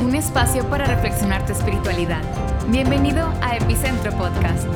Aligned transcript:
un 0.00 0.14
espacio 0.14 0.68
para 0.68 0.86
reflexionar 0.86 1.46
tu 1.46 1.52
espiritualidad. 1.52 2.22
Bienvenido 2.68 3.32
a 3.40 3.56
Epicentro 3.56 4.10
Podcast. 4.12 4.66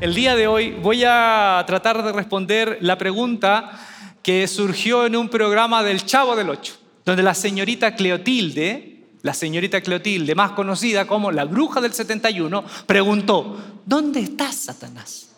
El 0.00 0.14
día 0.14 0.36
de 0.36 0.46
hoy 0.46 0.72
voy 0.72 1.04
a 1.06 1.64
tratar 1.66 2.02
de 2.02 2.12
responder 2.12 2.78
la 2.82 2.98
pregunta 2.98 3.80
que 4.22 4.46
surgió 4.48 5.06
en 5.06 5.16
un 5.16 5.30
programa 5.30 5.82
del 5.82 6.04
Chavo 6.04 6.36
del 6.36 6.50
Ocho, 6.50 6.74
donde 7.04 7.22
la 7.22 7.32
señorita 7.32 7.94
Cleotilde, 7.94 9.04
la 9.22 9.32
señorita 9.32 9.80
Cleotilde, 9.80 10.34
más 10.34 10.52
conocida 10.52 11.06
como 11.06 11.32
la 11.32 11.46
bruja 11.46 11.80
del 11.80 11.94
71, 11.94 12.64
preguntó, 12.86 13.56
¿dónde 13.86 14.20
está 14.20 14.52
Satanás? 14.52 15.35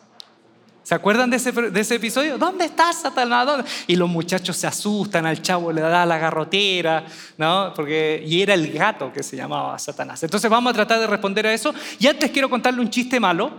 ¿Se 0.88 0.94
acuerdan 0.94 1.28
de 1.28 1.36
ese, 1.36 1.94
episodio? 1.96 2.38
¿Dónde 2.38 2.64
está 2.64 2.90
Satanás? 2.94 3.62
Y 3.86 3.94
los 3.94 4.08
muchachos 4.08 4.56
se 4.56 4.66
asustan, 4.66 5.26
al 5.26 5.42
chavo 5.42 5.70
le 5.70 5.82
da 5.82 6.06
la 6.06 6.16
garrotera, 6.16 7.04
¿no? 7.36 7.74
Porque, 7.76 8.24
y 8.26 8.40
era 8.40 8.54
el 8.54 8.72
gato 8.72 9.12
que 9.12 9.22
se 9.22 9.36
llamaba 9.36 9.78
Satanás. 9.78 10.22
Entonces 10.22 10.50
vamos 10.50 10.70
a 10.70 10.72
tratar 10.72 10.98
de 10.98 11.06
responder 11.06 11.46
a 11.46 11.52
eso. 11.52 11.74
Y 11.98 12.06
antes 12.06 12.30
quiero 12.30 12.48
contarle 12.48 12.80
un 12.80 12.88
chiste 12.88 13.20
malo, 13.20 13.50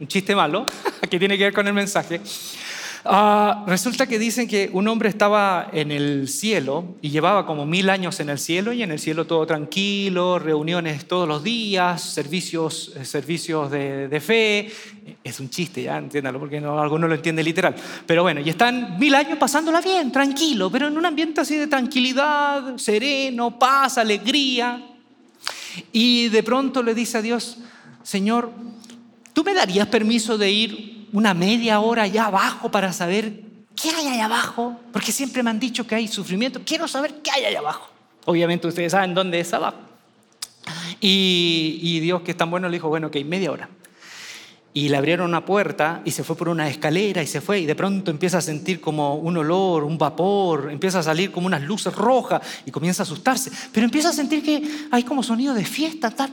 un 0.00 0.08
chiste 0.08 0.34
malo, 0.34 0.66
que 1.08 1.20
tiene 1.20 1.38
que 1.38 1.44
ver 1.44 1.52
con 1.52 1.68
el 1.68 1.72
mensaje. 1.72 2.20
Ah, 3.08 3.64
resulta 3.68 4.06
que 4.06 4.18
dicen 4.18 4.48
que 4.48 4.68
un 4.72 4.88
hombre 4.88 5.08
estaba 5.08 5.68
en 5.72 5.92
el 5.92 6.26
cielo 6.28 6.96
y 7.00 7.10
llevaba 7.10 7.46
como 7.46 7.64
mil 7.64 7.88
años 7.88 8.18
en 8.18 8.30
el 8.30 8.38
cielo 8.38 8.72
y 8.72 8.82
en 8.82 8.90
el 8.90 8.98
cielo 8.98 9.26
todo 9.26 9.46
tranquilo, 9.46 10.40
reuniones 10.40 11.06
todos 11.06 11.28
los 11.28 11.44
días, 11.44 12.02
servicios, 12.02 12.92
eh, 12.96 13.04
servicios 13.04 13.70
de, 13.70 14.20
fe. 14.20 14.70
Es 15.22 15.38
un 15.38 15.50
chiste, 15.50 15.84
ya 15.84 15.98
entiéndalo, 15.98 16.40
porque 16.40 16.60
no, 16.60 16.80
alguno 16.80 17.06
lo 17.06 17.14
entiende 17.14 17.44
literal. 17.44 17.76
Pero 18.06 18.22
bueno, 18.22 18.40
y 18.40 18.48
están 18.48 18.98
mil 18.98 19.14
años 19.14 19.38
pasándola 19.38 19.80
bien, 19.80 20.10
tranquilo, 20.10 20.68
pero 20.70 20.88
en 20.88 20.96
un 20.96 21.06
ambiente 21.06 21.40
así 21.40 21.54
de 21.56 21.68
tranquilidad, 21.68 22.76
sereno, 22.76 23.56
paz, 23.56 23.98
alegría. 23.98 24.84
Y 25.92 26.28
de 26.30 26.42
pronto 26.42 26.82
le 26.82 26.94
dice 26.94 27.18
a 27.18 27.22
Dios, 27.22 27.58
Señor, 28.02 28.50
¿tú 29.32 29.44
me 29.44 29.54
darías 29.54 29.86
permiso 29.86 30.38
de 30.38 30.50
ir 30.50 30.95
una 31.16 31.32
media 31.32 31.80
hora 31.80 32.02
allá 32.02 32.26
abajo 32.26 32.70
para 32.70 32.92
saber 32.92 33.40
qué 33.74 33.88
hay 33.88 34.08
allá 34.08 34.26
abajo, 34.26 34.78
porque 34.92 35.12
siempre 35.12 35.42
me 35.42 35.48
han 35.48 35.58
dicho 35.58 35.86
que 35.86 35.94
hay 35.94 36.08
sufrimiento, 36.08 36.60
quiero 36.62 36.86
saber 36.86 37.22
qué 37.22 37.30
hay 37.30 37.46
allá 37.46 37.60
abajo. 37.60 37.90
Obviamente 38.26 38.66
ustedes 38.66 38.92
saben 38.92 39.14
dónde 39.14 39.40
es 39.40 39.50
abajo. 39.54 39.78
Y, 41.00 42.00
Dios, 42.00 42.20
que 42.20 42.32
es 42.32 42.36
tan 42.36 42.50
bueno, 42.50 42.68
le 42.68 42.76
dijo, 42.76 42.90
bueno, 42.90 43.06
ok, 43.06 43.16
media 43.24 43.50
hora. 43.50 43.70
Y 44.74 44.90
le 44.90 44.96
abrieron 44.98 45.30
una 45.30 45.42
puerta 45.42 46.02
y 46.04 46.10
se 46.10 46.22
fue 46.22 46.36
por 46.36 46.50
una 46.50 46.68
escalera 46.68 47.22
y 47.22 47.26
se 47.26 47.40
fue 47.40 47.60
y 47.60 47.66
de 47.66 47.74
pronto 47.74 48.10
empieza 48.10 48.36
a 48.36 48.42
sentir 48.42 48.82
como 48.82 49.14
un 49.14 49.38
olor, 49.38 49.84
un 49.84 49.96
vapor, 49.96 50.68
empieza 50.70 50.98
a 50.98 51.02
salir 51.02 51.32
como 51.32 51.46
unas 51.46 51.62
luces 51.62 51.94
rojas 51.94 52.42
y 52.66 52.70
comienza 52.70 53.04
a 53.04 53.04
asustarse, 53.04 53.50
pero 53.72 53.86
empieza 53.86 54.10
a 54.10 54.12
sentir 54.12 54.42
que 54.42 54.62
hay 54.90 55.02
como 55.02 55.22
sonido 55.22 55.54
de 55.54 55.64
fiesta, 55.64 56.10
tal 56.10 56.30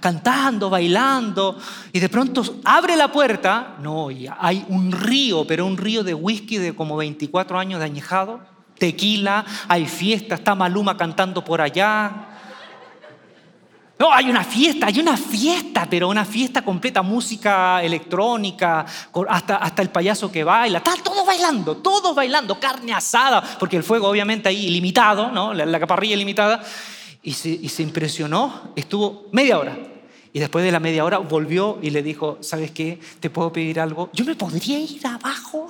cantando, 0.00 0.70
bailando, 0.70 1.58
y 1.92 2.00
de 2.00 2.08
pronto 2.08 2.42
abre 2.64 2.96
la 2.96 3.12
puerta, 3.12 3.76
no, 3.80 4.10
y 4.10 4.28
hay 4.38 4.64
un 4.68 4.92
río, 4.92 5.46
pero 5.46 5.66
un 5.66 5.76
río 5.76 6.02
de 6.02 6.14
whisky 6.14 6.58
de 6.58 6.74
como 6.74 6.96
24 6.96 7.58
años 7.58 7.78
de 7.80 7.86
añejado, 7.86 8.40
tequila, 8.78 9.44
hay 9.68 9.86
fiesta, 9.86 10.34
está 10.34 10.54
Maluma 10.54 10.96
cantando 10.96 11.44
por 11.44 11.60
allá. 11.60 12.28
No, 13.98 14.12
hay 14.12 14.28
una 14.28 14.42
fiesta, 14.42 14.86
hay 14.86 14.98
una 14.98 15.16
fiesta, 15.16 15.86
pero 15.88 16.08
una 16.08 16.24
fiesta 16.24 16.62
completa, 16.62 17.02
música 17.02 17.80
electrónica, 17.82 18.84
hasta, 19.28 19.56
hasta 19.56 19.82
el 19.82 19.90
payaso 19.90 20.32
que 20.32 20.42
baila, 20.42 20.78
está 20.78 20.94
todo 21.04 21.24
bailando, 21.24 21.76
todos 21.76 22.12
bailando, 22.12 22.58
carne 22.58 22.92
asada, 22.92 23.40
porque 23.60 23.76
el 23.76 23.84
fuego 23.84 24.08
obviamente 24.08 24.48
ahí 24.48 24.66
ilimitado, 24.66 25.30
¿no? 25.30 25.54
la, 25.54 25.64
la 25.66 25.78
caparrilla 25.78 26.14
ilimitada 26.14 26.60
y 27.22 27.32
se, 27.32 27.82
impresionó, 27.82 28.72
estuvo 28.74 29.28
media 29.32 29.58
hora. 29.58 29.78
Y 30.32 30.40
después 30.40 30.64
de 30.64 30.72
la 30.72 30.80
media 30.80 31.04
hora 31.04 31.18
volvió 31.18 31.78
y 31.82 31.90
le 31.90 32.02
dijo, 32.02 32.38
¿sabes 32.40 32.70
qué? 32.70 32.98
¿Te 33.20 33.30
puedo 33.30 33.52
pedir 33.52 33.78
algo? 33.78 34.10
Yo 34.12 34.24
me 34.24 34.34
podría 34.34 34.78
ir 34.78 35.06
abajo. 35.06 35.68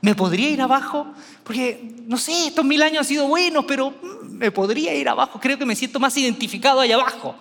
¿Me 0.00 0.14
podría 0.14 0.48
ir 0.48 0.60
abajo? 0.62 1.06
Porque, 1.44 1.96
no 2.06 2.16
sé, 2.16 2.48
estos 2.48 2.64
mil 2.64 2.82
años 2.82 3.00
han 3.00 3.04
sido 3.04 3.28
buenos, 3.28 3.64
pero 3.66 3.90
mm, 3.90 4.30
me 4.30 4.50
podría 4.50 4.94
ir 4.94 5.08
abajo. 5.08 5.38
Creo 5.40 5.58
que 5.58 5.66
me 5.66 5.76
siento 5.76 6.00
más 6.00 6.16
identificado 6.16 6.80
allá 6.80 6.94
abajo. 6.94 7.36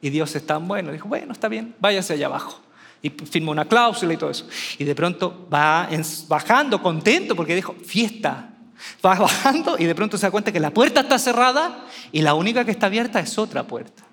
Y 0.00 0.10
Dios 0.10 0.34
es 0.34 0.46
tan 0.46 0.66
bueno. 0.66 0.90
Dijo, 0.90 1.08
bueno, 1.08 1.32
está 1.32 1.48
bien, 1.48 1.74
váyase 1.78 2.14
allá 2.14 2.26
abajo. 2.26 2.60
Y 3.02 3.10
firmó 3.10 3.52
una 3.52 3.66
cláusula 3.66 4.14
y 4.14 4.16
todo 4.16 4.30
eso. 4.30 4.48
Y 4.78 4.84
de 4.84 4.94
pronto 4.94 5.48
va 5.52 5.88
bajando 6.28 6.82
contento 6.82 7.36
porque 7.36 7.54
dijo, 7.54 7.74
fiesta, 7.84 8.47
Va 9.04 9.14
bajando 9.14 9.76
y 9.78 9.84
de 9.84 9.94
pronto 9.94 10.16
se 10.18 10.26
da 10.26 10.30
cuenta 10.30 10.52
que 10.52 10.60
la 10.60 10.70
puerta 10.70 11.00
está 11.00 11.18
cerrada 11.18 11.84
y 12.12 12.22
la 12.22 12.34
única 12.34 12.64
que 12.64 12.70
está 12.70 12.86
abierta 12.86 13.20
es 13.20 13.38
otra 13.38 13.66
puerta. 13.66 14.04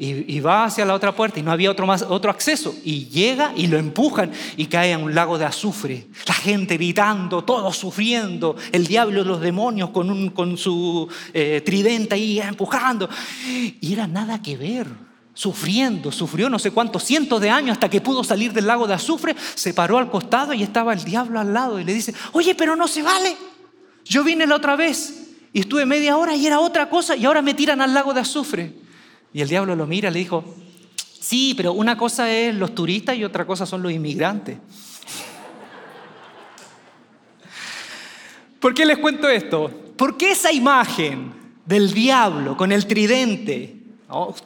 Y, 0.00 0.38
va 0.38 0.64
hacia 0.64 0.84
la 0.84 0.94
otra 0.94 1.14
puerta 1.14 1.40
y 1.40 1.42
no 1.42 1.50
había 1.50 1.72
otro, 1.72 1.84
más, 1.84 2.02
otro 2.02 2.30
acceso. 2.30 2.72
Y 2.84 3.06
llega 3.06 3.52
y 3.56 3.66
lo 3.66 3.78
empujan 3.78 4.30
y 4.56 4.66
cae 4.66 4.92
en 4.92 5.02
un 5.02 5.12
lago 5.12 5.38
de 5.38 5.44
azufre. 5.44 6.06
La 6.26 6.34
gente 6.34 6.76
gritando, 6.76 7.42
todos 7.42 7.76
sufriendo. 7.76 8.54
El 8.70 8.86
diablo 8.86 9.22
y 9.22 9.24
los 9.24 9.40
demonios 9.40 9.90
con, 9.90 10.08
un, 10.08 10.30
con 10.30 10.56
su 10.56 11.08
eh, 11.34 11.62
tridente 11.66 12.14
ahí 12.14 12.38
empujando. 12.38 13.08
Y 13.80 13.92
era 13.92 14.06
nada 14.06 14.40
que 14.40 14.56
ver 14.56 14.86
sufriendo, 15.34 16.10
sufrió 16.10 16.50
no 16.50 16.58
sé 16.58 16.72
cuántos 16.72 17.04
cientos 17.04 17.40
de 17.40 17.48
años 17.48 17.74
hasta 17.74 17.88
que 17.88 18.00
pudo 18.00 18.24
salir 18.24 18.52
del 18.52 18.66
lago 18.66 18.88
de 18.88 18.94
azufre, 18.94 19.36
se 19.54 19.72
paró 19.72 19.98
al 19.98 20.10
costado 20.10 20.52
y 20.52 20.64
estaba 20.64 20.92
el 20.92 21.04
diablo 21.04 21.38
al 21.38 21.54
lado 21.54 21.78
y 21.78 21.84
le 21.84 21.94
dice, 21.94 22.12
oye, 22.32 22.56
pero 22.56 22.74
no 22.74 22.88
se 22.88 23.04
vale, 23.04 23.36
yo 24.08 24.24
vine 24.24 24.46
la 24.46 24.56
otra 24.56 24.74
vez 24.74 25.28
y 25.52 25.60
estuve 25.60 25.84
media 25.86 26.16
hora 26.16 26.34
y 26.34 26.46
era 26.46 26.60
otra 26.60 26.88
cosa 26.88 27.16
y 27.16 27.24
ahora 27.24 27.42
me 27.42 27.54
tiran 27.54 27.80
al 27.80 27.92
lago 27.92 28.14
de 28.14 28.20
azufre. 28.20 28.72
Y 29.32 29.42
el 29.42 29.48
diablo 29.48 29.76
lo 29.76 29.86
mira 29.86 30.10
le 30.10 30.18
dijo, 30.18 30.44
sí, 30.96 31.54
pero 31.56 31.72
una 31.72 31.98
cosa 31.98 32.30
es 32.30 32.54
los 32.54 32.74
turistas 32.74 33.16
y 33.16 33.24
otra 33.24 33.46
cosa 33.46 33.66
son 33.66 33.82
los 33.82 33.92
inmigrantes. 33.92 34.58
¿Por 38.60 38.74
qué 38.74 38.84
les 38.84 38.98
cuento 38.98 39.28
esto? 39.28 39.70
Porque 39.96 40.32
esa 40.32 40.52
imagen 40.52 41.32
del 41.64 41.92
diablo 41.92 42.56
con 42.56 42.72
el 42.72 42.86
tridente, 42.86 43.76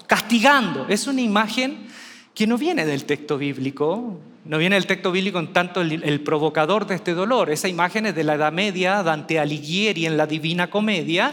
castigando, 0.06 0.86
es 0.88 1.06
una 1.06 1.20
imagen 1.20 1.86
que 2.34 2.46
no 2.46 2.58
viene 2.58 2.84
del 2.84 3.04
texto 3.04 3.38
bíblico, 3.38 4.20
no 4.44 4.58
viene 4.58 4.76
el 4.76 4.86
texto 4.86 5.12
bíblico 5.12 5.38
en 5.38 5.52
tanto 5.52 5.80
el, 5.80 6.20
provocador 6.22 6.86
de 6.86 6.96
este 6.96 7.14
dolor. 7.14 7.50
Esa 7.50 7.68
imagen 7.68 8.06
es 8.06 8.14
de 8.14 8.24
la 8.24 8.34
Edad 8.34 8.52
Media, 8.52 9.02
Dante 9.02 9.38
Alighieri 9.38 10.06
en 10.06 10.16
la 10.16 10.26
Divina 10.26 10.68
Comedia, 10.68 11.32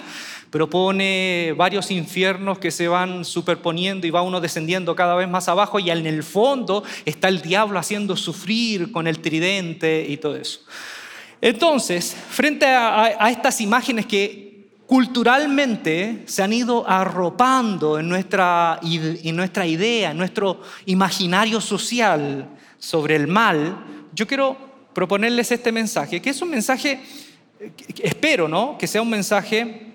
propone 0.52 1.54
varios 1.58 1.92
infiernos 1.92 2.60
que 2.60 2.72
se 2.72 2.88
van 2.88 3.26
superponiendo 3.26 4.06
y 4.06 4.12
va 4.12 4.22
uno 4.22 4.42
descendiendo 4.42 4.96
cada 4.96 5.16
vez 5.16 5.28
más 5.28 5.48
abajo 5.48 5.80
y 5.80 5.90
en 5.90 6.06
el 6.06 6.24
fondo 6.24 6.84
está 7.06 7.28
el 7.28 7.42
diablo 7.42 7.80
haciendo 7.80 8.16
sufrir 8.16 8.92
con 8.92 9.08
el 9.08 9.20
tridente 9.20 10.06
y 10.08 10.18
todo 10.18 10.36
eso. 10.36 10.62
Entonces, 11.42 12.16
frente 12.30 12.66
a 12.66 13.30
estas 13.30 13.62
imágenes 13.62 14.06
que 14.06 14.50
culturalmente 14.90 16.24
se 16.26 16.42
han 16.42 16.52
ido 16.52 16.84
arropando 16.90 18.00
en 18.00 18.10
nuestra, 18.10 18.80
en 18.82 19.36
nuestra 19.36 19.68
idea, 19.68 20.10
en 20.10 20.18
nuestro 20.18 20.62
imaginario 20.88 21.62
social 21.62 22.50
sobre 22.80 23.16
el 23.16 23.28
mal, 23.28 23.78
yo 24.14 24.26
quiero 24.26 24.58
proponerles 24.94 25.52
este 25.52 25.72
mensaje, 25.72 26.22
que 26.22 26.32
es 26.32 26.42
un 26.42 26.50
mensaje, 26.50 27.00
espero, 28.02 28.48
¿no? 28.48 28.78
Que 28.78 28.88
sea 28.88 29.02
un 29.02 29.10
mensaje 29.10 29.94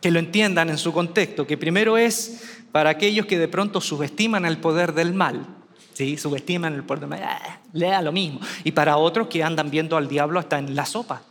que 0.00 0.10
lo 0.10 0.18
entiendan 0.18 0.68
en 0.70 0.78
su 0.78 0.92
contexto, 0.92 1.46
que 1.46 1.56
primero 1.56 1.96
es 1.96 2.42
para 2.72 2.90
aquellos 2.90 3.26
que 3.26 3.38
de 3.38 3.48
pronto 3.48 3.80
subestiman 3.80 4.44
el 4.44 4.58
poder 4.58 4.94
del 4.94 5.14
mal, 5.14 5.46
¿sí? 5.94 6.16
subestiman 6.16 6.74
el 6.74 6.82
poder 6.84 7.00
del 7.00 7.10
mal, 7.10 7.22
ah, 7.22 7.60
lea 7.72 8.02
lo 8.02 8.12
mismo, 8.12 8.40
y 8.64 8.72
para 8.72 8.96
otros 8.96 9.28
que 9.28 9.42
andan 9.42 9.70
viendo 9.70 9.96
al 9.96 10.08
diablo 10.08 10.38
hasta 10.38 10.58
en 10.58 10.74
la 10.74 10.86
sopa. 10.86 11.22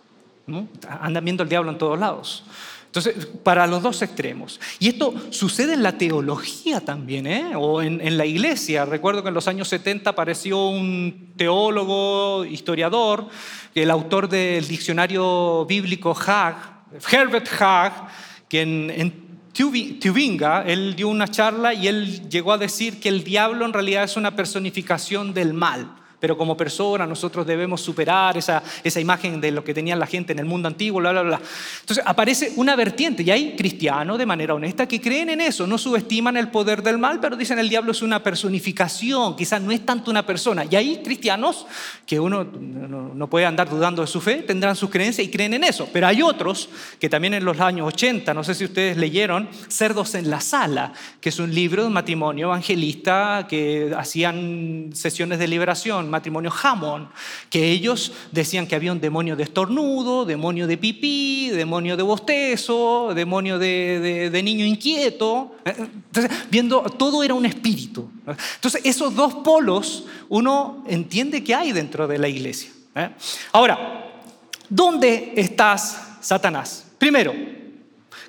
Andan 0.99 1.23
viendo 1.23 1.43
el 1.43 1.49
diablo 1.49 1.71
en 1.71 1.77
todos 1.77 1.97
lados. 1.97 2.43
Entonces, 2.91 3.25
para 3.41 3.67
los 3.67 3.81
dos 3.81 4.01
extremos. 4.01 4.59
Y 4.77 4.89
esto 4.89 5.13
sucede 5.29 5.75
en 5.75 5.83
la 5.83 5.97
teología 5.97 6.81
también, 6.81 7.25
¿eh? 7.25 7.53
o 7.55 7.81
en, 7.81 8.17
la 8.17 8.25
iglesia. 8.25 8.83
Recuerdo 8.83 9.23
que 9.23 9.29
en 9.29 9.33
los 9.33 9.47
años 9.47 9.69
70 9.69 10.09
apareció 10.09 10.67
un 10.67 11.31
teólogo, 11.37 12.43
historiador, 12.43 13.29
el 13.75 13.89
autor 13.89 14.27
del 14.27 14.67
diccionario 14.67 15.65
bíblico 15.65 16.13
Hag, 16.13 16.83
Herbert 17.09 17.47
Hag, 17.61 18.09
que 18.49 18.59
en, 18.59 18.89
en 18.89 19.13
Tubinga, 19.53 20.65
él 20.67 20.93
dio 20.93 21.07
una 21.07 21.29
charla 21.29 21.73
y 21.73 21.87
él 21.87 22.29
llegó 22.29 22.51
a 22.51 22.57
decir 22.57 22.99
que 22.99 23.07
el 23.07 23.23
diablo 23.23 23.63
en 23.63 23.71
realidad 23.71 24.03
es 24.03 24.17
una 24.17 24.35
personificación 24.35 25.33
del 25.33 25.53
mal 25.53 26.00
pero 26.21 26.37
como 26.37 26.55
persona 26.55 27.05
nosotros 27.07 27.45
debemos 27.45 27.81
superar 27.81 28.37
esa, 28.37 28.63
esa 28.83 28.99
imagen 28.99 29.41
de 29.41 29.51
lo 29.51 29.63
que 29.63 29.73
tenía 29.73 29.95
la 29.95 30.05
gente 30.05 30.31
en 30.31 30.39
el 30.39 30.45
mundo 30.45 30.67
antiguo, 30.67 31.01
bla, 31.01 31.11
bla, 31.11 31.23
bla. 31.23 31.41
Entonces 31.81 32.03
aparece 32.07 32.53
una 32.55 32.75
vertiente 32.75 33.23
y 33.23 33.31
hay 33.31 33.55
cristianos 33.55 34.19
de 34.19 34.25
manera 34.27 34.53
honesta 34.53 34.87
que 34.87 35.01
creen 35.01 35.31
en 35.31 35.41
eso, 35.41 35.65
no 35.65 35.79
subestiman 35.79 36.37
el 36.37 36.49
poder 36.49 36.83
del 36.83 36.99
mal, 36.99 37.19
pero 37.19 37.35
dicen 37.35 37.57
el 37.57 37.67
diablo 37.67 37.91
es 37.91 38.03
una 38.03 38.21
personificación, 38.21 39.35
quizás 39.35 39.61
no 39.61 39.71
es 39.71 39.83
tanto 39.83 40.11
una 40.11 40.23
persona. 40.23 40.63
Y 40.69 40.75
hay 40.75 41.01
cristianos 41.03 41.65
que 42.05 42.19
uno 42.19 42.43
no, 42.43 43.27
puede 43.27 43.47
andar 43.47 43.69
dudando 43.69 44.03
de 44.03 44.07
su 44.07 44.21
fe, 44.21 44.43
tendrán 44.43 44.75
sus 44.75 44.89
creencias 44.89 45.27
y 45.27 45.31
creen 45.31 45.55
en 45.55 45.63
eso, 45.63 45.89
pero 45.91 46.05
hay 46.05 46.21
otros 46.21 46.69
que 46.99 47.09
también 47.09 47.33
en 47.33 47.45
los 47.45 47.59
años 47.59 47.87
80, 47.87 48.33
no 48.33 48.43
sé 48.43 48.53
si 48.53 48.65
ustedes 48.65 48.97
leyeron, 48.97 49.49
Cerdos 49.69 50.13
en 50.13 50.29
la 50.29 50.39
Sala, 50.39 50.93
que 51.19 51.29
es 51.29 51.39
un 51.39 51.53
libro 51.53 51.83
de 51.83 51.89
matrimonio 51.89 52.47
evangelista 52.47 53.47
que 53.49 53.91
hacían 53.97 54.91
sesiones 54.93 55.39
de 55.39 55.47
liberación 55.47 56.10
matrimonio 56.11 56.51
Hammond, 56.61 57.07
que 57.49 57.71
ellos 57.71 58.11
decían 58.31 58.67
que 58.67 58.75
había 58.75 58.91
un 58.91 59.01
demonio 59.01 59.35
de 59.35 59.43
estornudo, 59.43 60.25
demonio 60.25 60.67
de 60.67 60.77
pipí, 60.77 61.49
demonio 61.49 61.97
de 61.97 62.03
bostezo, 62.03 63.13
demonio 63.15 63.57
de, 63.57 64.41
niño 64.43 64.65
inquieto. 64.65 65.55
Entonces, 65.65 66.31
viendo, 66.51 66.81
todo 66.81 67.23
era 67.23 67.33
un 67.33 67.45
espíritu. 67.45 68.09
Entonces, 68.55 68.81
esos 68.83 69.15
dos 69.15 69.33
polos 69.35 70.05
uno 70.29 70.83
entiende 70.87 71.43
que 71.43 71.55
hay 71.55 71.71
dentro 71.71 72.07
de 72.07 72.19
la 72.19 72.27
iglesia. 72.27 72.69
¿eh? 72.95 73.09
Ahora, 73.51 74.11
¿dónde 74.69 75.33
estás, 75.35 76.17
Satanás? 76.21 76.85
Primero, 76.97 77.33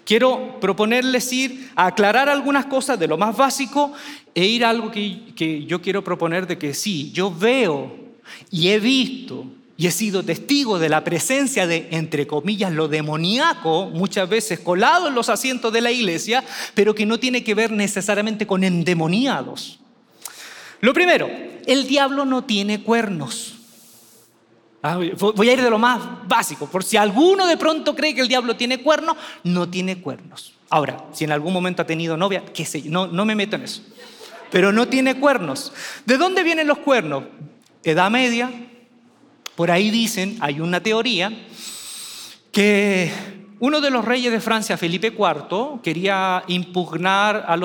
quiero 0.04 0.58
proponerles 0.60 1.32
ir 1.32 1.70
a 1.76 1.86
aclarar 1.86 2.28
algunas 2.28 2.66
cosas 2.66 2.98
de 2.98 3.06
lo 3.06 3.18
más 3.18 3.36
básico 3.36 3.92
e 4.34 4.44
ir 4.44 4.64
a 4.64 4.70
algo 4.70 4.90
que, 4.90 5.32
que 5.36 5.64
yo 5.64 5.82
quiero 5.82 6.02
proponer 6.02 6.46
de 6.46 6.58
que 6.58 6.74
sí, 6.74 7.10
yo 7.12 7.34
veo 7.34 7.94
y 8.50 8.68
he 8.68 8.78
visto 8.78 9.46
y 9.76 9.86
he 9.86 9.90
sido 9.90 10.22
testigo 10.22 10.78
de 10.78 10.88
la 10.88 11.02
presencia 11.02 11.66
de, 11.66 11.88
entre 11.90 12.26
comillas, 12.26 12.72
lo 12.72 12.88
demoníaco, 12.88 13.86
muchas 13.86 14.28
veces 14.28 14.60
colado 14.60 15.08
en 15.08 15.14
los 15.14 15.28
asientos 15.28 15.72
de 15.72 15.80
la 15.80 15.90
iglesia, 15.90 16.44
pero 16.74 16.94
que 16.94 17.06
no 17.06 17.18
tiene 17.18 17.42
que 17.42 17.54
ver 17.54 17.72
necesariamente 17.72 18.46
con 18.46 18.64
endemoniados. 18.64 19.80
Lo 20.80 20.92
primero, 20.92 21.28
el 21.66 21.86
diablo 21.86 22.24
no 22.24 22.44
tiene 22.44 22.82
cuernos. 22.82 23.54
Ah, 24.84 24.98
voy 25.18 25.48
a 25.48 25.52
ir 25.52 25.62
de 25.62 25.70
lo 25.70 25.78
más 25.78 26.00
básico, 26.28 26.66
por 26.66 26.84
si 26.84 26.96
alguno 26.96 27.46
de 27.46 27.56
pronto 27.56 27.94
cree 27.94 28.14
que 28.14 28.20
el 28.20 28.28
diablo 28.28 28.56
tiene 28.56 28.82
cuernos, 28.82 29.16
no 29.44 29.68
tiene 29.68 30.00
cuernos. 30.00 30.54
Ahora, 30.70 31.04
si 31.12 31.24
en 31.24 31.32
algún 31.32 31.52
momento 31.52 31.82
ha 31.82 31.86
tenido 31.86 32.16
novia, 32.16 32.44
qué 32.52 32.64
sé 32.64 32.82
yo, 32.82 32.90
no, 32.90 33.06
no 33.06 33.24
me 33.24 33.34
meto 33.34 33.56
en 33.56 33.62
eso 33.62 33.82
pero 34.52 34.70
no 34.70 34.86
tiene 34.86 35.18
cuernos. 35.18 35.72
¿De 36.04 36.18
dónde 36.18 36.44
vienen 36.44 36.68
los 36.68 36.78
cuernos? 36.78 37.24
Edad 37.82 38.10
media. 38.10 38.50
Por 39.56 39.70
ahí 39.70 39.90
dicen, 39.90 40.36
hay 40.40 40.60
una 40.60 40.80
teoría, 40.80 41.32
que 42.52 43.10
uno 43.60 43.80
de 43.80 43.90
los 43.90 44.04
reyes 44.04 44.30
de 44.30 44.40
Francia, 44.40 44.76
Felipe 44.76 45.08
IV, 45.08 45.80
quería 45.82 46.44
impugnar 46.48 47.44
a 47.48 47.56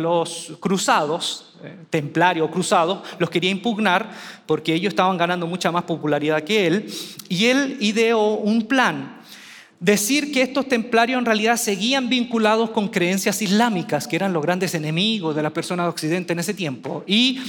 los, 0.00 0.52
cruzados, 0.58 1.54
eh, 1.62 1.76
templarios 1.90 2.50
cruzados, 2.50 3.00
los 3.18 3.30
quería 3.30 3.50
impugnar 3.50 4.10
porque 4.44 4.74
ellos 4.74 4.90
estaban 4.90 5.16
ganando 5.16 5.46
mucha 5.46 5.70
más 5.70 5.84
popularidad 5.84 6.42
que 6.42 6.66
él, 6.66 6.92
y 7.28 7.46
él 7.46 7.76
ideó 7.80 8.34
un 8.34 8.66
plan 8.66 9.21
decir 9.82 10.30
que 10.30 10.42
estos 10.42 10.68
templarios 10.68 11.18
en 11.18 11.26
realidad 11.26 11.56
seguían 11.56 12.08
vinculados 12.08 12.70
con 12.70 12.88
creencias 12.88 13.42
islámicas, 13.42 14.06
que 14.06 14.14
eran 14.14 14.32
los 14.32 14.42
grandes 14.42 14.74
enemigos 14.74 15.34
de 15.34 15.42
las 15.42 15.52
personas 15.52 15.86
de 15.86 15.90
Occidente 15.90 16.32
en 16.32 16.38
ese 16.38 16.54
tiempo. 16.54 17.02
Y 17.04 17.40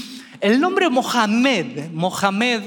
el 0.44 0.60
nombre 0.60 0.90
Mohamed, 0.90 1.90
Mohamed 1.94 2.62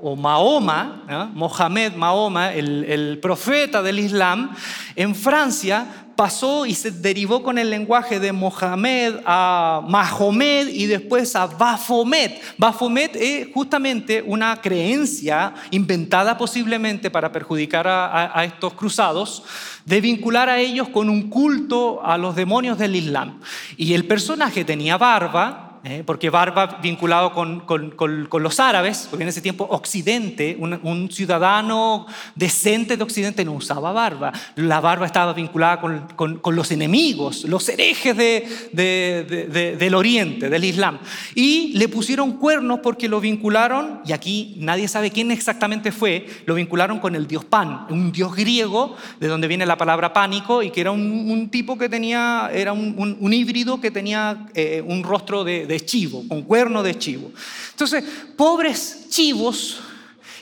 o 0.00 0.16
Mahoma, 0.16 1.30
Mohamed, 1.34 1.92
Mahoma, 1.94 2.52
el, 2.52 3.18
profeta 3.20 3.82
del 3.82 3.98
Islam, 3.98 4.54
en 4.96 5.14
Francia 5.14 5.86
pasó 6.16 6.64
y 6.64 6.74
se 6.74 6.90
derivó 6.90 7.42
con 7.42 7.58
el 7.58 7.68
lenguaje 7.68 8.20
de 8.20 8.32
Mohamed 8.32 9.16
a 9.26 9.82
Mahomed 9.86 10.68
y 10.68 10.86
después 10.86 11.36
a 11.36 11.46
Baphomet. 11.46 12.40
Baphomet 12.56 13.16
es 13.16 13.48
justamente 13.52 14.22
una 14.26 14.56
creencia 14.62 15.52
inventada 15.72 16.38
posiblemente 16.38 17.10
para 17.10 17.32
perjudicar 17.32 17.86
a, 17.86 18.38
a, 18.38 18.44
estos 18.44 18.72
cruzados, 18.72 19.42
de 19.84 20.00
vincular 20.00 20.48
a 20.48 20.58
ellos 20.58 20.88
con 20.88 21.10
un 21.10 21.28
culto 21.28 22.00
a 22.02 22.16
los 22.16 22.34
demonios 22.34 22.78
del 22.78 22.96
Islam. 22.96 23.40
Y 23.76 23.92
el 23.92 24.06
personaje 24.06 24.64
tenía 24.64 24.96
barba, 24.96 25.73
¿eh? 25.84 26.02
porque 26.04 26.30
barba 26.30 26.78
vinculado 26.82 27.32
con, 27.32 27.60
con, 27.60 28.42
los 28.42 28.60
árabes, 28.60 29.06
porque 29.10 29.22
en 29.22 29.28
ese 29.28 29.40
tiempo 29.40 29.66
Occidente, 29.70 30.56
un, 30.58 31.10
ciudadano 31.10 32.06
decente 32.34 32.96
de 32.96 33.02
Occidente 33.02 33.44
no 33.44 33.52
usaba 33.52 33.92
barba. 33.92 34.32
La 34.56 34.80
barba 34.80 35.06
estaba 35.06 35.32
vinculada 35.34 35.80
con, 35.80 36.40
los 36.56 36.70
enemigos, 36.70 37.44
los 37.44 37.68
herejes 37.68 38.16
de, 38.16 39.76
del 39.78 39.94
Oriente, 39.94 40.48
del 40.48 40.64
Islam. 40.64 40.98
Y 41.34 41.72
le 41.74 41.88
pusieron 41.88 42.32
cuernos 42.32 42.80
porque 42.80 43.08
lo 43.08 43.20
vincularon, 43.20 44.00
y 44.04 44.12
aquí 44.12 44.56
nadie 44.58 44.88
sabe 44.88 45.10
quién 45.10 45.30
exactamente 45.30 45.92
fue, 45.92 46.26
lo 46.46 46.54
vincularon 46.54 46.98
con 46.98 47.14
el 47.14 47.26
dios 47.26 47.44
Pan, 47.44 47.86
un 47.90 48.10
dios 48.10 48.34
griego, 48.34 48.96
de 49.20 49.28
donde 49.28 49.48
viene 49.48 49.66
la 49.66 49.76
palabra 49.76 50.12
pánico, 50.12 50.62
y 50.62 50.70
que 50.70 50.80
era 50.80 50.90
un, 50.90 51.48
tipo 51.50 51.76
que 51.76 51.88
tenía, 51.88 52.50
era 52.52 52.72
un, 52.72 53.32
híbrido 53.34 53.80
que 53.80 53.90
tenía 53.90 54.46
eh, 54.54 54.82
un 54.86 55.02
rostro 55.02 55.44
de 55.44 55.73
de 55.74 55.84
chivo, 55.84 56.24
con 56.28 56.42
cuerno 56.42 56.82
de 56.82 56.96
chivo. 56.96 57.32
Entonces, 57.70 58.04
pobres 58.36 59.06
chivos 59.08 59.80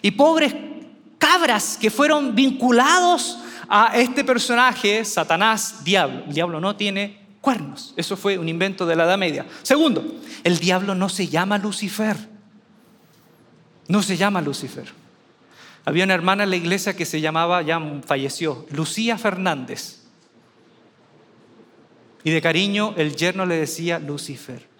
y 0.02 0.11
pobres 0.11 0.55
cabras 1.19 1.79
que 1.81 1.90
fueron 1.90 2.34
vinculados 2.34 3.38
a 3.69 3.99
este 3.99 4.25
personaje, 4.25 5.05
Satanás, 5.05 5.82
diablo. 5.82 6.25
El 6.26 6.34
diablo 6.34 6.61
no 6.61 6.76
tiene 6.76 7.19
cuernos. 7.40 7.94
Eso 7.96 8.17
fue 8.17 8.37
un 8.37 8.49
invento 8.49 8.84
de 8.84 8.96
la 8.96 9.05
Edad 9.05 9.19
Media. 9.19 9.46
Segundo, 9.62 10.05
el 10.44 10.58
diablo 10.58 10.94
no 10.94 11.08
se 11.08 11.29
llama 11.29 11.58
Lucifer. 11.58 12.17
No 13.88 14.02
se 14.02 14.17
llama 14.17 14.43
Lucifer. 14.43 14.93
Había 15.85 16.05
una 16.05 16.14
hermana 16.14 16.44
en 16.44 16.50
la 16.50 16.56
iglesia 16.56 16.94
que 16.94 17.06
se 17.06 17.20
llamaba, 17.20 17.62
ya 17.62 17.81
falleció, 18.06 18.67
Lucía 18.70 19.17
Fernández. 19.17 20.02
Y 22.25 22.31
de 22.31 22.40
cariño 22.40 22.94
el 22.96 23.17
yerno 23.17 23.46
le 23.46 23.56
decía 23.56 23.99
Lucifer. 23.99 24.71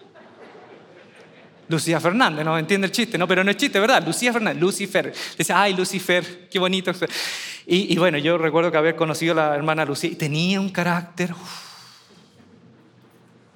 Lucía 1.67 1.99
Fernández, 1.99 2.45
¿no? 2.45 2.57
Entiende 2.57 2.87
el 2.87 2.91
chiste, 2.91 3.17
¿no? 3.17 3.27
Pero 3.27 3.43
no 3.43 3.51
es 3.51 3.57
chiste, 3.57 3.79
¿verdad? 3.79 4.05
Lucía 4.05 4.33
Fernández, 4.33 4.61
Lucifer. 4.61 5.13
Dice, 5.37 5.53
ay, 5.53 5.73
Lucifer, 5.73 6.47
qué 6.49 6.59
bonito. 6.59 6.91
Y, 7.65 7.97
bueno, 7.97 8.17
yo 8.17 8.37
recuerdo 8.37 8.71
que 8.71 8.77
haber 8.77 8.95
conocido 8.95 9.33
a 9.33 9.35
la 9.35 9.55
hermana 9.55 9.85
Lucía 9.85 10.11
y 10.11 10.15
tenía 10.15 10.59
un 10.59 10.69
carácter. 10.69 11.33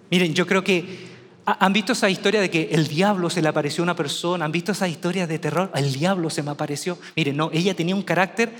Miren, 0.09 0.33
yo 0.33 0.47
creo 0.47 0.63
que 0.63 1.17
¿Han 1.47 1.71
visto 1.71 1.93
esa 1.93 2.09
historia 2.09 2.41
de 2.41 2.49
que 2.49 2.67
el 2.73 2.89
diablo 2.89 3.29
se 3.29 3.41
le 3.41 3.47
apareció 3.47 3.81
a 3.81 3.85
una 3.85 3.95
persona? 3.95 4.43
¿Han 4.43 4.51
visto 4.51 4.73
esa 4.73 4.85
historia 4.89 5.25
de 5.27 5.39
terror? 5.39 5.71
El 5.75 5.93
diablo 5.93 6.29
se 6.29 6.43
me 6.43 6.51
apareció. 6.51 6.97
Miren, 7.15 7.37
no, 7.37 7.49
ella 7.53 7.73
tenía 7.73 7.95
un 7.95 8.01
carácter 8.01 8.53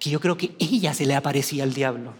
que 0.00 0.10
yo 0.10 0.18
creo 0.18 0.36
que 0.36 0.50
ella 0.58 0.92
se 0.92 1.06
le 1.06 1.14
aparecía 1.14 1.62
al 1.62 1.72
diablo. 1.72 2.14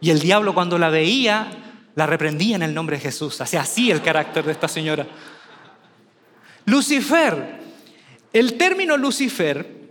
Y 0.00 0.10
el 0.10 0.20
diablo 0.20 0.54
cuando 0.54 0.78
la 0.78 0.88
veía, 0.88 1.48
la 1.96 2.06
reprendía 2.06 2.54
en 2.54 2.62
el 2.62 2.74
nombre 2.74 2.96
de 2.96 3.02
Jesús. 3.02 3.40
Hacía 3.40 3.62
así 3.62 3.90
el 3.90 4.02
carácter 4.02 4.44
de 4.44 4.52
esta 4.52 4.68
señora. 4.68 5.04
Lucifer. 6.64 7.60
El 8.32 8.54
término 8.54 8.96
Lucifer, 8.96 9.82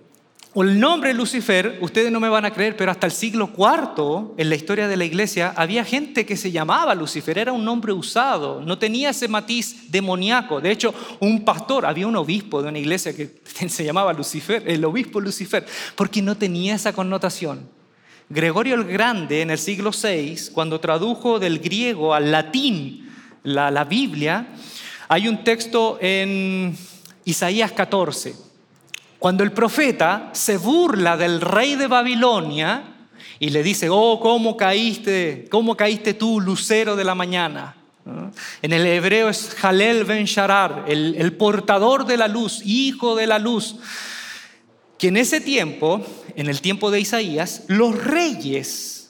o 0.54 0.64
el 0.64 0.80
nombre 0.80 1.14
Lucifer, 1.14 1.78
ustedes 1.82 2.12
no 2.12 2.20
me 2.20 2.28
van 2.28 2.44
a 2.44 2.52
creer, 2.52 2.76
pero 2.76 2.92
hasta 2.92 3.06
el 3.06 3.14
siglo 3.14 3.52
IV, 3.56 4.34
en 4.38 4.50
la 4.50 4.56
historia 4.56 4.88
de 4.88 4.98
la 4.98 5.06
iglesia, 5.06 5.54
había 5.56 5.86
gente 5.86 6.26
que 6.26 6.36
se 6.36 6.52
llamaba 6.52 6.96
Lucifer, 6.96 7.38
era 7.38 7.54
un 7.54 7.64
nombre 7.64 7.94
usado, 7.94 8.62
no 8.62 8.78
tenía 8.78 9.12
ese 9.12 9.28
matiz 9.28 9.92
demoníaco. 9.92 10.60
De 10.60 10.72
hecho, 10.72 10.94
un 11.20 11.46
pastor, 11.46 11.86
había 11.86 12.08
un 12.08 12.16
obispo 12.16 12.62
de 12.62 12.70
una 12.70 12.80
iglesia 12.80 13.16
que 13.16 13.42
se 13.70 13.86
llamaba 13.86 14.12
Lucifer, 14.12 14.64
el 14.66 14.84
obispo 14.84 15.22
Lucifer, 15.22 15.66
porque 15.96 16.22
no 16.22 16.36
tenía 16.36 16.76
esa 16.76 16.94
connotación. 16.94 17.70
Gregorio 18.28 18.76
el 18.76 18.86
Grande, 18.86 19.42
en 19.42 19.52
el 19.52 19.58
siglo 19.58 19.92
VI, 19.92 20.52
cuando 20.54 20.80
tradujo 20.80 21.38
del 21.38 21.60
griego 21.60 22.14
al 22.14 22.32
latín 22.32 23.10
la, 23.44 23.72
la 23.72 23.84
Biblia, 23.84 24.48
hay 25.12 25.28
un 25.28 25.44
texto 25.44 25.98
en 26.00 26.74
Isaías 27.26 27.74
14, 27.74 28.34
cuando 29.20 29.44
el 29.44 29.52
profeta 29.52 30.30
se 30.32 30.56
burla 30.56 31.18
del 31.18 31.42
rey 31.42 31.76
de 31.76 31.88
Babilonia 31.88 33.10
y 33.38 33.50
le 33.50 33.62
dice, 33.62 33.90
oh, 33.90 34.22
¿cómo 34.22 34.56
caíste? 34.56 35.50
¿Cómo 35.52 35.76
caíste 35.76 36.14
tú, 36.14 36.40
lucero 36.40 36.96
de 36.96 37.04
la 37.04 37.14
mañana? 37.14 37.76
En 38.62 38.72
el 38.72 38.86
hebreo 38.86 39.28
es 39.28 39.54
Jalel 39.54 40.06
ben 40.06 40.24
Sharar, 40.24 40.86
el, 40.88 41.16
el 41.18 41.34
portador 41.34 42.06
de 42.06 42.16
la 42.16 42.30
luz, 42.30 42.62
hijo 42.64 43.14
de 43.18 43.28
la 43.28 43.38
luz. 43.38 43.76
Que 44.98 45.10
en 45.10 45.18
ese 45.18 45.42
tiempo, 45.42 46.06
en 46.38 46.48
el 46.48 46.62
tiempo 46.62 46.90
de 46.90 47.02
Isaías, 47.02 47.64
los 47.68 48.02
reyes 48.02 49.10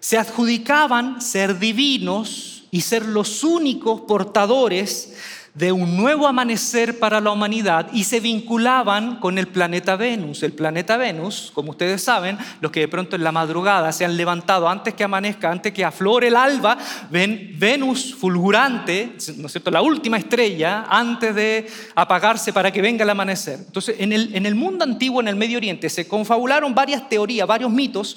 se 0.00 0.16
adjudicaban 0.16 1.20
ser 1.20 1.58
divinos 1.58 2.64
y 2.70 2.80
ser 2.80 3.04
los 3.04 3.44
únicos 3.44 4.00
portadores 4.00 5.12
de 5.54 5.70
un 5.70 5.98
nuevo 5.98 6.26
amanecer 6.26 6.98
para 6.98 7.20
la 7.20 7.30
humanidad 7.30 7.90
y 7.92 8.04
se 8.04 8.20
vinculaban 8.20 9.16
con 9.16 9.36
el 9.36 9.48
planeta 9.48 9.96
Venus. 9.96 10.42
El 10.42 10.54
planeta 10.54 10.96
Venus, 10.96 11.50
como 11.52 11.72
ustedes 11.72 12.02
saben, 12.02 12.38
los 12.62 12.72
que 12.72 12.80
de 12.80 12.88
pronto 12.88 13.16
en 13.16 13.24
la 13.24 13.32
madrugada 13.32 13.92
se 13.92 14.06
han 14.06 14.16
levantado 14.16 14.66
antes 14.66 14.94
que 14.94 15.04
amanezca, 15.04 15.50
antes 15.50 15.74
que 15.74 15.84
aflore 15.84 16.28
el 16.28 16.36
alba, 16.36 16.78
ven 17.10 17.54
Venus 17.58 18.14
fulgurante, 18.14 19.14
¿no 19.36 19.46
es 19.46 19.52
cierto?, 19.52 19.70
la 19.70 19.82
última 19.82 20.16
estrella 20.16 20.86
antes 20.88 21.34
de 21.34 21.70
apagarse 21.94 22.54
para 22.54 22.72
que 22.72 22.80
venga 22.80 23.04
el 23.04 23.10
amanecer. 23.10 23.58
Entonces, 23.66 23.96
en 23.98 24.12
el, 24.12 24.54
mundo 24.54 24.84
antiguo, 24.84 25.20
en 25.20 25.28
el 25.28 25.36
Medio 25.36 25.58
Oriente, 25.58 25.90
se 25.90 26.08
confabularon 26.08 26.74
varias 26.74 27.06
teorías, 27.10 27.46
varios 27.46 27.70
mitos, 27.70 28.16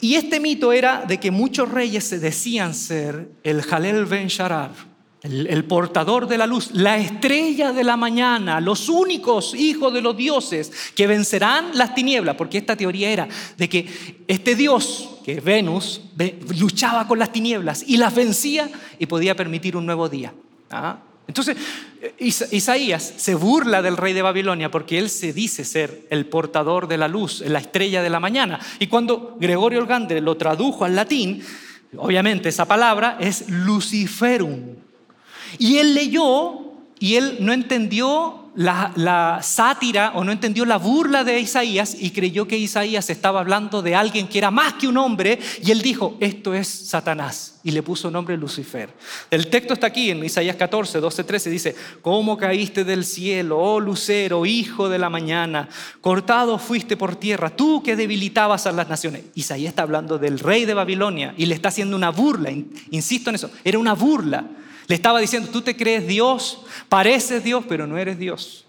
y 0.00 0.16
este 0.16 0.40
mito 0.40 0.72
era 0.72 1.04
de 1.06 1.18
que 1.18 1.30
muchos 1.30 1.70
reyes 1.70 2.02
se 2.08 2.18
decían 2.18 2.74
ser 2.74 3.28
el 3.44 3.62
Jalel 3.62 4.04
Ben 4.06 4.26
Sharar 4.26 4.95
el, 5.26 5.64
portador 5.64 6.26
de 6.26 6.38
la 6.38 6.46
luz, 6.46 6.70
la 6.72 6.98
estrella 6.98 7.72
de 7.72 7.84
la 7.84 7.96
mañana, 7.96 8.60
los 8.60 8.88
únicos 8.88 9.54
hijos 9.54 9.92
de 9.92 10.00
los 10.00 10.16
dioses 10.16 10.72
que 10.94 11.06
vencerán 11.06 11.70
las 11.74 11.94
tinieblas, 11.94 12.36
porque 12.36 12.58
esta 12.58 12.76
teoría 12.76 13.10
era 13.10 13.28
de 13.56 13.68
que 13.68 13.86
este 14.26 14.54
dios, 14.54 15.10
que 15.24 15.32
es 15.32 15.44
Venus, 15.44 16.00
luchaba 16.58 17.06
con 17.06 17.18
las 17.18 17.32
tinieblas 17.32 17.84
y 17.86 17.96
las 17.96 18.14
vencía 18.14 18.70
y 18.98 19.06
podía 19.06 19.36
permitir 19.36 19.76
un 19.76 19.86
nuevo 19.86 20.08
día. 20.08 20.32
¿ah? 20.70 20.98
Entonces, 21.28 21.56
Isaías 22.18 23.14
se 23.16 23.34
burla 23.34 23.82
del 23.82 23.96
rey 23.96 24.12
de 24.12 24.22
Babilonia 24.22 24.70
porque 24.70 24.98
él 24.98 25.10
se 25.10 25.32
dice 25.32 25.64
ser 25.64 26.06
el 26.10 26.26
portador 26.26 26.86
de 26.86 26.98
la 26.98 27.08
luz, 27.08 27.40
la 27.40 27.58
estrella 27.58 28.02
de 28.02 28.10
la 28.10 28.20
mañana. 28.20 28.60
Y 28.78 28.86
cuando 28.86 29.36
Gregorio 29.40 29.80
Organdre 29.80 30.20
lo 30.20 30.36
tradujo 30.36 30.84
al 30.84 30.94
latín, 30.94 31.42
obviamente 31.96 32.48
esa 32.48 32.66
palabra 32.66 33.16
es 33.20 33.48
luciferum, 33.48 34.76
y 35.58 35.78
él 35.78 35.94
leyó 35.94 36.66
y 36.98 37.16
él 37.16 37.38
no 37.40 37.52
entendió 37.52 38.46
la, 38.56 39.40
sátira 39.42 40.12
o 40.14 40.24
no 40.24 40.32
entendió 40.32 40.64
la 40.64 40.78
burla 40.78 41.24
de 41.24 41.38
Isaías 41.38 41.96
y 41.98 42.10
creyó 42.10 42.48
que 42.48 42.56
Isaías 42.56 43.10
estaba 43.10 43.40
hablando 43.40 43.82
de 43.82 43.94
alguien 43.94 44.28
que 44.28 44.38
era 44.38 44.50
más 44.50 44.74
que 44.74 44.88
un 44.88 44.96
hombre 44.96 45.38
y 45.62 45.70
él 45.70 45.82
dijo, 45.82 46.16
esto 46.20 46.54
es 46.54 46.66
Satanás 46.66 47.60
y 47.62 47.72
le 47.72 47.82
puso 47.82 48.10
nombre 48.10 48.36
Lucifer. 48.36 48.88
El 49.30 49.48
texto 49.48 49.74
está 49.74 49.88
aquí 49.88 50.10
en 50.10 50.24
Isaías 50.24 50.56
14, 50.56 51.00
12, 51.00 51.24
13, 51.24 51.50
dice, 51.50 51.76
¿cómo 52.00 52.38
caíste 52.38 52.84
del 52.84 53.04
cielo, 53.04 53.58
oh 53.58 53.78
lucero, 53.78 54.46
hijo 54.46 54.88
de 54.88 54.98
la 54.98 55.10
mañana? 55.10 55.68
Cortado 56.00 56.58
fuiste 56.58 56.96
por 56.96 57.16
tierra, 57.16 57.50
tú 57.50 57.82
que 57.82 57.96
debilitabas 57.96 58.66
a 58.66 58.72
las 58.72 58.88
naciones. 58.88 59.24
Isaías 59.34 59.70
está 59.70 59.82
hablando 59.82 60.18
del 60.18 60.38
rey 60.38 60.64
de 60.64 60.74
Babilonia 60.74 61.34
y 61.36 61.46
le 61.46 61.54
está 61.54 61.68
haciendo 61.68 61.94
una 61.94 62.10
burla, 62.10 62.50
insisto 62.90 63.30
en 63.30 63.36
eso, 63.36 63.50
era 63.64 63.78
una 63.78 63.92
burla. 63.92 64.46
Le 64.86 64.94
estaba 64.94 65.20
diciendo, 65.20 65.50
tú 65.50 65.62
te 65.62 65.76
crees 65.76 66.06
Dios, 66.06 66.62
pareces 66.88 67.42
Dios, 67.42 67.64
pero 67.68 67.86
no 67.86 67.98
eres 67.98 68.18
Dios. 68.18 68.64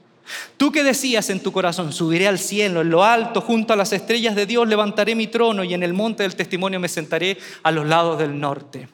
Tú 0.57 0.71
que 0.71 0.83
decías 0.83 1.29
en 1.29 1.41
tu 1.41 1.51
corazón, 1.51 1.93
subiré 1.93 2.27
al 2.27 2.39
cielo, 2.39 2.81
en 2.81 2.89
lo 2.89 3.03
alto, 3.03 3.41
junto 3.41 3.74
a 3.74 3.75
las 3.75 3.93
estrellas 3.93 4.36
de 4.36 4.45
Dios, 4.45 4.67
levantaré 4.67 5.15
mi 5.15 5.27
trono 5.27 5.63
y 5.63 5.74
en 5.74 5.83
el 5.83 5.93
monte 5.93 6.24
del 6.24 6.36
testimonio 6.36 6.79
me 6.79 6.89
sentaré 6.89 7.38
a 7.63 7.71
los 7.71 7.86
lados 7.86 8.19
del 8.19 8.38
norte. 8.38 8.89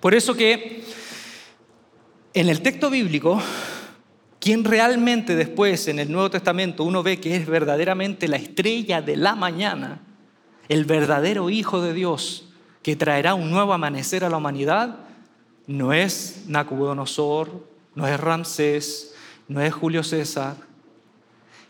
Por 0.00 0.14
eso 0.14 0.34
que 0.34 0.84
en 2.34 2.48
el 2.48 2.60
texto 2.60 2.90
bíblico, 2.90 3.40
quien 4.38 4.64
realmente 4.64 5.34
después 5.34 5.88
en 5.88 5.98
el 5.98 6.12
Nuevo 6.12 6.30
Testamento 6.30 6.84
uno 6.84 7.02
ve 7.02 7.18
que 7.18 7.36
es 7.36 7.46
verdaderamente 7.46 8.28
la 8.28 8.36
estrella 8.36 9.00
de 9.00 9.16
la 9.16 9.34
mañana, 9.34 10.02
el 10.68 10.84
verdadero 10.84 11.48
Hijo 11.48 11.80
de 11.80 11.94
Dios 11.94 12.44
que 12.82 12.96
traerá 12.96 13.34
un 13.34 13.50
nuevo 13.50 13.72
amanecer 13.72 14.24
a 14.24 14.28
la 14.28 14.36
humanidad, 14.36 15.07
no 15.68 15.92
es 15.92 16.44
Nabucodonosor, 16.48 17.68
no 17.94 18.08
es 18.08 18.18
Ramsés, 18.18 19.14
no 19.46 19.60
es 19.60 19.72
Julio 19.72 20.02
César, 20.02 20.56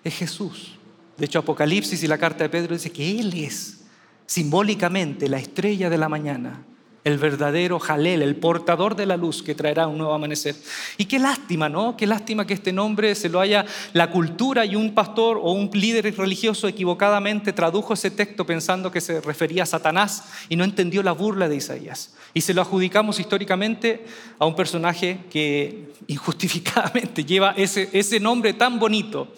es 0.05 0.15
Jesús. 0.15 0.79
De 1.17 1.27
hecho, 1.27 1.41
Apocalipsis 1.41 2.03
y 2.03 2.07
la 2.07 2.17
carta 2.17 2.45
de 2.45 2.49
Pedro 2.49 2.75
dice 2.75 2.93
que 2.93 3.19
Él 3.19 3.35
es 3.35 3.81
simbólicamente 4.25 5.29
la 5.29 5.39
estrella 5.39 5.91
de 5.91 5.99
la 5.99 6.09
mañana, 6.09 6.65
el 7.03 7.19
verdadero 7.19 7.81
Jalel, 7.81 8.23
el 8.23 8.37
portador 8.37 8.95
de 8.95 9.07
la 9.07 9.17
luz 9.17 9.43
que 9.43 9.55
traerá 9.55 9.89
un 9.89 9.99
nuevo 9.99 10.15
amanecer. 10.15 10.55
Y 10.97 11.07
qué 11.07 11.19
lástima, 11.19 11.69
¿no? 11.69 11.97
Qué 11.97 12.07
lástima 12.07 12.47
que 12.47 12.55
este 12.55 12.73
nombre 12.73 13.15
se 13.17 13.29
lo 13.29 13.41
haya 13.41 13.65
la 13.95 14.11
cultura 14.11 14.65
y 14.65 14.77
un 14.77 14.95
pastor 14.95 15.39
o 15.43 15.51
un 15.53 15.71
líder 15.73 16.15
religioso 16.17 16.69
equivocadamente 16.69 17.53
tradujo 17.53 17.95
ese 17.95 18.13
texto 18.13 18.47
pensando 18.47 18.93
que 18.93 19.01
se 19.01 19.21
refería 19.21 19.65
a 19.65 19.67
Satanás 19.67 20.25
y 20.49 20.55
no 20.55 20.63
entendió 20.63 21.03
la 21.03 21.13
burla 21.13 21.49
de 21.49 21.57
Isaías. 21.57 22.15
Y 22.35 22.41
se 22.41 22.55
lo 22.55 22.63
adjudicamos 22.63 23.19
históricamente 23.19 24.05
a 24.39 24.47
un 24.47 24.55
personaje 24.55 25.21
que 25.31 25.93
injustificadamente 26.07 27.25
lleva 27.25 27.55
ese, 27.57 27.89
ese 27.93 28.21
nombre 28.21 28.53
tan 28.55 28.79
bonito, 28.79 29.29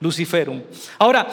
Luciferum. 0.00 0.62
Ahora, 0.98 1.28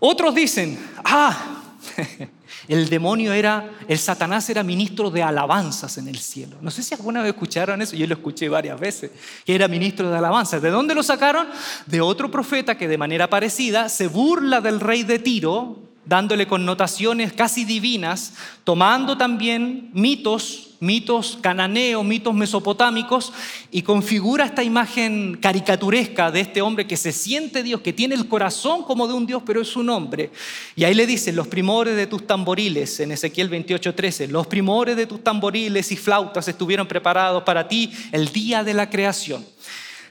otros 0.00 0.34
dicen, 0.34 0.78
ah, 1.04 1.62
el 2.68 2.88
demonio 2.88 3.32
era, 3.32 3.70
el 3.88 3.98
Satanás 3.98 4.48
era 4.50 4.62
ministro 4.62 5.10
de 5.10 5.22
alabanzas 5.22 5.98
en 5.98 6.08
el 6.08 6.18
cielo. 6.18 6.56
No 6.60 6.70
sé 6.70 6.82
si 6.82 6.94
alguna 6.94 7.22
vez 7.22 7.30
escucharon 7.30 7.80
eso, 7.82 7.96
yo 7.96 8.06
lo 8.06 8.14
escuché 8.14 8.48
varias 8.48 8.78
veces, 8.78 9.10
que 9.44 9.54
era 9.54 9.68
ministro 9.68 10.10
de 10.10 10.18
alabanzas. 10.18 10.60
¿De 10.60 10.70
dónde 10.70 10.94
lo 10.94 11.02
sacaron? 11.02 11.48
De 11.86 12.00
otro 12.00 12.30
profeta 12.30 12.76
que 12.76 12.88
de 12.88 12.98
manera 12.98 13.30
parecida 13.30 13.88
se 13.88 14.06
burla 14.06 14.60
del 14.60 14.80
rey 14.80 15.02
de 15.02 15.18
Tiro, 15.18 15.87
dándole 16.08 16.46
connotaciones 16.46 17.34
casi 17.34 17.66
divinas, 17.66 18.32
tomando 18.64 19.18
también 19.18 19.90
mitos, 19.92 20.70
mitos 20.80 21.38
cananeos, 21.42 22.02
mitos 22.02 22.34
mesopotámicos, 22.34 23.30
y 23.70 23.82
configura 23.82 24.46
esta 24.46 24.64
imagen 24.64 25.36
caricaturesca 25.36 26.30
de 26.30 26.40
este 26.40 26.62
hombre 26.62 26.86
que 26.86 26.96
se 26.96 27.12
siente 27.12 27.62
Dios, 27.62 27.82
que 27.82 27.92
tiene 27.92 28.14
el 28.14 28.26
corazón 28.26 28.84
como 28.84 29.06
de 29.06 29.12
un 29.12 29.26
Dios, 29.26 29.42
pero 29.44 29.60
es 29.60 29.76
un 29.76 29.90
hombre. 29.90 30.30
Y 30.76 30.84
ahí 30.84 30.94
le 30.94 31.06
dice, 31.06 31.30
los 31.30 31.46
primores 31.46 31.94
de 31.94 32.06
tus 32.06 32.26
tamboriles, 32.26 33.00
en 33.00 33.12
Ezequiel 33.12 33.50
28:13, 33.50 34.28
los 34.28 34.46
primores 34.46 34.96
de 34.96 35.06
tus 35.06 35.22
tamboriles 35.22 35.92
y 35.92 35.96
flautas 35.96 36.48
estuvieron 36.48 36.88
preparados 36.88 37.42
para 37.42 37.68
ti 37.68 37.92
el 38.12 38.32
día 38.32 38.64
de 38.64 38.72
la 38.72 38.88
creación. 38.88 39.44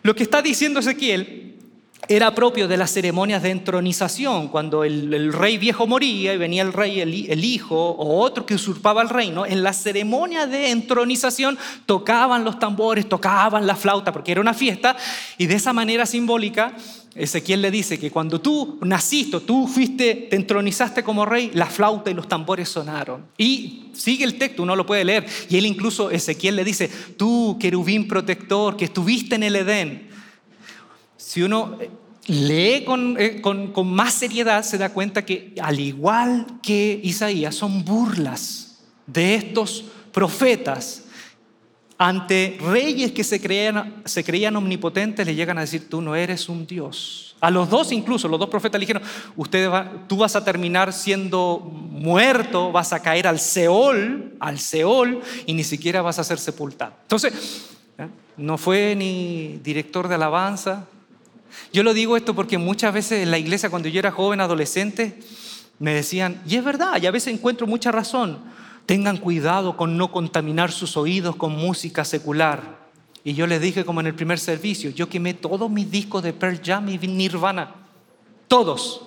Lo 0.03 0.15
que 0.15 0.23
está 0.23 0.43
diciendo 0.43 0.79
Ezequiel 0.79 1.56
era 2.07 2.33
propio 2.33 2.67
de 2.67 2.77
las 2.77 2.91
ceremonias 2.91 3.43
de 3.43 3.49
entronización, 3.49 4.47
cuando 4.47 4.83
el, 4.83 5.33
rey 5.33 5.57
viejo 5.57 5.87
moría 5.87 6.33
y 6.33 6.37
venía 6.37 6.61
el 6.61 6.71
rey, 6.71 7.01
el, 7.01 7.43
hijo 7.43 7.75
o 7.75 8.21
otro 8.21 8.45
que 8.45 8.55
usurpaba 8.55 9.01
el 9.01 9.09
reino. 9.09 9.45
En 9.45 9.63
la 9.63 9.73
ceremonia 9.73 10.47
de 10.47 10.69
entronización 10.69 11.57
tocaban 11.85 12.43
los 12.45 12.59
tambores, 12.59 13.09
tocaban 13.09 13.67
la 13.67 13.75
flauta, 13.75 14.13
porque 14.13 14.31
era 14.31 14.41
una 14.41 14.53
fiesta, 14.53 14.95
y 15.37 15.47
de 15.47 15.55
esa 15.55 15.73
manera 15.73 16.05
simbólica, 16.05 16.73
Ezequiel 17.13 17.63
le 17.63 17.71
dice 17.71 17.99
que 17.99 18.11
cuando 18.11 18.39
tú 18.39 18.77
naciste, 18.83 19.39
tú 19.41 19.67
fuiste, 19.67 20.27
te 20.29 20.35
entronizaste 20.35 21.03
como 21.03 21.25
rey, 21.25 21.51
la 21.55 21.65
flauta 21.65 22.11
y 22.11 22.13
los 22.13 22.29
tambores 22.29 22.69
sonaron. 22.69 23.25
Y 23.37 23.89
sigue 23.93 24.23
el 24.23 24.37
texto, 24.37 24.63
uno 24.63 24.75
lo 24.75 24.85
puede 24.85 25.03
leer, 25.03 25.25
y 25.49 25.57
él 25.57 25.65
incluso, 25.65 26.11
Ezequiel 26.11 26.55
le 26.55 26.63
dice, 26.63 26.89
tú, 27.17 27.57
querubín 27.59 28.07
protector, 28.07 28.77
que 28.77 28.85
estuviste 28.85 29.35
en 29.35 29.43
el 29.43 29.55
Edén, 29.57 30.07
si 31.27 31.43
uno 31.43 31.77
eh, 31.81 31.89
lee 32.27 32.85
eh, 33.19 33.41
con, 33.41 33.73
más 33.93 34.13
seriedad, 34.13 34.63
se 34.63 34.77
da 34.77 34.93
cuenta 34.93 35.25
que 35.25 35.53
al 35.61 35.77
igual 35.77 36.47
que 36.63 37.01
Isaías, 37.03 37.53
son 37.53 37.83
burlas 37.83 38.77
de 39.05 39.35
estos 39.35 39.83
profetas 40.13 41.03
ante 41.97 42.57
reyes 42.61 43.11
que 43.11 43.25
se 43.25 43.41
creían, 43.41 44.03
se 44.05 44.23
creían 44.23 44.55
omnipotentes, 44.55 45.27
le 45.27 45.35
llegan 45.35 45.57
a 45.57 45.61
decir, 45.61 45.89
tú 45.89 45.99
no 45.99 46.15
eres 46.15 46.47
un 46.47 46.65
Dios. 46.65 47.35
A 47.41 47.51
los 47.51 47.69
dos 47.69 47.91
incluso, 47.91 48.29
los 48.29 48.39
dos 48.39 48.47
profetas 48.47 48.79
le 48.79 48.85
dijeron, 48.85 49.03
Usted 49.35 49.69
tú 50.07 50.15
vas 50.15 50.37
a 50.37 50.45
terminar 50.45 50.93
siendo 50.93 51.59
muerto, 51.59 52.71
vas 52.71 52.93
a 52.93 53.01
caer 53.01 53.27
al 53.27 53.41
Seol, 53.41 54.37
al 54.39 54.59
Seol, 54.59 55.19
y 55.45 55.53
ni 55.53 55.65
siquiera 55.65 56.01
vas 56.01 56.19
a 56.19 56.23
ser 56.23 56.39
sepultado. 56.39 56.93
Entonces, 57.01 57.67
¿eh? 57.97 58.07
no 58.37 58.57
fue 58.57 58.95
ni 58.95 59.59
director 59.61 60.07
de 60.07 60.15
alabanza, 60.15 60.87
yo 61.73 61.83
lo 61.83 61.93
digo 61.93 62.17
esto 62.17 62.33
porque 62.33 62.57
muchas 62.57 62.93
veces 62.93 63.23
en 63.23 63.31
la 63.31 63.37
iglesia, 63.37 63.69
cuando 63.69 63.89
yo 63.89 63.99
era 63.99 64.11
joven, 64.11 64.41
adolescente, 64.41 65.19
me 65.79 65.93
decían, 65.93 66.41
y 66.47 66.55
es 66.55 66.63
verdad, 66.63 67.01
y 67.01 67.05
a 67.05 67.11
veces 67.11 67.33
encuentro 67.33 67.67
mucha 67.67 67.91
razón, 67.91 68.39
tengan 68.85 69.17
cuidado 69.17 69.77
con 69.77 69.97
no 69.97 70.11
contaminar 70.11 70.71
sus 70.71 70.97
oídos 70.97 71.35
con 71.35 71.51
música 71.53 72.05
secular. 72.05 72.87
Y 73.23 73.33
yo 73.33 73.45
les 73.45 73.61
dije 73.61 73.83
como 73.83 73.99
en 73.99 74.07
el 74.07 74.15
primer 74.15 74.39
servicio, 74.39 74.89
yo 74.89 75.09
quemé 75.09 75.33
todos 75.33 75.69
mis 75.69 75.91
discos 75.91 76.23
de 76.23 76.33
Pearl 76.33 76.61
Jam 76.63 76.89
y 76.89 76.97
Nirvana, 76.97 77.75
todos. 78.47 79.06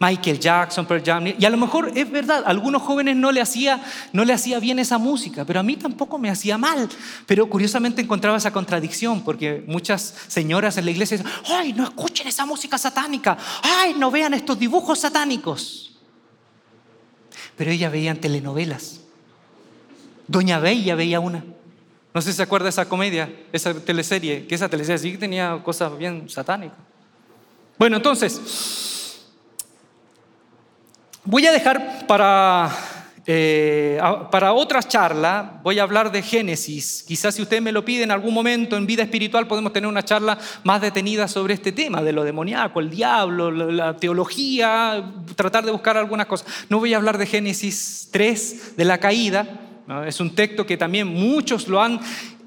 Michael 0.00 0.38
Jackson, 0.38 0.86
Pearl 0.86 1.02
Jam. 1.04 1.26
Y 1.38 1.44
a 1.44 1.50
lo 1.50 1.56
mejor 1.56 1.90
es 1.94 2.10
verdad, 2.10 2.44
a 2.44 2.50
algunos 2.50 2.82
jóvenes 2.82 3.16
no 3.16 3.32
le, 3.32 3.40
hacía, 3.40 3.82
no 4.12 4.24
le 4.24 4.32
hacía 4.32 4.60
bien 4.60 4.78
esa 4.78 4.96
música, 4.98 5.44
pero 5.44 5.58
a 5.58 5.62
mí 5.62 5.76
tampoco 5.76 6.18
me 6.18 6.30
hacía 6.30 6.56
mal. 6.56 6.88
Pero 7.26 7.48
curiosamente 7.48 8.00
encontraba 8.00 8.36
esa 8.36 8.52
contradicción, 8.52 9.22
porque 9.22 9.64
muchas 9.66 10.14
señoras 10.28 10.76
en 10.78 10.84
la 10.84 10.92
iglesia 10.92 11.16
dicen, 11.16 11.32
¡ay, 11.46 11.72
no 11.72 11.84
escuchen 11.84 12.28
esa 12.28 12.46
música 12.46 12.78
satánica! 12.78 13.36
¡ay, 13.62 13.94
no 13.98 14.10
vean 14.10 14.34
estos 14.34 14.58
dibujos 14.58 15.00
satánicos! 15.00 15.96
Pero 17.56 17.72
ellas 17.72 17.90
veían 17.90 18.18
telenovelas. 18.18 19.00
Doña 20.28 20.60
Bella 20.60 20.94
veía 20.94 21.18
una. 21.18 21.44
No 22.14 22.22
sé 22.22 22.30
si 22.30 22.36
se 22.36 22.42
acuerda 22.42 22.64
de 22.64 22.70
esa 22.70 22.88
comedia, 22.88 23.32
esa 23.52 23.74
teleserie, 23.74 24.46
que 24.46 24.54
esa 24.54 24.68
teleserie 24.68 24.98
sí 24.98 25.18
tenía 25.18 25.60
cosas 25.64 25.96
bien 25.98 26.28
satánicas. 26.28 26.78
Bueno, 27.78 27.96
entonces, 27.96 28.97
voy 31.28 31.46
a 31.46 31.52
dejar 31.52 32.06
para 32.06 32.70
eh, 33.30 34.00
para 34.30 34.54
otra 34.54 34.82
charla 34.82 35.60
voy 35.62 35.78
a 35.78 35.82
hablar 35.82 36.10
de 36.10 36.22
Génesis. 36.22 37.04
Quizás 37.06 37.34
si 37.34 37.42
usted 37.42 37.60
me 37.60 37.72
lo 37.72 37.84
pide 37.84 38.02
en 38.02 38.10
algún 38.10 38.32
momento 38.32 38.74
en 38.78 38.86
vida 38.86 39.02
espiritual 39.02 39.46
podemos 39.46 39.74
tener 39.74 39.86
una 39.86 40.02
charla 40.02 40.38
más 40.64 40.80
detenida 40.80 41.28
sobre 41.28 41.52
este 41.52 41.72
tema 41.72 42.02
de 42.02 42.14
lo 42.14 42.24
demoníaco, 42.24 42.80
el 42.80 42.88
diablo, 42.88 43.50
la 43.50 43.94
teología, 43.98 45.12
tratar 45.36 45.66
de 45.66 45.72
buscar 45.72 45.98
algunas 45.98 46.26
cosas. 46.26 46.48
No 46.70 46.78
voy 46.78 46.94
a 46.94 46.96
hablar 46.96 47.18
de 47.18 47.26
Génesis 47.26 48.08
3, 48.10 48.78
de 48.78 48.84
la 48.86 48.96
caída. 48.96 49.60
Es 50.06 50.20
un 50.20 50.34
texto 50.34 50.64
que 50.64 50.78
también 50.78 51.08
muchos 51.08 51.68
lo 51.68 51.82
han 51.82 52.00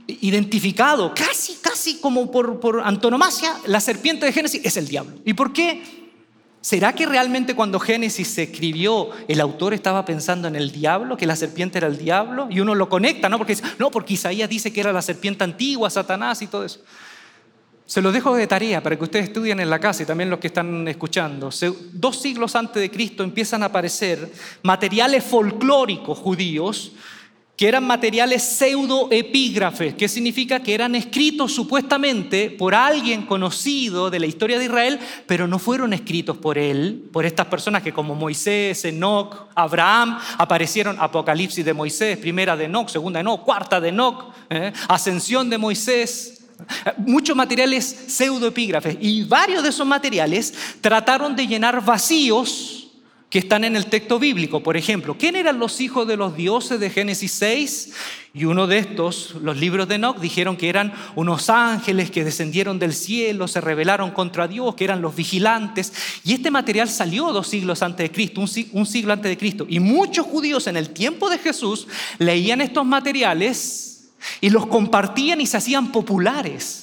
identificado, 0.08 1.14
casi, 1.14 1.58
casi 1.62 2.00
como 2.00 2.32
por, 2.32 2.60
por 2.60 2.82
antonomasia, 2.82 3.54
la 3.68 3.80
serpiente 3.80 4.26
de 4.26 4.34
Génesis 4.34 4.62
es 4.64 4.76
el 4.78 4.88
diablo. 4.88 5.14
¿Y 5.24 5.36
por 5.36 5.54
qué? 5.54 6.01
¿Será 6.62 6.94
que 6.94 7.08
realmente 7.08 7.56
cuando 7.56 7.80
Génesis 7.80 8.28
se 8.28 8.44
escribió 8.44 9.10
el 9.28 9.42
autor 9.42 9.74
estaba 9.74 10.06
pensando 10.06 10.48
en 10.48 10.56
el 10.56 10.72
diablo, 10.72 11.18
que 11.18 11.26
la 11.26 11.36
serpiente 11.36 11.80
era 11.80 11.88
el 11.88 11.98
diablo? 11.98 12.48
Y 12.52 12.60
uno 12.60 12.76
lo 12.76 12.88
conecta, 12.88 13.30
¿no? 13.30 13.40
Porque, 13.40 13.58
no, 13.80 13.90
porque 13.90 14.14
Isaías 14.14 14.48
dice 14.48 14.72
que 14.72 14.80
era 14.80 14.94
la 14.94 15.02
serpiente 15.02 15.44
antigua, 15.44 15.90
Satanás 15.90 16.40
y 16.44 16.48
todo 16.48 16.64
eso. 16.64 16.82
Se 17.88 18.02
lo 18.02 18.12
dejo 18.12 18.36
de 18.36 18.46
tarea 18.46 18.82
para 18.82 18.96
que 18.96 19.04
ustedes 19.04 19.26
estudien 19.26 19.60
en 19.60 19.72
la 19.72 19.80
casa 19.80 20.04
y 20.04 20.06
también 20.06 20.30
los 20.30 20.40
que 20.40 20.48
están 20.48 20.88
escuchando. 20.88 21.50
Dos 21.94 22.22
siglos 22.22 22.56
antes 22.56 22.80
de 22.80 22.92
Cristo 22.92 23.24
empiezan 23.24 23.64
a 23.64 23.66
aparecer 23.66 24.32
materiales 24.62 25.24
folclóricos 25.24 26.20
judíos 26.20 26.94
que 27.62 27.68
eran 27.68 27.86
materiales 27.86 28.42
pseudoepígrafes, 28.42 29.94
que 29.94 30.08
significa 30.08 30.64
que 30.64 30.74
eran 30.74 30.96
escritos 30.96 31.54
supuestamente 31.54 32.50
por 32.50 32.74
alguien 32.74 33.28
conocido 33.28 34.10
de 34.10 34.20
la 34.20 34.26
historia 34.26 34.58
de 34.58 34.66
Israel, 34.66 35.00
pero 35.28 35.48
no 35.48 35.60
fueron 35.60 35.94
escritos 35.94 36.36
por 36.38 36.58
él, 36.58 37.08
por 37.14 37.24
estas 37.24 37.46
personas 37.46 37.84
que 37.84 37.94
como 37.94 38.16
Moisés, 38.16 38.84
Enoch, 38.86 39.50
Abraham, 39.54 40.18
aparecieron 40.40 40.98
Apocalipsis 41.00 41.64
de 41.64 41.76
Moisés, 41.76 42.18
primera 42.18 42.58
de 42.58 42.66
Enoch, 42.66 42.90
segunda 42.90 43.20
de 43.20 43.22
Enoch, 43.22 43.44
cuarta 43.44 43.80
de 43.80 43.90
Enoch, 43.90 44.34
¿eh? 44.50 44.74
ascensión 44.88 45.48
de 45.48 45.60
Moisés, 45.60 46.42
muchos 46.98 47.36
materiales 47.36 47.86
pseudoepígrafes 48.08 48.98
y 49.00 49.24
varios 49.26 49.62
de 49.62 49.70
esos 49.70 49.86
materiales 49.86 50.52
trataron 50.82 51.36
de 51.36 51.46
llenar 51.46 51.86
vacíos 51.86 52.81
que 53.32 53.40
están 53.40 53.64
en 53.64 53.78
el 53.78 53.86
texto 53.86 54.20
bíblico. 54.20 54.62
Por 54.62 54.76
ejemplo, 54.76 55.16
¿quién 55.18 55.38
eran 55.38 55.58
los 55.58 55.80
hijos 55.80 56.06
de 56.06 56.18
los 56.18 56.36
dioses 56.36 56.82
de 56.82 56.90
Génesis 56.90 57.32
6? 57.32 57.94
Y 58.34 58.44
uno 58.44 58.68
de 58.68 58.78
estos, 58.78 59.36
los 59.42 59.56
libros 59.56 59.88
de 59.88 59.96
Enoch, 59.96 60.20
dijeron 60.20 60.58
que 60.58 60.68
eran 60.68 60.94
unos 61.16 61.50
ángeles 61.50 62.12
que 62.12 62.26
descendieron 62.26 62.78
del 62.78 62.94
cielo, 62.94 63.48
se 63.48 63.62
rebelaron 63.62 64.12
contra 64.12 64.50
Dios, 64.50 64.76
que 64.76 64.84
eran 64.84 65.02
los 65.02 65.16
vigilantes. 65.16 65.94
Y 66.26 66.34
este 66.34 66.52
material 66.52 66.90
salió 66.90 67.32
dos 67.32 67.48
siglos 67.48 67.82
antes 67.82 68.10
de 68.10 68.12
Cristo, 68.12 68.42
un 68.74 68.86
siglo 68.86 69.14
antes 69.14 69.30
de 69.30 69.38
Cristo. 69.38 69.66
Y 69.68 69.80
muchos 69.80 70.26
judíos 70.26 70.68
en 70.68 70.76
el 70.76 70.90
tiempo 70.90 71.30
de 71.30 71.38
Jesús 71.38 71.88
leían 72.20 72.60
estos 72.60 72.86
materiales 72.86 74.10
y 74.42 74.50
los 74.50 74.68
compartían 74.68 75.40
y 75.40 75.48
se 75.48 75.56
hacían 75.56 75.94
populares. 75.94 76.81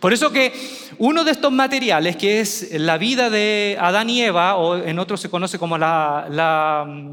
Por 0.00 0.12
eso 0.12 0.30
que 0.30 0.52
uno 0.98 1.24
de 1.24 1.32
estos 1.32 1.52
materiales, 1.52 2.16
que 2.16 2.40
es 2.40 2.68
la 2.72 2.98
vida 2.98 3.30
de 3.30 3.76
Adán 3.80 4.10
y 4.10 4.22
Eva, 4.22 4.56
o 4.56 4.76
en 4.76 4.98
otros 4.98 5.20
se 5.20 5.30
conoce 5.30 5.58
como 5.58 5.78
la, 5.78 6.84
mm, 6.86 7.08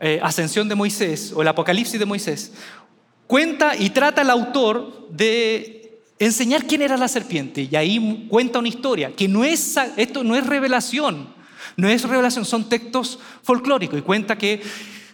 eh, 0.00 0.20
ascensión 0.22 0.68
de 0.68 0.74
Moisés 0.74 1.32
o 1.34 1.42
el 1.42 1.48
apocalipsis 1.48 1.98
de 1.98 2.06
Moisés, 2.06 2.52
cuenta 3.26 3.76
y 3.76 3.90
trata 3.90 4.22
el 4.22 4.30
autor 4.30 5.08
de 5.10 6.00
enseñar 6.18 6.66
quién 6.66 6.82
era 6.82 6.96
la 6.96 7.08
serpiente. 7.08 7.68
Y 7.70 7.76
ahí 7.76 8.26
cuenta 8.28 8.58
una 8.58 8.68
historia, 8.68 9.12
que 9.14 9.28
no 9.28 9.44
es, 9.44 9.76
esto 9.96 10.24
no 10.24 10.36
es 10.36 10.46
revelación, 10.46 11.28
no 11.76 11.88
es 11.88 12.02
revelación, 12.02 12.44
son 12.44 12.68
textos 12.68 13.18
folclóricos. 13.42 13.98
Y 13.98 14.02
cuenta 14.02 14.36
que 14.36 14.62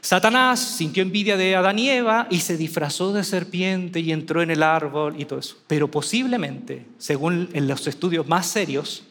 Satanás 0.03 0.61
sintió 0.61 1.03
envidia 1.03 1.37
de 1.37 1.57
Adán 1.57 1.79
y 1.79 1.91
Eva 1.91 2.27
y 2.31 2.41
se 2.41 2.57
disfrazó 2.57 3.13
de 3.13 3.23
serpiente 3.23 4.01
y 4.01 4.13
entró 4.13 4.41
en 4.41 4.51
el 4.51 4.63
árbol 4.63 5.15
y 5.19 5.27
todo 5.27 5.39
eso. 5.39 5.57
Pero 5.67 5.91
posiblemente, 5.91 6.87
según 6.97 7.51
en 7.53 7.69
los 7.69 7.87
estudios 7.87 8.27
más 8.27 8.47
serios, 8.47 9.05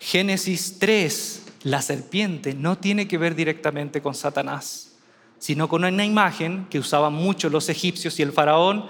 Génesis 0.00 0.78
3, 0.80 1.42
la 1.64 1.82
serpiente 1.82 2.54
no 2.54 2.78
tiene 2.78 3.06
que 3.06 3.18
ver 3.18 3.36
directamente 3.36 4.02
con 4.02 4.14
Satanás, 4.14 4.96
sino 5.38 5.68
con 5.68 5.84
una 5.84 6.04
imagen 6.04 6.66
que 6.68 6.80
usaban 6.80 7.12
mucho 7.12 7.48
los 7.48 7.68
egipcios 7.68 8.18
y 8.18 8.22
el 8.22 8.32
faraón 8.32 8.86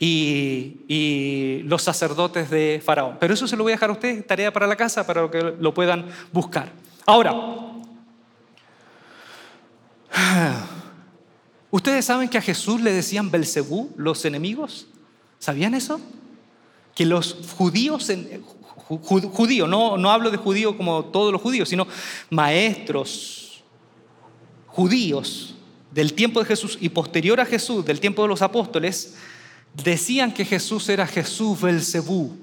y, 0.00 0.78
y, 0.88 1.62
los 1.62 1.82
sacerdotes 1.82 2.50
de 2.50 2.82
faraón. 2.84 3.18
Pero 3.20 3.34
eso 3.34 3.46
se 3.46 3.56
lo 3.56 3.62
voy 3.62 3.72
a 3.72 3.76
dejar 3.76 3.90
a 3.90 3.92
ustedes, 3.92 4.26
tarea 4.26 4.52
para 4.52 4.66
la 4.66 4.74
casa, 4.74 5.06
para 5.06 5.30
que 5.30 5.54
lo 5.60 5.72
puedan 5.72 6.06
buscar. 6.32 6.72
Ahora, 7.06 7.32
¿Ustedes 11.70 12.04
saben 12.04 12.28
que 12.28 12.38
a 12.38 12.42
Jesús 12.42 12.80
le 12.80 12.92
decían 12.92 13.30
Belcebú 13.30 13.90
los 13.96 14.24
enemigos? 14.24 14.86
¿Sabían 15.38 15.74
eso? 15.74 16.00
Que 16.94 17.06
los 17.06 17.36
judíos, 17.56 18.10
judíos, 18.76 19.68
no, 19.68 19.96
no 19.96 20.10
hablo 20.10 20.30
de 20.30 20.36
judío 20.36 20.76
como 20.76 21.06
todos 21.06 21.32
los 21.32 21.40
judíos, 21.40 21.68
sino 21.68 21.86
maestros 22.30 23.62
judíos 24.66 25.54
del 25.90 26.14
tiempo 26.14 26.40
de 26.40 26.46
Jesús 26.46 26.78
y 26.80 26.88
posterior 26.88 27.40
a 27.40 27.46
Jesús, 27.46 27.84
del 27.84 28.00
tiempo 28.00 28.22
de 28.22 28.28
los 28.28 28.42
apóstoles, 28.42 29.14
decían 29.82 30.32
que 30.32 30.44
Jesús 30.44 30.88
era 30.88 31.06
Jesús 31.06 31.60
Belcebú. 31.60 32.36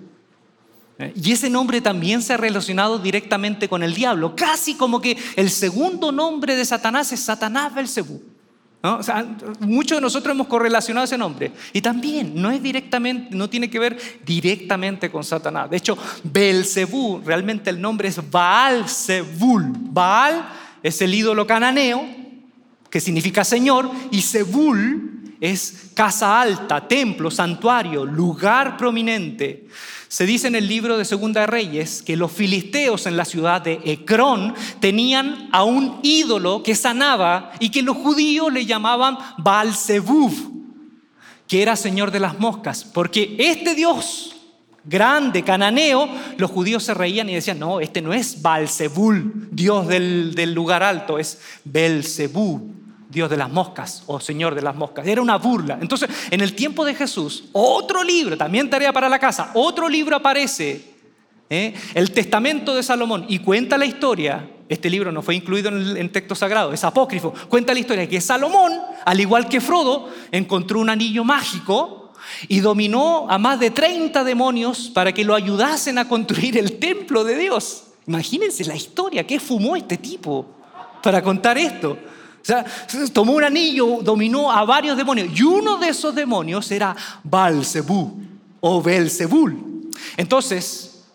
Y 1.16 1.32
ese 1.32 1.50
nombre 1.50 1.80
también 1.80 2.22
se 2.22 2.34
ha 2.34 2.38
relacionado 2.38 3.00
directamente 3.00 3.70
con 3.70 3.84
el 3.84 3.94
diablo, 3.94 4.36
casi 4.36 4.76
como 4.76 5.00
que 5.00 5.18
el 5.38 5.50
segundo 5.50 6.12
nombre 6.12 6.56
de 6.58 6.66
Satanás 6.66 7.12
es 7.14 7.22
Satanás 7.22 7.74
Belcebú. 7.74 8.22
¿no? 8.82 9.00
muchos 9.62 9.98
de 9.98 10.02
nosotros 10.02 10.34
hemos 10.34 10.48
correlacionado 10.48 11.04
ese 11.04 11.18
nombre 11.18 11.52
y 11.74 11.82
también 11.82 12.32
no 12.36 12.50
es 12.50 12.64
directamente, 12.64 13.36
no 13.36 13.50
tiene 13.50 13.70
que 13.70 13.80
ver 13.80 13.98
directamente 14.26 15.10
con 15.10 15.24
Satanás. 15.24 15.70
De 15.70 15.78
hecho, 15.78 15.98
Belcebú, 16.24 17.22
realmente 17.26 17.70
el 17.70 17.80
nombre 17.80 18.10
es 18.10 18.30
Baal 18.30 18.88
Zebul. 18.88 19.74
Baal 19.74 20.50
es 20.84 21.02
el 21.02 21.14
ídolo 21.14 21.48
cananeo 21.48 22.06
que 22.90 23.00
significa 23.00 23.44
Señor 23.44 23.90
y 24.12 24.22
Zebul 24.22 25.09
es 25.42 25.92
casa 25.94 26.42
alta, 26.42 26.88
templo, 26.88 27.32
santuario, 27.32 28.06
lugar 28.06 28.78
prominente. 28.78 29.68
Se 30.08 30.26
dice 30.26 30.48
en 30.48 30.56
el 30.56 30.68
libro 30.68 30.98
de 30.98 31.06
Segunda 31.06 31.42
de 31.42 31.48
Reyes 31.48 32.02
que 32.02 32.16
los 32.16 32.32
filisteos 32.32 33.06
en 33.06 33.16
la 33.16 33.26
ciudad 33.26 33.62
de 33.62 33.80
Ecrón 33.86 34.56
tenían 34.80 35.50
a 35.52 35.64
un 35.64 36.00
ídolo 36.02 36.64
que 36.64 36.76
sanaba 36.76 37.52
y 37.60 37.70
que 37.70 37.84
los 37.84 37.96
judíos 37.98 38.52
le 38.52 38.66
llamaban 38.66 39.18
Baalzebub, 39.38 40.34
que 41.48 41.62
era 41.62 41.76
señor 41.76 42.12
de 42.12 42.20
las 42.20 42.40
moscas, 42.40 42.84
porque 42.84 43.36
este 43.38 43.76
Dios 43.76 44.36
grande, 44.84 45.44
cananeo, 45.44 46.10
los 46.38 46.50
judíos 46.50 46.84
se 46.84 46.94
reían 46.94 47.30
y 47.30 47.36
decían, 47.36 47.60
no, 47.60 47.80
este 47.80 48.02
no 48.02 48.14
es 48.14 48.42
Baalzebul, 48.42 49.50
Dios 49.52 49.88
del, 49.88 50.54
lugar 50.54 50.84
alto, 50.84 51.20
es 51.20 51.40
Belzebú, 51.64 52.79
Dios 53.10 53.28
de 53.28 53.38
las 53.38 53.50
moscas 53.50 54.04
o 54.06 54.20
Señor 54.20 54.54
de 54.54 54.62
las 54.62 54.76
moscas. 54.76 55.06
Era 55.08 55.22
una 55.22 55.38
burla. 55.38 55.80
Entonces, 55.82 56.10
en 56.30 56.42
el 56.42 56.54
tiempo 56.54 56.86
de 56.86 56.94
Jesús, 56.94 57.46
otro 57.52 58.04
libro, 58.04 58.38
también 58.38 58.70
tarea 58.70 58.94
para 58.94 59.10
la 59.10 59.18
casa, 59.18 59.50
otro 59.56 59.90
libro 59.90 60.16
aparece, 60.16 60.94
¿eh? 61.50 61.74
el 61.96 62.12
Testamento 62.12 62.76
de 62.76 62.84
Salomón, 62.84 63.26
y 63.28 63.40
cuenta 63.40 63.80
la 63.80 63.88
historia. 63.88 64.48
Este 64.70 64.92
libro 64.92 65.12
no 65.12 65.24
fue 65.24 65.34
incluido 65.34 65.70
en 65.70 65.98
el 65.98 66.12
texto 66.12 66.36
sagrado, 66.36 66.72
es 66.72 66.84
apócrifo. 66.84 67.34
Cuenta 67.50 67.74
la 67.74 67.80
historia 67.80 68.08
que 68.08 68.22
Salomón, 68.22 68.74
al 69.04 69.20
igual 69.20 69.50
que 69.50 69.60
Frodo, 69.60 70.10
encontró 70.32 70.80
un 70.80 70.92
anillo 70.92 71.24
mágico 71.24 72.14
y 72.48 72.60
dominó 72.60 73.26
a 73.28 73.40
más 73.40 73.60
de 73.60 73.72
30 73.72 74.24
demonios 74.24 74.92
para 74.94 75.12
que 75.12 75.26
lo 75.26 75.34
ayudasen 75.34 75.98
a 75.98 76.08
construir 76.08 76.60
el 76.60 76.78
templo 76.78 77.24
de 77.24 77.38
Dios. 77.40 77.86
Imagínense 78.06 78.64
la 78.66 78.76
historia, 78.76 79.26
¿qué 79.26 79.40
fumó 79.40 79.76
este 79.76 79.98
tipo 79.98 80.46
para 81.02 81.24
contar 81.24 81.58
esto? 81.58 81.98
O 82.42 82.46
sea, 82.46 82.66
tomó 83.14 83.34
un 83.34 83.44
anillo, 83.44 84.00
dominó 84.02 84.52
a 84.52 84.64
varios 84.66 84.98
demonios. 84.98 85.30
Y 85.38 85.44
uno 85.44 85.78
de 85.78 85.90
esos 85.90 86.16
demonios 86.16 86.72
era 86.72 86.96
Balzebú 87.24 88.20
o 88.60 88.82
Belzebul. 88.82 89.92
Entonces, 90.18 91.06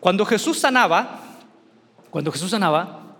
cuando 0.00 0.24
Jesús 0.24 0.58
sanaba, 0.58 1.20
cuando 2.10 2.32
Jesús 2.32 2.50
sanaba, 2.50 3.16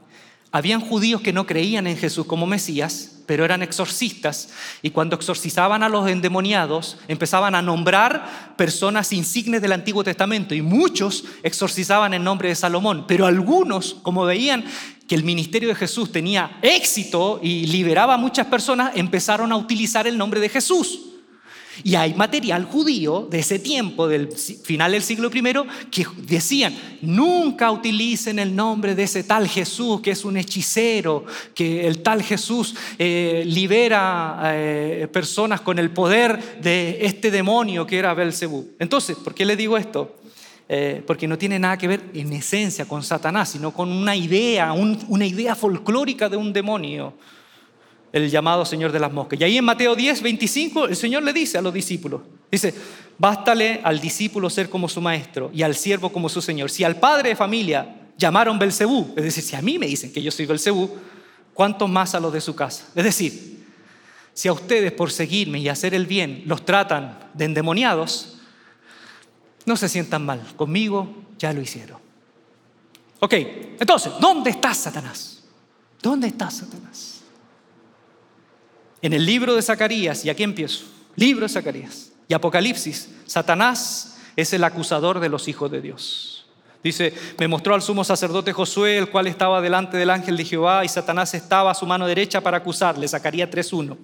habían 0.52 0.80
judíos 0.80 1.20
que 1.20 1.32
no 1.32 1.46
creían 1.46 1.86
en 1.86 1.96
Jesús 1.96 2.26
como 2.26 2.46
Mesías, 2.46 3.18
pero 3.26 3.44
eran 3.44 3.62
exorcistas, 3.62 4.48
y 4.82 4.90
cuando 4.90 5.14
exorcizaban 5.14 5.84
a 5.84 5.88
los 5.88 6.08
endemoniados, 6.08 6.96
empezaban 7.06 7.54
a 7.54 7.62
nombrar 7.62 8.54
personas 8.56 9.12
insignes 9.12 9.62
del 9.62 9.70
Antiguo 9.70 10.02
Testamento, 10.02 10.52
y 10.52 10.62
muchos 10.62 11.24
exorcizaban 11.44 12.12
en 12.12 12.24
nombre 12.24 12.48
de 12.48 12.56
Salomón, 12.56 13.04
pero 13.06 13.26
algunos, 13.26 13.94
como 14.02 14.24
veían 14.24 14.64
que 15.10 15.16
el 15.16 15.24
ministerio 15.24 15.70
de 15.70 15.74
Jesús 15.74 16.12
tenía 16.12 16.60
éxito 16.62 17.40
y 17.42 17.66
liberaba 17.66 18.14
a 18.14 18.16
muchas 18.16 18.46
personas, 18.46 18.92
empezaron 18.94 19.50
a 19.50 19.56
utilizar 19.56 20.06
el 20.06 20.16
nombre 20.16 20.38
de 20.38 20.48
Jesús. 20.48 21.00
Y 21.82 21.96
hay 21.96 22.14
material 22.14 22.64
judío 22.64 23.26
de 23.28 23.40
ese 23.40 23.58
tiempo, 23.58 24.06
del 24.06 24.30
final 24.30 24.92
del 24.92 25.02
siglo 25.02 25.28
I, 25.34 25.42
que 25.90 26.06
decían, 26.16 26.76
nunca 27.02 27.72
utilicen 27.72 28.38
el 28.38 28.54
nombre 28.54 28.94
de 28.94 29.02
ese 29.02 29.24
tal 29.24 29.48
Jesús, 29.48 30.00
que 30.00 30.12
es 30.12 30.24
un 30.24 30.36
hechicero, 30.36 31.24
que 31.56 31.88
el 31.88 32.02
tal 32.02 32.22
Jesús 32.22 32.76
eh, 32.96 33.42
libera 33.44 34.40
eh, 34.44 35.08
personas 35.12 35.60
con 35.60 35.80
el 35.80 35.90
poder 35.90 36.60
de 36.62 36.98
este 37.04 37.32
demonio 37.32 37.84
que 37.84 37.98
era 37.98 38.14
Belcebú. 38.14 38.76
Entonces, 38.78 39.16
¿por 39.16 39.34
qué 39.34 39.44
le 39.44 39.56
digo 39.56 39.76
esto? 39.76 40.19
Eh, 40.72 41.02
porque 41.04 41.26
no 41.26 41.36
tiene 41.36 41.58
nada 41.58 41.76
que 41.76 41.88
ver 41.88 42.00
en 42.14 42.32
esencia 42.32 42.84
con 42.84 43.02
Satanás, 43.02 43.48
sino 43.48 43.72
con 43.72 43.90
una 43.90 44.14
idea, 44.14 44.72
una 44.72 45.26
idea 45.26 45.56
folclórica 45.56 46.28
de 46.28 46.36
un 46.36 46.52
demonio 46.52 47.12
el 48.12 48.30
llamado 48.30 48.64
Señor 48.64 48.92
de 48.92 49.00
las 49.00 49.12
moscas. 49.12 49.40
Y 49.40 49.42
ahí 49.42 49.56
en 49.56 49.64
Mateo 49.64 49.96
10, 49.96 50.22
25, 50.22 50.84
el 50.86 50.94
Señor 50.94 51.24
le 51.24 51.32
dice 51.32 51.58
a 51.58 51.60
los 51.60 51.74
discípulos, 51.74 52.20
dice, 52.52 52.72
bástale 53.18 53.80
al 53.82 54.00
discípulo 54.00 54.48
ser 54.48 54.70
como 54.70 54.88
su 54.88 55.00
maestro 55.00 55.50
y 55.52 55.62
al 55.62 55.74
siervo 55.74 56.12
como 56.12 56.28
su 56.28 56.40
Señor. 56.40 56.70
Si 56.70 56.84
al 56.84 57.00
padre 57.00 57.30
de 57.30 57.34
familia 57.36 58.02
llamaron 58.16 58.56
Belcebú, 58.56 59.12
es 59.16 59.24
decir, 59.24 59.42
si 59.42 59.56
a 59.56 59.62
mí 59.62 59.76
me 59.76 59.88
dicen 59.88 60.12
que 60.12 60.22
yo 60.22 60.30
soy 60.30 60.46
Belcebú, 60.46 60.88
¿cuánto 61.52 61.88
más 61.88 62.14
a 62.14 62.20
los 62.20 62.32
de 62.32 62.40
su 62.40 62.54
casa? 62.54 62.84
Es 62.94 63.02
decir, 63.02 63.66
si 64.34 64.46
a 64.46 64.52
ustedes 64.52 64.92
por 64.92 65.10
seguirme 65.10 65.58
y 65.58 65.68
hacer 65.68 65.94
el 65.94 66.06
bien 66.06 66.44
los 66.46 66.64
tratan 66.64 67.18
de 67.34 67.46
endemoniados, 67.46 68.39
no 69.66 69.76
se 69.76 69.88
sientan 69.88 70.24
mal, 70.24 70.42
conmigo 70.56 71.08
ya 71.38 71.52
lo 71.52 71.60
hicieron. 71.60 71.98
Ok, 73.20 73.34
entonces, 73.78 74.12
¿dónde 74.20 74.50
está 74.50 74.72
Satanás? 74.72 75.42
¿Dónde 76.02 76.28
está 76.28 76.50
Satanás? 76.50 77.20
En 79.02 79.12
el 79.12 79.24
libro 79.24 79.54
de 79.54 79.62
Zacarías, 79.62 80.24
y 80.24 80.30
aquí 80.30 80.42
empiezo, 80.42 80.84
libro 81.16 81.46
de 81.46 81.52
Zacarías 81.52 82.12
y 82.28 82.34
Apocalipsis, 82.34 83.10
Satanás 83.26 84.18
es 84.36 84.52
el 84.52 84.64
acusador 84.64 85.20
de 85.20 85.28
los 85.28 85.48
hijos 85.48 85.70
de 85.70 85.80
Dios. 85.80 86.46
Dice, 86.82 87.12
me 87.38 87.48
mostró 87.48 87.74
al 87.74 87.82
sumo 87.82 88.04
sacerdote 88.04 88.54
Josué, 88.54 88.96
el 88.96 89.10
cual 89.10 89.26
estaba 89.26 89.60
delante 89.60 89.98
del 89.98 90.08
ángel 90.08 90.36
de 90.36 90.44
Jehová, 90.46 90.84
y 90.84 90.88
Satanás 90.88 91.34
estaba 91.34 91.70
a 91.70 91.74
su 91.74 91.84
mano 91.86 92.06
derecha 92.06 92.40
para 92.40 92.58
acusarle. 92.58 93.06
Zacarías 93.06 93.50
3.1. 93.50 93.98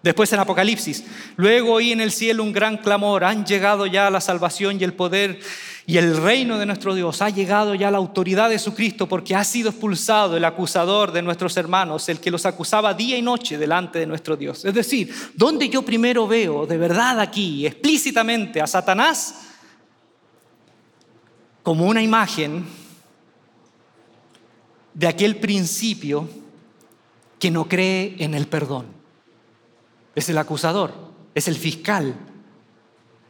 Después 0.00 0.32
en 0.32 0.38
Apocalipsis, 0.38 1.02
luego 1.36 1.72
oí 1.72 1.90
en 1.90 2.00
el 2.00 2.12
cielo 2.12 2.44
un 2.44 2.52
gran 2.52 2.76
clamor, 2.76 3.24
han 3.24 3.44
llegado 3.44 3.84
ya 3.84 4.08
la 4.10 4.20
salvación 4.20 4.80
y 4.80 4.84
el 4.84 4.92
poder 4.92 5.40
y 5.86 5.96
el 5.96 6.16
reino 6.16 6.56
de 6.58 6.66
nuestro 6.66 6.94
Dios, 6.94 7.20
ha 7.20 7.30
llegado 7.30 7.74
ya 7.74 7.90
la 7.90 7.98
autoridad 7.98 8.48
de 8.48 8.60
su 8.60 8.74
Cristo 8.74 9.08
porque 9.08 9.34
ha 9.34 9.42
sido 9.42 9.70
expulsado 9.70 10.36
el 10.36 10.44
acusador 10.44 11.10
de 11.10 11.22
nuestros 11.22 11.56
hermanos, 11.56 12.08
el 12.08 12.20
que 12.20 12.30
los 12.30 12.46
acusaba 12.46 12.94
día 12.94 13.16
y 13.16 13.22
noche 13.22 13.58
delante 13.58 13.98
de 13.98 14.06
nuestro 14.06 14.36
Dios. 14.36 14.64
Es 14.64 14.74
decir, 14.74 15.12
donde 15.34 15.68
yo 15.68 15.82
primero 15.82 16.28
veo 16.28 16.64
de 16.64 16.76
verdad 16.76 17.18
aquí 17.18 17.66
explícitamente 17.66 18.60
a 18.60 18.68
Satanás 18.68 19.46
como 21.64 21.86
una 21.86 22.02
imagen 22.02 22.66
de 24.94 25.08
aquel 25.08 25.36
principio 25.36 26.28
que 27.40 27.50
no 27.50 27.66
cree 27.66 28.14
en 28.18 28.34
el 28.34 28.46
perdón 28.46 28.97
es 30.18 30.28
el 30.28 30.38
acusador, 30.38 30.92
es 31.34 31.46
el 31.46 31.54
fiscal, 31.54 32.14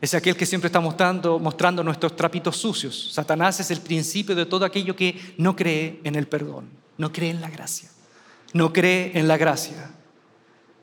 es 0.00 0.14
aquel 0.14 0.36
que 0.36 0.46
siempre 0.46 0.68
está 0.68 0.80
mostrando, 0.80 1.38
mostrando 1.38 1.84
nuestros 1.84 2.16
trapitos 2.16 2.56
sucios. 2.56 3.10
Satanás 3.12 3.60
es 3.60 3.70
el 3.70 3.80
principio 3.80 4.34
de 4.34 4.46
todo 4.46 4.64
aquello 4.64 4.96
que 4.96 5.34
no 5.36 5.54
cree 5.54 6.00
en 6.04 6.14
el 6.14 6.26
perdón, 6.26 6.70
no 6.96 7.12
cree 7.12 7.30
en 7.30 7.40
la 7.40 7.50
gracia, 7.50 7.90
no 8.54 8.72
cree 8.72 9.12
en 9.14 9.28
la 9.28 9.36
gracia. 9.36 9.90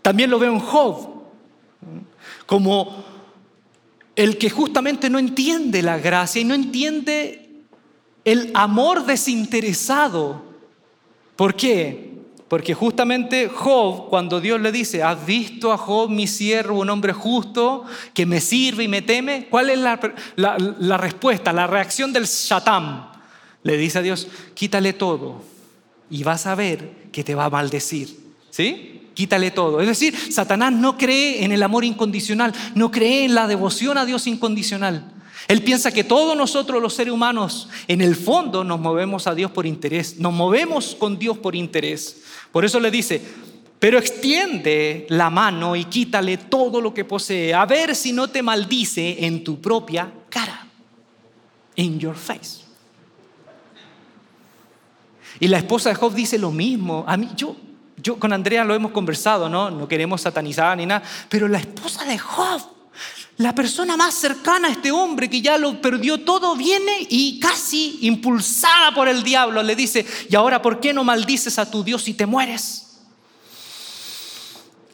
También 0.01 0.29
lo 0.29 0.37
veo 0.37 0.53
en 0.53 0.59
Job, 0.59 1.23
como 2.45 3.03
el 4.15 4.37
que 4.37 4.51
justamente 4.51 5.09
no 5.09 5.17
entiende 5.17 5.81
la 5.81 5.97
gracia 5.97 6.41
y 6.41 6.45
no 6.45 6.53
entiende 6.53 7.63
el 8.23 8.51
amor 8.53 9.05
desinteresado. 9.05 10.43
¿Por 11.35 11.55
qué? 11.55 12.14
Porque 12.47 12.75
justamente 12.75 13.49
Job, 13.49 14.07
cuando 14.09 14.39
Dios 14.39 14.61
le 14.61 14.71
dice, 14.71 15.01
¿has 15.01 15.25
visto 15.25 15.73
a 15.73 15.77
Job, 15.77 16.09
mi 16.09 16.27
siervo, 16.27 16.79
un 16.79 16.89
hombre 16.91 17.11
justo, 17.11 17.85
que 18.13 18.25
me 18.25 18.39
sirve 18.39 18.83
y 18.83 18.87
me 18.87 19.01
teme? 19.01 19.47
¿Cuál 19.49 19.71
es 19.71 19.79
la, 19.79 20.97
respuesta, 20.97 21.51
la 21.51 21.65
reacción 21.65 22.13
del 22.13 22.25
Shatam? 22.25 23.09
Le 23.63 23.77
dice 23.77 23.97
a 23.97 24.01
Dios, 24.03 24.27
quítale 24.53 24.93
todo 24.93 25.41
y 26.09 26.23
vas 26.23 26.45
a 26.45 26.53
ver 26.53 27.09
que 27.11 27.23
te 27.23 27.33
va 27.33 27.45
a 27.45 27.49
maldecir. 27.49 28.15
¿Sí? 28.51 29.09
Quítale 29.15 29.49
todo. 29.49 29.81
Es 29.81 29.87
decir, 29.87 30.15
Satanás 30.31 30.71
no 30.71 30.97
cree 30.97 31.43
en 31.43 31.51
el 31.51 31.63
amor 31.63 31.83
incondicional, 31.83 32.53
no 32.75 32.91
cree 32.91 33.25
en 33.25 33.33
la 33.33 33.47
devoción 33.47 33.97
a 33.97 34.05
Dios 34.05 34.27
incondicional. 34.27 35.14
Él 35.47 35.61
piensa 35.61 35.91
que 35.91 36.03
todos 36.03 36.35
nosotros 36.35 36.81
los 36.81 36.93
seres 36.93 37.13
humanos, 37.13 37.69
en 37.87 38.01
el 38.01 38.15
fondo, 38.15 38.63
nos 38.63 38.79
movemos 38.79 39.27
a 39.27 39.35
Dios 39.35 39.51
por 39.51 39.65
interés, 39.65 40.19
nos 40.19 40.33
movemos 40.33 40.95
con 40.95 41.19
Dios 41.19 41.37
por 41.37 41.55
interés. 41.55 42.23
Por 42.51 42.65
eso 42.65 42.79
le 42.79 42.89
dice, 42.89 43.21
pero 43.77 43.99
extiende 43.99 45.05
la 45.09 45.29
mano 45.29 45.75
y 45.75 45.85
quítale 45.85 46.37
todo 46.37 46.81
lo 46.81 46.93
que 46.93 47.05
posee, 47.05 47.53
a 47.53 47.65
ver 47.65 47.95
si 47.95 48.11
no 48.11 48.27
te 48.27 48.41
maldice 48.41 49.23
en 49.25 49.43
tu 49.43 49.61
propia 49.61 50.11
cara, 50.29 50.67
in 51.75 51.99
your 51.99 52.15
face. 52.15 52.65
Y 55.39 55.47
la 55.47 55.57
esposa 55.57 55.89
de 55.89 55.95
Job 55.95 56.13
dice 56.13 56.39
lo 56.39 56.51
mismo. 56.51 57.03
A 57.05 57.17
mí, 57.17 57.29
yo, 57.35 57.55
yo 57.97 58.17
con 58.17 58.31
Andrea 58.33 58.63
lo 58.63 58.73
hemos 58.73 58.91
conversado, 58.91 59.49
¿no? 59.49 59.69
No 59.69 59.87
queremos 59.87 60.21
satanizar 60.21 60.77
ni 60.77 60.85
nada, 60.85 61.03
pero 61.29 61.47
la 61.47 61.59
esposa 61.59 62.05
de 62.05 62.17
Job 62.17 62.74
la 63.37 63.53
persona 63.53 63.97
más 63.97 64.13
cercana 64.13 64.69
a 64.69 64.71
este 64.71 64.91
hombre 64.91 65.29
que 65.29 65.41
ya 65.41 65.57
lo 65.57 65.81
perdió 65.81 66.21
todo 66.21 66.55
viene 66.55 67.05
y 67.09 67.37
casi 67.39 67.99
impulsada 68.01 68.93
por 68.93 69.09
el 69.09 69.23
diablo 69.23 69.61
le 69.61 69.75
dice, 69.75 70.05
¿y 70.29 70.35
ahora 70.35 70.61
por 70.61 70.79
qué 70.79 70.93
no 70.93 71.03
maldices 71.03 71.59
a 71.59 71.69
tu 71.69 71.83
Dios 71.83 72.07
y 72.07 72.13
te 72.13 72.25
mueres? 72.25 73.01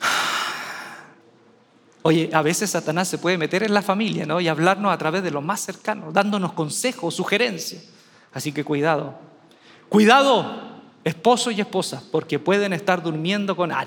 Oye, 2.01 2.31
a 2.33 2.41
veces 2.41 2.71
Satanás 2.71 3.09
se 3.09 3.19
puede 3.19 3.37
meter 3.37 3.61
en 3.61 3.75
la 3.75 3.83
familia 3.83 4.25
¿no? 4.25 4.41
y 4.41 4.47
hablarnos 4.47 4.91
a 4.91 4.97
través 4.97 5.21
de 5.21 5.29
lo 5.29 5.41
más 5.41 5.61
cercano, 5.61 6.11
dándonos 6.11 6.53
consejos, 6.53 7.13
sugerencias. 7.13 7.83
Así 8.33 8.51
que 8.51 8.63
cuidado. 8.63 9.19
Cuidado, 9.87 10.81
esposo 11.03 11.51
y 11.51 11.61
esposa, 11.61 12.01
porque 12.11 12.39
pueden 12.39 12.73
estar 12.73 13.03
durmiendo 13.03 13.55
con... 13.55 13.71
Ah, 13.71 13.85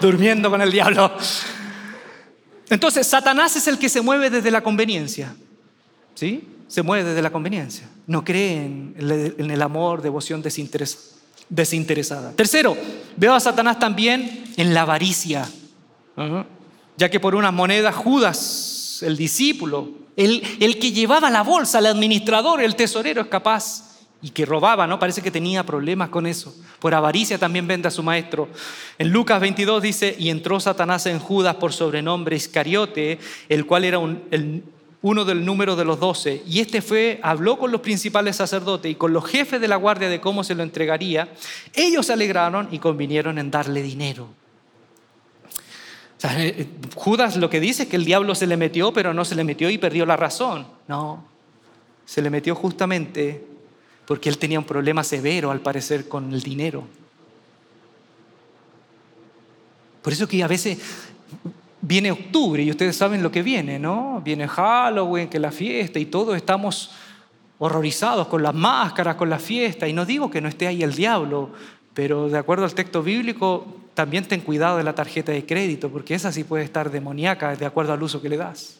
durmiendo 0.00 0.48
con 0.48 0.62
el 0.62 0.70
diablo. 0.70 1.10
Entonces, 2.68 3.06
Satanás 3.06 3.56
es 3.56 3.68
el 3.68 3.78
que 3.78 3.88
se 3.88 4.00
mueve 4.00 4.30
desde 4.30 4.50
la 4.50 4.62
conveniencia. 4.62 5.36
¿Sí? 6.14 6.48
Se 6.68 6.82
mueve 6.82 7.10
desde 7.10 7.22
la 7.22 7.30
conveniencia. 7.30 7.88
No 8.06 8.24
cree 8.24 8.64
en 8.64 9.50
el 9.50 9.62
amor, 9.62 10.02
devoción 10.02 10.42
desinteresada. 10.42 12.32
Tercero, 12.32 12.76
veo 13.16 13.34
a 13.34 13.40
Satanás 13.40 13.78
también 13.78 14.52
en 14.56 14.74
la 14.74 14.82
avaricia. 14.82 15.48
Ya 16.96 17.10
que 17.10 17.20
por 17.20 17.34
unas 17.34 17.52
monedas 17.52 17.94
Judas, 17.94 19.02
el 19.02 19.16
discípulo, 19.16 19.90
el, 20.16 20.42
el 20.60 20.78
que 20.78 20.92
llevaba 20.92 21.30
la 21.30 21.42
bolsa, 21.42 21.78
el 21.78 21.86
administrador, 21.86 22.62
el 22.62 22.74
tesorero, 22.74 23.20
es 23.20 23.28
capaz 23.28 23.95
y 24.26 24.30
que 24.30 24.44
robaba, 24.44 24.88
¿no? 24.88 24.98
Parece 24.98 25.22
que 25.22 25.30
tenía 25.30 25.64
problemas 25.64 26.08
con 26.08 26.26
eso. 26.26 26.52
Por 26.80 26.92
avaricia 26.96 27.38
también 27.38 27.68
vende 27.68 27.86
a 27.86 27.92
su 27.92 28.02
maestro. 28.02 28.48
En 28.98 29.12
Lucas 29.12 29.40
22 29.40 29.80
dice, 29.80 30.16
y 30.18 30.30
entró 30.30 30.58
Satanás 30.58 31.06
en 31.06 31.20
Judas 31.20 31.54
por 31.54 31.72
sobrenombre 31.72 32.34
Iscariote, 32.34 33.20
el 33.48 33.66
cual 33.66 33.84
era 33.84 34.00
uno 34.00 35.24
del 35.24 35.44
número 35.44 35.76
de 35.76 35.84
los 35.84 36.00
doce. 36.00 36.42
Y 36.44 36.58
este 36.58 36.82
fue, 36.82 37.20
habló 37.22 37.56
con 37.56 37.70
los 37.70 37.82
principales 37.82 38.34
sacerdotes 38.34 38.90
y 38.90 38.96
con 38.96 39.12
los 39.12 39.24
jefes 39.24 39.60
de 39.60 39.68
la 39.68 39.76
guardia 39.76 40.08
de 40.08 40.20
cómo 40.20 40.42
se 40.42 40.56
lo 40.56 40.64
entregaría. 40.64 41.28
Ellos 41.72 42.06
se 42.06 42.12
alegraron 42.12 42.66
y 42.72 42.80
convinieron 42.80 43.38
en 43.38 43.52
darle 43.52 43.80
dinero. 43.80 44.26
Eh, 46.24 46.66
Judas 46.96 47.36
lo 47.36 47.48
que 47.48 47.60
dice 47.60 47.84
es 47.84 47.88
que 47.88 47.94
el 47.94 48.04
diablo 48.04 48.34
se 48.34 48.48
le 48.48 48.56
metió, 48.56 48.92
pero 48.92 49.14
no 49.14 49.24
se 49.24 49.36
le 49.36 49.44
metió 49.44 49.70
y 49.70 49.78
perdió 49.78 50.04
la 50.04 50.16
razón. 50.16 50.66
No, 50.88 51.24
se 52.04 52.22
le 52.22 52.30
metió 52.30 52.56
justamente 52.56 53.54
porque 54.06 54.28
él 54.28 54.38
tenía 54.38 54.58
un 54.58 54.64
problema 54.64 55.02
severo 55.02 55.50
al 55.50 55.60
parecer 55.60 56.08
con 56.08 56.32
el 56.32 56.42
dinero. 56.42 56.84
Por 60.02 60.12
eso 60.12 60.28
que 60.28 60.42
a 60.42 60.46
veces 60.46 60.78
viene 61.80 62.12
octubre 62.12 62.62
y 62.62 62.70
ustedes 62.70 62.96
saben 62.96 63.22
lo 63.22 63.32
que 63.32 63.42
viene, 63.42 63.78
¿no? 63.78 64.22
Viene 64.24 64.46
Halloween, 64.46 65.28
que 65.28 65.40
la 65.40 65.50
fiesta 65.50 65.98
y 65.98 66.06
todos 66.06 66.36
estamos 66.36 66.92
horrorizados 67.58 68.28
con 68.28 68.42
las 68.42 68.54
máscaras, 68.54 69.16
con 69.16 69.28
la 69.28 69.40
fiesta. 69.40 69.88
Y 69.88 69.92
no 69.92 70.06
digo 70.06 70.30
que 70.30 70.40
no 70.40 70.48
esté 70.48 70.68
ahí 70.68 70.84
el 70.84 70.94
diablo, 70.94 71.50
pero 71.92 72.28
de 72.28 72.38
acuerdo 72.38 72.64
al 72.64 72.74
texto 72.74 73.02
bíblico, 73.02 73.66
también 73.94 74.26
ten 74.26 74.42
cuidado 74.42 74.76
de 74.76 74.84
la 74.84 74.94
tarjeta 74.94 75.32
de 75.32 75.44
crédito, 75.44 75.90
porque 75.90 76.14
esa 76.14 76.30
sí 76.30 76.44
puede 76.44 76.62
estar 76.62 76.90
demoníaca 76.90 77.56
de 77.56 77.66
acuerdo 77.66 77.92
al 77.92 78.02
uso 78.02 78.22
que 78.22 78.28
le 78.28 78.36
das. 78.36 78.78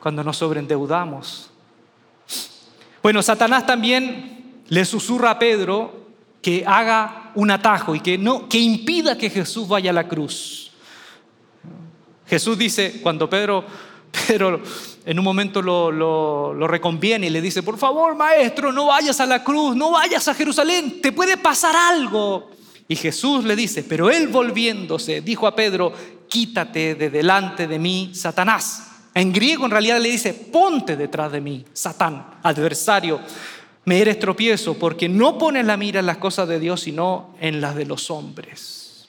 Cuando 0.00 0.24
nos 0.24 0.38
sobreendeudamos, 0.38 1.51
bueno, 3.02 3.22
Satanás 3.22 3.66
también 3.66 4.62
le 4.68 4.84
susurra 4.84 5.30
a 5.30 5.38
Pedro 5.38 6.06
que 6.40 6.64
haga 6.66 7.32
un 7.34 7.50
atajo 7.50 7.94
y 7.94 8.00
que, 8.00 8.18
no, 8.18 8.48
que 8.48 8.58
impida 8.58 9.16
que 9.18 9.30
Jesús 9.30 9.68
vaya 9.68 9.90
a 9.90 9.94
la 9.94 10.08
cruz. 10.08 10.70
Jesús 12.26 12.56
dice, 12.56 13.00
cuando 13.02 13.28
Pedro, 13.28 13.64
Pedro 14.28 14.62
en 15.04 15.18
un 15.18 15.24
momento 15.24 15.60
lo, 15.62 15.90
lo, 15.90 16.66
reconviene 16.66 17.26
y 17.26 17.30
le 17.30 17.40
dice, 17.40 17.62
por 17.62 17.76
favor, 17.76 18.14
maestro, 18.14 18.72
no 18.72 18.86
vayas 18.86 19.20
a 19.20 19.26
la 19.26 19.42
cruz, 19.42 19.74
no 19.76 19.90
vayas 19.90 20.28
a 20.28 20.34
Jerusalén, 20.34 21.00
te 21.00 21.12
puede 21.12 21.36
pasar 21.36 21.74
algo. 21.74 22.50
Y 22.88 22.96
Jesús 22.96 23.44
le 23.44 23.56
dice, 23.56 23.82
pero 23.84 24.10
él 24.10 24.28
volviéndose, 24.28 25.22
dijo 25.22 25.46
a 25.46 25.54
Pedro, 25.54 25.92
quítate 26.28 26.94
de 26.94 27.10
delante 27.10 27.66
de 27.66 27.78
mí, 27.78 28.10
Satanás. 28.14 28.91
En 29.14 29.32
griego 29.32 29.64
en 29.64 29.70
realidad 29.70 30.00
le 30.00 30.10
dice, 30.10 30.32
ponte 30.32 30.96
detrás 30.96 31.32
de 31.32 31.40
mí, 31.40 31.64
Satán, 31.72 32.38
adversario. 32.42 33.20
Me 33.84 34.00
eres 34.00 34.18
tropiezo 34.18 34.74
porque 34.74 35.08
no 35.08 35.38
pones 35.38 35.66
la 35.66 35.76
mira 35.76 36.00
en 36.00 36.06
las 36.06 36.18
cosas 36.18 36.48
de 36.48 36.58
Dios, 36.58 36.82
sino 36.82 37.34
en 37.40 37.60
las 37.60 37.74
de 37.74 37.84
los 37.84 38.10
hombres. 38.10 39.08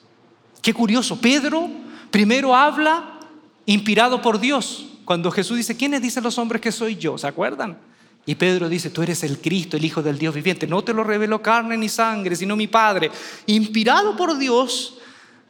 Qué 0.60 0.74
curioso, 0.74 1.20
Pedro 1.20 1.70
primero 2.14 2.54
habla 2.54 3.18
inspirado 3.66 4.22
por 4.22 4.38
Dios. 4.38 4.86
Cuando 5.04 5.32
Jesús 5.32 5.56
dice, 5.56 5.76
¿quiénes 5.76 6.00
dicen 6.00 6.22
los 6.22 6.38
hombres 6.38 6.62
que 6.62 6.70
soy 6.70 6.94
yo? 6.94 7.18
¿Se 7.18 7.26
acuerdan? 7.26 7.76
Y 8.24 8.36
Pedro 8.36 8.68
dice, 8.68 8.88
tú 8.88 9.02
eres 9.02 9.24
el 9.24 9.40
Cristo, 9.40 9.76
el 9.76 9.84
Hijo 9.84 10.00
del 10.00 10.16
Dios 10.16 10.32
viviente. 10.32 10.68
No 10.68 10.84
te 10.84 10.94
lo 10.94 11.02
reveló 11.02 11.42
carne 11.42 11.76
ni 11.76 11.88
sangre, 11.88 12.36
sino 12.36 12.54
mi 12.54 12.68
Padre. 12.68 13.10
Inspirado 13.46 14.16
por 14.16 14.38
Dios, 14.38 14.98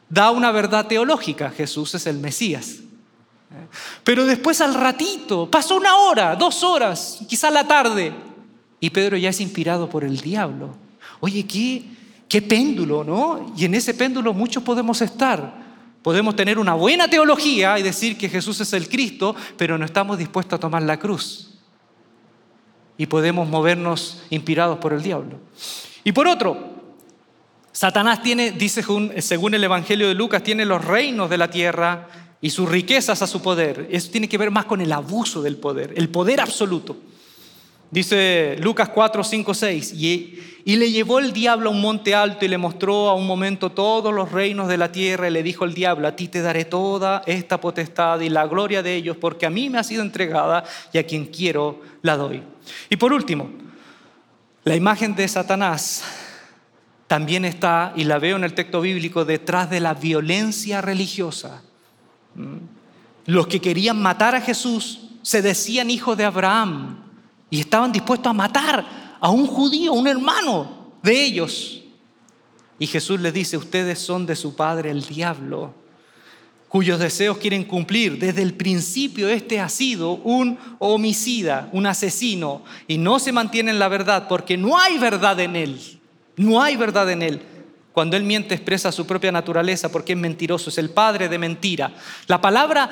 da 0.09 0.31
una 0.31 0.51
verdad 0.51 0.87
teológica. 0.87 1.51
Jesús 1.51 1.93
es 1.93 2.07
el 2.07 2.17
Mesías. 2.17 2.79
Pero 4.03 4.25
después 4.25 4.61
al 4.61 4.73
ratito, 4.73 5.49
pasó 5.49 5.77
una 5.77 5.95
hora, 5.95 6.35
dos 6.35 6.63
horas, 6.63 7.19
quizá 7.27 7.49
la 7.49 7.67
tarde, 7.67 8.13
y 8.79 8.89
Pedro 8.89 9.17
ya 9.17 9.29
es 9.29 9.41
inspirado 9.41 9.89
por 9.89 10.03
el 10.03 10.19
diablo. 10.21 10.75
Oye, 11.19 11.45
qué, 11.47 11.83
qué 12.27 12.41
péndulo, 12.41 13.03
¿no? 13.03 13.53
Y 13.57 13.65
en 13.65 13.75
ese 13.75 13.93
péndulo 13.93 14.33
muchos 14.33 14.63
podemos 14.63 15.01
estar. 15.01 15.65
Podemos 16.01 16.35
tener 16.35 16.59
una 16.59 16.75
buena 16.75 17.07
teología 17.07 17.79
y 17.79 17.83
decir 17.83 18.17
que 18.17 18.29
Jesús 18.29 18.61
es 18.61 18.73
el 18.73 18.87
Cristo, 18.87 19.35
pero 19.57 19.77
no 19.77 19.85
estamos 19.85 20.19
dispuestos 20.19 20.57
a 20.57 20.59
tomar 20.59 20.83
la 20.83 20.99
cruz. 20.99 21.57
Y 22.97 23.07
podemos 23.07 23.49
movernos 23.49 24.21
inspirados 24.29 24.77
por 24.77 24.93
el 24.93 25.01
diablo. 25.01 25.39
Y 26.03 26.11
por 26.11 26.27
otro, 26.27 26.75
Satanás 27.71 28.21
tiene, 28.21 28.51
dice 28.51 28.83
según 29.17 29.53
el 29.55 29.63
Evangelio 29.63 30.07
de 30.07 30.13
Lucas, 30.13 30.43
tiene 30.43 30.63
los 30.63 30.85
reinos 30.85 31.29
de 31.29 31.37
la 31.37 31.49
tierra 31.49 32.07
y 32.41 32.49
sus 32.49 32.69
riquezas 32.69 33.21
a 33.21 33.27
su 33.27 33.41
poder. 33.41 33.87
Eso 33.91 34.11
tiene 34.11 34.29
que 34.29 34.37
ver 34.37 34.51
más 34.51 34.65
con 34.65 34.81
el 34.81 34.91
abuso 34.91 35.41
del 35.41 35.57
poder, 35.57 35.93
el 35.95 36.09
poder 36.09 36.41
absoluto. 36.41 36.97
Dice 37.91 38.57
Lucas 38.59 38.89
4, 38.89 39.23
5, 39.23 39.53
6, 39.53 39.93
y, 39.93 40.39
y, 40.65 40.75
le 40.75 40.91
llevó 40.91 41.19
el 41.19 41.31
diablo 41.31 41.69
a 41.69 41.71
un 41.71 41.79
monte 41.79 42.13
alto 42.13 42.43
y 42.43 42.47
le 42.47 42.57
mostró 42.57 43.09
a 43.09 43.15
un 43.15 43.25
momento 43.27 43.71
todos 43.71 44.13
los 44.13 44.31
reinos 44.31 44.67
de 44.67 44.77
la 44.77 44.91
tierra 44.91 45.29
y 45.29 45.31
le 45.31 45.43
dijo 45.43 45.65
el 45.65 45.73
diablo, 45.73 46.07
a 46.07 46.15
ti 46.15 46.27
te 46.27 46.41
daré 46.41 46.65
toda 46.65 47.21
esta 47.25 47.61
potestad 47.61 48.19
y 48.19 48.29
la 48.29 48.47
gloria 48.47 48.83
de 48.83 48.95
ellos, 48.95 49.15
porque 49.17 49.45
a 49.45 49.49
mí 49.49 49.69
me 49.69 49.77
ha 49.77 49.83
sido 49.83 50.01
entregada 50.01 50.65
y 50.91 50.97
a 50.97 51.05
quien 51.05 51.27
quiero 51.27 51.79
la 52.01 52.17
doy. 52.17 52.43
Y 52.89 52.97
por 52.97 53.13
último, 53.13 53.49
la 54.63 54.75
imagen 54.75 55.15
de 55.15 55.27
Satanás 55.27 56.03
también 57.07 57.45
está, 57.45 57.93
y 57.95 58.03
la 58.03 58.17
veo 58.17 58.35
en 58.35 58.43
el 58.43 58.55
texto 58.55 58.81
bíblico, 58.81 59.25
detrás 59.25 59.69
de 59.69 59.79
la 59.79 59.93
violencia 59.93 60.81
religiosa 60.81 61.61
los 63.25 63.47
que 63.47 63.59
querían 63.59 64.01
matar 64.01 64.35
a 64.35 64.41
Jesús 64.41 65.09
se 65.21 65.41
decían 65.41 65.89
hijos 65.89 66.17
de 66.17 66.25
Abraham 66.25 66.97
y 67.49 67.59
estaban 67.59 67.91
dispuestos 67.91 68.29
a 68.29 68.33
matar 68.33 69.17
a 69.19 69.29
un 69.29 69.47
judío, 69.47 69.93
un 69.93 70.07
hermano 70.07 70.91
de 71.01 71.23
ellos. 71.23 71.81
Y 72.77 72.87
Jesús 72.87 73.19
les 73.19 73.33
dice, 73.33 73.57
ustedes 73.57 73.99
son 73.99 74.25
de 74.25 74.35
su 74.35 74.55
padre 74.55 74.91
el 74.91 75.01
diablo, 75.01 75.73
cuyos 76.67 76.99
deseos 76.99 77.37
quieren 77.37 77.63
cumplir. 77.63 78.19
Desde 78.19 78.41
el 78.41 78.53
principio 78.53 79.29
este 79.29 79.59
ha 79.59 79.69
sido 79.69 80.11
un 80.11 80.59
homicida, 80.79 81.69
un 81.71 81.85
asesino, 81.87 82.63
y 82.87 82.97
no 82.97 83.17
se 83.19 83.31
mantiene 83.31 83.71
en 83.71 83.79
la 83.79 83.87
verdad 83.87 84.27
porque 84.27 84.57
no 84.57 84.77
hay 84.77 84.97
verdad 84.97 85.39
en 85.39 85.55
él. 85.55 85.79
No 86.37 86.61
hay 86.61 86.75
verdad 86.75 87.09
en 87.09 87.21
él. 87.21 87.41
Cuando 87.95 88.17
él 88.17 88.23
miente 88.23 88.53
expresa 88.53 88.91
su 88.91 89.07
propia 89.07 89.31
naturaleza 89.31 89.89
porque 89.89 90.11
es 90.11 90.19
mentiroso, 90.19 90.69
es 90.69 90.77
el 90.77 90.89
padre 90.89 91.29
de 91.29 91.39
mentira. 91.39 91.93
La 92.27 92.41
palabra 92.41 92.89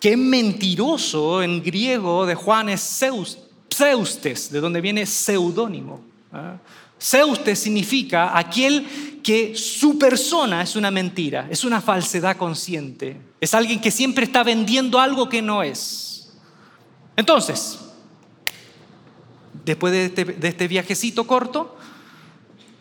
que 0.00 0.12
es 0.12 0.16
mentiroso 0.16 1.42
en 1.42 1.62
griego 1.62 2.24
de 2.24 2.34
Juan 2.34 2.70
es 2.70 2.80
Zeustes, 2.80 4.50
de 4.50 4.60
donde 4.60 4.80
viene 4.80 5.04
seudónimo. 5.04 6.00
Zeustes 6.98 7.58
¿ah? 7.58 7.62
significa 7.62 8.38
aquel 8.38 9.20
que 9.22 9.54
su 9.54 9.98
persona 9.98 10.62
es 10.62 10.74
una 10.74 10.90
mentira, 10.90 11.46
es 11.50 11.62
una 11.62 11.82
falsedad 11.82 12.38
consciente, 12.38 13.20
es 13.38 13.52
alguien 13.52 13.78
que 13.78 13.90
siempre 13.90 14.24
está 14.24 14.42
vendiendo 14.42 14.98
algo 14.98 15.28
que 15.28 15.42
no 15.42 15.62
es. 15.62 16.32
Entonces, 17.14 17.78
después 19.66 19.92
de 19.92 20.06
este, 20.06 20.24
de 20.24 20.48
este 20.48 20.66
viajecito 20.66 21.26
corto, 21.26 21.76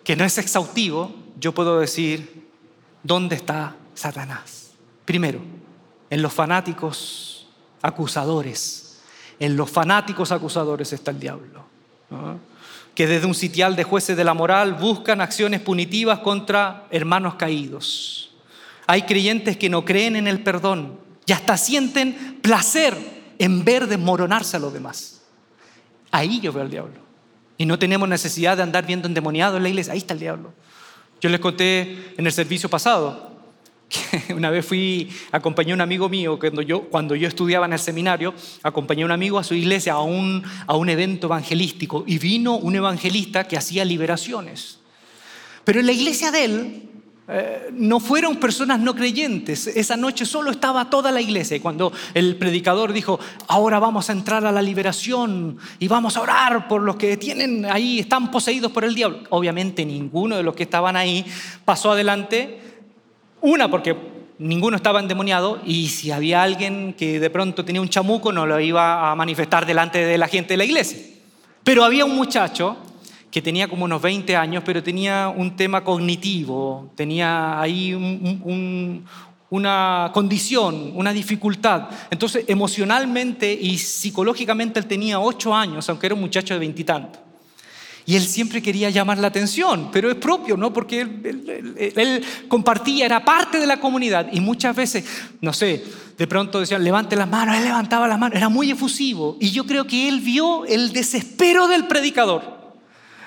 que 0.05 0.15
no 0.15 0.23
es 0.23 0.37
exhaustivo, 0.37 1.22
yo 1.39 1.53
puedo 1.53 1.79
decir, 1.79 2.47
¿dónde 3.03 3.35
está 3.35 3.75
Satanás? 3.93 4.71
Primero, 5.05 5.39
en 6.09 6.21
los 6.21 6.33
fanáticos 6.33 7.47
acusadores. 7.83 9.01
En 9.39 9.55
los 9.55 9.69
fanáticos 9.69 10.31
acusadores 10.31 10.93
está 10.93 11.11
el 11.11 11.19
diablo. 11.19 11.63
Que 12.95 13.07
desde 13.07 13.27
un 13.27 13.35
sitial 13.35 13.75
de 13.75 13.83
jueces 13.83 14.17
de 14.17 14.23
la 14.23 14.33
moral 14.33 14.73
buscan 14.73 15.21
acciones 15.21 15.61
punitivas 15.61 16.19
contra 16.19 16.87
hermanos 16.89 17.35
caídos. 17.35 18.31
Hay 18.87 19.03
creyentes 19.03 19.57
que 19.57 19.69
no 19.69 19.85
creen 19.85 20.15
en 20.15 20.27
el 20.27 20.41
perdón 20.43 20.99
y 21.25 21.31
hasta 21.31 21.57
sienten 21.57 22.39
placer 22.41 22.95
en 23.39 23.63
ver 23.65 23.87
desmoronarse 23.87 24.57
a 24.57 24.59
los 24.59 24.73
demás. 24.73 25.21
Ahí 26.11 26.39
yo 26.39 26.53
veo 26.53 26.63
al 26.63 26.69
diablo. 26.69 27.01
Y 27.57 27.65
no 27.65 27.79
tenemos 27.79 28.07
necesidad 28.07 28.57
de 28.57 28.63
andar 28.63 28.85
viendo 28.85 29.07
endemoniado 29.07 29.57
en 29.57 29.63
la 29.63 29.69
iglesia. 29.69 29.93
Ahí 29.93 29.99
está 29.99 30.13
el 30.13 30.19
diablo. 30.19 30.53
Yo 31.23 31.29
les 31.29 31.39
conté 31.39 32.11
en 32.17 32.25
el 32.25 32.33
servicio 32.33 32.67
pasado 32.67 33.31
que 33.87 34.33
una 34.33 34.49
vez 34.49 34.65
fui, 34.65 35.09
acompañé 35.31 35.71
a 35.71 35.75
un 35.75 35.79
amigo 35.79 36.09
mío, 36.09 36.37
cuando 36.37 36.61
yo, 36.61 36.81
cuando 36.89 37.15
yo 37.15 37.29
estudiaba 37.29 37.65
en 37.65 37.71
el 37.71 37.79
seminario, 37.79 38.33
acompañé 38.61 39.03
a 39.03 39.05
un 39.05 39.13
amigo 39.13 39.39
a 39.39 39.43
su 39.45 39.53
iglesia 39.53 39.93
a 39.93 40.01
un, 40.01 40.43
a 40.67 40.75
un 40.75 40.89
evento 40.89 41.27
evangelístico 41.27 42.03
y 42.05 42.17
vino 42.17 42.57
un 42.57 42.75
evangelista 42.75 43.47
que 43.47 43.55
hacía 43.55 43.85
liberaciones. 43.85 44.79
Pero 45.63 45.79
en 45.79 45.85
la 45.85 45.93
iglesia 45.93 46.29
de 46.29 46.43
él 46.43 46.89
eh, 47.25 47.69
no 47.71 48.01
fueron 48.01 48.35
personas 48.35 48.79
no 48.79 48.93
creyentes. 48.93 49.67
Esa 49.67 49.95
noche 49.95 50.25
solo 50.25 50.51
estaba 50.51 50.89
toda 50.89 51.11
la 51.11 51.21
iglesia. 51.21 51.55
Y 51.55 51.61
cuando 51.61 51.93
el 52.13 52.35
predicador 52.35 52.91
dijo, 52.91 53.19
ahora 53.47 53.79
vamos 53.79 54.09
a 54.09 54.13
entrar 54.13 54.45
a 54.45 54.51
la 54.51 54.61
liberación 54.61 55.57
y 55.79 55.87
vamos 55.87 56.17
a 56.17 56.21
orar 56.21 56.67
por 56.67 56.81
los 56.81 56.97
que 56.97 57.15
tienen 57.15 57.65
ahí, 57.65 57.99
están 57.99 58.29
poseídos 58.29 58.71
por 58.71 58.83
el 58.83 58.93
diablo. 58.93 59.19
Obviamente 59.29 59.85
ninguno 59.85 60.35
de 60.35 60.43
los 60.43 60.55
que 60.55 60.63
estaban 60.63 60.97
ahí 60.97 61.25
pasó 61.63 61.91
adelante. 61.91 62.59
Una, 63.39 63.69
porque 63.69 63.95
ninguno 64.39 64.75
estaba 64.75 64.99
endemoniado 64.99 65.61
y 65.65 65.87
si 65.87 66.11
había 66.11 66.43
alguien 66.43 66.93
que 66.93 67.19
de 67.19 67.29
pronto 67.29 67.63
tenía 67.63 67.81
un 67.81 67.89
chamuco 67.89 68.33
no 68.33 68.45
lo 68.45 68.59
iba 68.59 69.11
a 69.11 69.15
manifestar 69.15 69.65
delante 69.65 70.05
de 70.05 70.17
la 70.17 70.27
gente 70.27 70.53
de 70.53 70.57
la 70.57 70.65
iglesia. 70.65 70.99
Pero 71.63 71.85
había 71.85 72.03
un 72.03 72.15
muchacho 72.15 72.77
que 73.33 73.41
tenía 73.41 73.67
como 73.67 73.85
unos 73.85 73.99
20 73.99 74.35
años, 74.35 74.61
pero 74.63 74.83
tenía 74.83 75.27
un 75.27 75.55
tema 75.55 75.83
cognitivo, 75.83 76.91
tenía 76.95 77.59
ahí 77.59 77.91
una 79.49 80.11
condición, 80.13 80.91
una 80.93 81.11
dificultad. 81.11 81.89
Entonces, 82.11 82.45
emocionalmente 82.47 83.51
y 83.51 83.79
psicológicamente 83.79 84.79
él 84.79 84.85
tenía 84.85 85.19
8 85.19 85.55
años, 85.55 85.89
aunque 85.89 86.05
era 86.05 86.13
un 86.13 86.21
muchacho 86.21 86.53
de 86.53 86.59
veintitantos. 86.59 87.19
Y, 88.05 88.15
él 88.17 88.21
siempre 88.21 88.61
quería 88.61 88.91
llamar 88.91 89.17
la 89.17 89.29
atención, 89.29 89.89
pero 89.91 90.11
es 90.11 90.15
propio, 90.17 90.55
¿no? 90.55 90.71
Porque 90.71 91.01
él, 91.01 91.73
él, 91.95 92.23
compartía, 92.47 93.07
era 93.07 93.25
parte 93.25 93.59
de 93.59 93.65
la 93.65 93.79
comunidad 93.79 94.27
y 94.31 94.41
muchas 94.41 94.75
veces, 94.75 95.05
no 95.41 95.53
sé, 95.53 95.83
de 96.19 96.27
pronto 96.27 96.59
decían, 96.59 96.83
levante 96.83 97.15
las 97.15 97.27
manos, 97.27 97.57
él 97.57 97.63
levantaba 97.63 98.07
las 98.07 98.19
manos, 98.19 98.37
era 98.37 98.49
muy 98.49 98.69
efusivo. 98.69 99.37
Y 99.39 99.49
yo 99.49 99.65
creo 99.65 99.87
que 99.87 100.07
él 100.07 100.19
vio 100.19 100.65
el 100.65 100.93
desespero 100.93 101.67
del 101.67 101.87
predicador. 101.87 102.52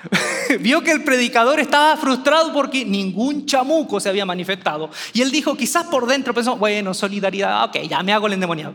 Vio 0.59 0.81
que 0.81 0.91
el 0.91 1.03
predicador 1.03 1.59
estaba 1.59 1.97
frustrado 1.97 2.53
porque 2.53 2.85
ningún 2.85 3.45
chamuco 3.45 3.99
se 3.99 4.09
había 4.09 4.25
manifestado. 4.25 4.89
Y 5.13 5.21
él 5.21 5.31
dijo, 5.31 5.55
quizás 5.55 5.85
por 5.87 6.05
dentro 6.07 6.33
pensó, 6.33 6.55
bueno, 6.55 6.93
solidaridad, 6.93 7.65
ok, 7.65 7.77
ya 7.89 8.03
me 8.03 8.13
hago 8.13 8.27
el 8.27 8.33
endemoniado. 8.33 8.73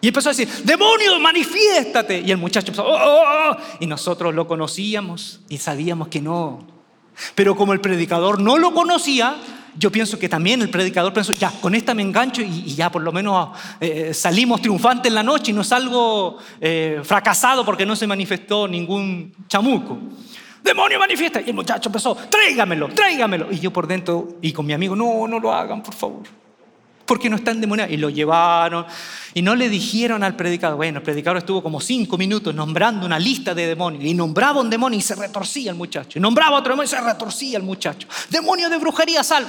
Y 0.00 0.08
empezó 0.08 0.30
a 0.30 0.32
decir, 0.32 0.48
demonio, 0.64 1.18
manifiéstate. 1.20 2.20
Y 2.20 2.30
el 2.32 2.36
muchacho 2.36 2.72
empezó, 2.72 2.84
oh, 2.84 2.94
oh, 2.94 3.50
oh". 3.50 3.56
y 3.78 3.86
nosotros 3.86 4.34
lo 4.34 4.48
conocíamos 4.48 5.40
y 5.48 5.58
sabíamos 5.58 6.08
que 6.08 6.20
no. 6.20 6.66
Pero 7.34 7.54
como 7.54 7.72
el 7.72 7.80
predicador 7.80 8.40
no 8.40 8.58
lo 8.58 8.74
conocía, 8.74 9.36
yo 9.78 9.90
pienso 9.90 10.18
que 10.18 10.28
también 10.28 10.60
el 10.62 10.70
predicador 10.70 11.12
pensó, 11.12 11.32
ya, 11.32 11.50
con 11.50 11.74
esta 11.74 11.94
me 11.94 12.02
engancho 12.02 12.42
y, 12.42 12.74
ya 12.74 12.90
por 12.90 13.02
lo 13.02 13.12
menos 13.12 13.50
eh, 13.80 14.12
salimos 14.12 14.60
triunfantes 14.60 15.08
en 15.08 15.14
la 15.14 15.22
noche 15.22 15.50
y 15.50 15.54
no 15.54 15.64
salgo 15.64 16.38
eh, 16.60 17.00
fracasado 17.02 17.64
porque 17.64 17.86
no 17.86 17.96
se 17.96 18.06
manifestó 18.06 18.68
ningún 18.68 19.32
chamuco. 19.48 19.98
Demonio 20.62 20.98
manifiesta. 20.98 21.40
Y 21.40 21.50
el 21.50 21.54
muchacho 21.54 21.88
empezó, 21.88 22.14
tráigamelo, 22.14 22.88
tráigamelo. 22.88 23.50
Y 23.50 23.58
yo 23.58 23.72
por 23.72 23.86
dentro 23.86 24.36
y 24.40 24.52
con 24.52 24.64
mi 24.64 24.72
amigo, 24.72 24.94
no, 24.94 25.26
no 25.26 25.40
lo 25.40 25.52
hagan, 25.52 25.82
por 25.82 25.94
favor. 25.94 26.22
Porque 27.06 27.28
no 27.28 27.36
está 27.36 27.50
endemoniado. 27.50 27.92
Y 27.92 27.96
lo 27.96 28.10
llevaron 28.10 28.86
y 29.34 29.42
no 29.42 29.54
le 29.54 29.68
dijeron 29.68 30.22
al 30.22 30.36
predicador. 30.36 30.76
Bueno, 30.76 30.98
el 30.98 31.04
predicador 31.04 31.38
estuvo 31.38 31.62
como 31.62 31.80
cinco 31.80 32.16
minutos 32.18 32.54
nombrando 32.54 33.06
una 33.06 33.18
lista 33.18 33.54
de 33.54 33.66
demonios 33.66 34.04
y 34.04 34.14
nombraba 34.14 34.60
un 34.60 34.70
demonio 34.70 34.98
y 34.98 35.02
se 35.02 35.14
retorcía 35.14 35.70
el 35.70 35.76
muchacho. 35.76 36.18
Y 36.18 36.22
nombraba 36.22 36.58
otro 36.58 36.72
demonio 36.72 36.86
y 36.86 36.88
se 36.88 37.00
retorcía 37.00 37.56
el 37.56 37.62
muchacho. 37.64 38.08
Demonio 38.30 38.68
de 38.68 38.78
brujería, 38.78 39.22
sal. 39.22 39.46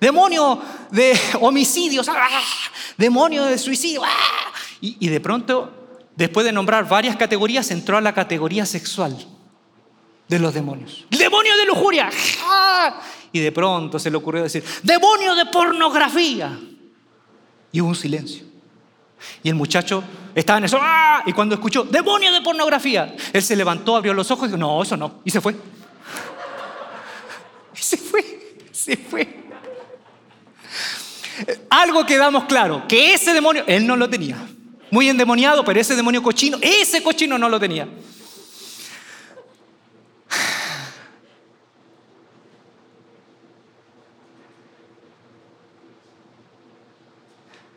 Demonio 0.00 0.60
de 0.90 1.18
homicidios. 1.40 2.08
Demonio 2.96 3.44
de 3.44 3.58
suicidio. 3.58 4.02
Y, 4.80 4.96
y 5.00 5.08
de 5.08 5.20
pronto, 5.20 6.06
después 6.16 6.46
de 6.46 6.52
nombrar 6.52 6.88
varias 6.88 7.16
categorías, 7.16 7.70
entró 7.70 7.96
a 7.96 8.00
la 8.00 8.14
categoría 8.14 8.64
sexual 8.64 9.16
de 10.28 10.38
los 10.38 10.54
demonios. 10.54 11.06
Demonio 11.10 11.56
de 11.56 11.66
lujuria. 11.66 12.10
Y 13.32 13.40
de 13.40 13.52
pronto 13.52 13.98
se 13.98 14.10
le 14.10 14.16
ocurrió 14.16 14.42
decir, 14.42 14.64
demonio 14.82 15.34
de 15.34 15.46
pornografía. 15.46 16.58
Y 17.72 17.80
hubo 17.80 17.88
un 17.88 17.96
silencio. 17.96 18.44
Y 19.42 19.48
el 19.48 19.54
muchacho 19.54 20.02
estaba 20.34 20.58
en 20.58 20.64
eso, 20.64 20.78
¡ah! 20.80 21.22
y 21.26 21.32
cuando 21.32 21.54
escuchó, 21.54 21.84
demonio 21.84 22.32
de 22.32 22.40
pornografía, 22.40 23.14
él 23.32 23.42
se 23.42 23.56
levantó, 23.56 23.96
abrió 23.96 24.14
los 24.14 24.30
ojos 24.30 24.44
y 24.44 24.46
dijo, 24.48 24.58
no, 24.58 24.82
eso 24.82 24.96
no, 24.96 25.20
y 25.24 25.30
se 25.30 25.40
fue. 25.40 25.56
Y 27.74 27.82
se 27.82 27.96
fue, 27.96 28.56
se 28.70 28.96
fue. 28.96 29.28
Algo 31.70 32.04
quedamos 32.06 32.44
claro, 32.44 32.84
que 32.88 33.12
ese 33.12 33.32
demonio, 33.32 33.64
él 33.66 33.86
no 33.86 33.96
lo 33.96 34.08
tenía. 34.08 34.36
Muy 34.90 35.08
endemoniado, 35.08 35.64
pero 35.64 35.80
ese 35.80 35.94
demonio 35.94 36.22
cochino, 36.22 36.58
ese 36.60 37.02
cochino 37.02 37.36
no 37.38 37.48
lo 37.48 37.60
tenía. 37.60 37.88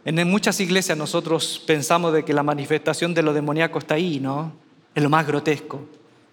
En 0.03 0.27
muchas 0.27 0.59
iglesias 0.59 0.97
nosotros 0.97 1.61
pensamos 1.67 2.11
de 2.13 2.25
que 2.25 2.33
la 2.33 2.41
manifestación 2.41 3.13
de 3.13 3.21
lo 3.21 3.33
demoníaco 3.33 3.77
está 3.77 3.95
ahí, 3.95 4.19
¿no? 4.19 4.53
En 4.95 5.03
lo 5.03 5.09
más 5.09 5.27
grotesco, 5.27 5.87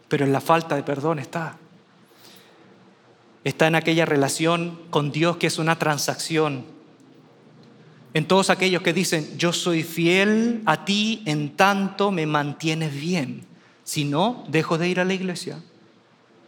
pero 0.09 0.24
en 0.24 0.33
la 0.33 0.40
falta 0.40 0.74
de 0.74 0.83
perdón 0.83 1.18
está. 1.18 1.59
Está 3.44 3.66
en 3.66 3.74
aquella 3.74 4.07
relación 4.07 4.78
con 4.90 5.12
Dios 5.12 5.37
que 5.37 5.46
es 5.46 5.59
una 5.59 5.78
transacción. 5.78 6.64
En 8.14 8.26
todos 8.26 8.48
aquellos 8.48 8.83
que 8.83 8.94
dicen, 8.94 9.37
yo 9.37 9.52
soy 9.52 9.83
fiel 9.83 10.62
a 10.64 10.87
ti 10.87 11.22
en 11.26 11.54
tanto 11.54 12.11
me 12.11 12.26
mantienes 12.26 12.98
bien. 12.98 13.46
Si 13.85 14.04
no, 14.04 14.44
dejo 14.48 14.78
de 14.78 14.88
ir 14.88 14.98
a 14.98 15.04
la 15.04 15.14
iglesia. 15.14 15.62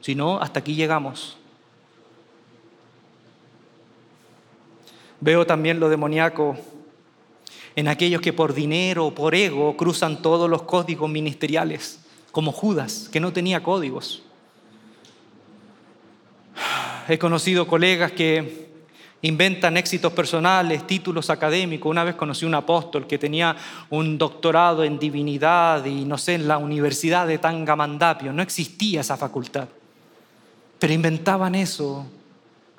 Si 0.00 0.14
no, 0.14 0.40
hasta 0.40 0.60
aquí 0.60 0.74
llegamos. 0.74 1.36
Veo 5.20 5.46
también 5.46 5.80
lo 5.80 5.90
demoníaco 5.90 6.56
en 7.76 7.88
aquellos 7.88 8.20
que 8.20 8.32
por 8.32 8.54
dinero 8.54 9.06
o 9.06 9.14
por 9.14 9.34
ego 9.34 9.76
cruzan 9.76 10.22
todos 10.22 10.48
los 10.48 10.62
códigos 10.62 11.10
ministeriales, 11.10 12.00
como 12.32 12.52
Judas, 12.52 13.08
que 13.12 13.20
no 13.20 13.32
tenía 13.32 13.62
códigos. 13.62 14.22
He 17.08 17.18
conocido 17.18 17.66
colegas 17.66 18.12
que 18.12 18.70
inventan 19.22 19.76
éxitos 19.76 20.12
personales, 20.12 20.86
títulos 20.86 21.30
académicos. 21.30 21.90
Una 21.90 22.04
vez 22.04 22.14
conocí 22.14 22.44
un 22.44 22.54
apóstol 22.54 23.06
que 23.06 23.18
tenía 23.18 23.56
un 23.90 24.16
doctorado 24.16 24.84
en 24.84 24.98
divinidad 24.98 25.84
y 25.84 26.04
no 26.04 26.16
sé, 26.16 26.34
en 26.34 26.48
la 26.48 26.58
Universidad 26.58 27.26
de 27.26 27.38
Tangamandapio. 27.38 28.32
No 28.32 28.42
existía 28.42 29.00
esa 29.00 29.16
facultad. 29.16 29.68
Pero 30.78 30.92
inventaban 30.92 31.54
eso. 31.54 32.06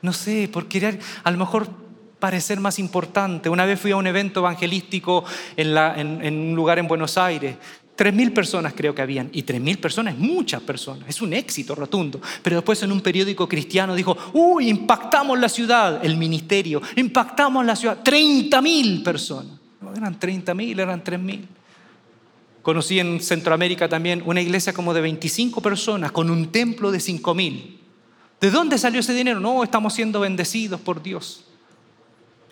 No 0.02 0.14
sé, 0.14 0.50
por 0.52 0.68
querer, 0.68 1.00
a 1.24 1.30
lo 1.30 1.38
mejor 1.38 1.68
parecer 2.22 2.62
más 2.62 2.80
importante. 2.80 3.50
Una 3.50 3.66
vez 3.66 3.78
fui 3.78 3.92
a 3.92 3.98
un 3.98 4.08
evento 4.08 4.40
evangelístico 4.40 5.26
en, 5.58 6.50
un 6.50 6.56
lugar 6.56 6.80
en 6.80 6.88
Buenos 6.88 7.18
Aires. 7.18 7.56
Tres 7.96 8.14
mil 8.14 8.32
personas 8.32 8.74
creo 8.74 8.96
que 8.96 9.02
habían. 9.02 9.30
Y 9.34 9.42
tres 9.42 9.60
mil 9.60 9.80
personas, 9.80 10.18
muchas 10.18 10.62
personas. 10.62 11.10
Es 11.10 11.22
un 11.22 11.34
éxito 11.34 11.76
rotundo. 11.76 12.22
Pero 12.42 12.58
después 12.58 12.82
en 12.84 12.92
un 12.92 13.02
periódico 13.02 13.50
cristiano 13.50 13.96
dijo, 13.96 14.16
uy, 14.34 14.70
impactamos 14.70 15.38
la 15.38 15.50
ciudad, 15.50 16.06
el 16.06 16.16
ministerio, 16.16 16.82
impactamos 16.96 17.66
la 17.66 17.76
ciudad. 17.76 17.98
Treinta 18.02 18.62
mil 18.62 19.04
personas. 19.04 19.60
No 19.82 19.94
eran 19.94 20.18
treinta 20.20 20.54
mil, 20.54 20.80
eran 20.80 21.04
tres 21.04 21.20
mil. 21.20 21.48
Conocí 22.62 23.00
en 23.00 23.20
Centroamérica 23.20 23.90
también 23.90 24.22
una 24.26 24.42
iglesia 24.42 24.72
como 24.72 24.94
de 24.94 25.02
25 25.02 25.60
personas 25.62 26.12
con 26.12 26.30
un 26.30 26.52
templo 26.52 26.92
de 26.92 27.00
cinco 27.00 27.34
mil. 27.34 27.80
¿De 28.40 28.52
dónde 28.52 28.78
salió 28.78 29.00
ese 29.00 29.14
dinero? 29.14 29.40
No, 29.40 29.64
estamos 29.64 29.94
siendo 29.94 30.20
bendecidos 30.20 30.80
por 30.80 31.02
Dios 31.02 31.46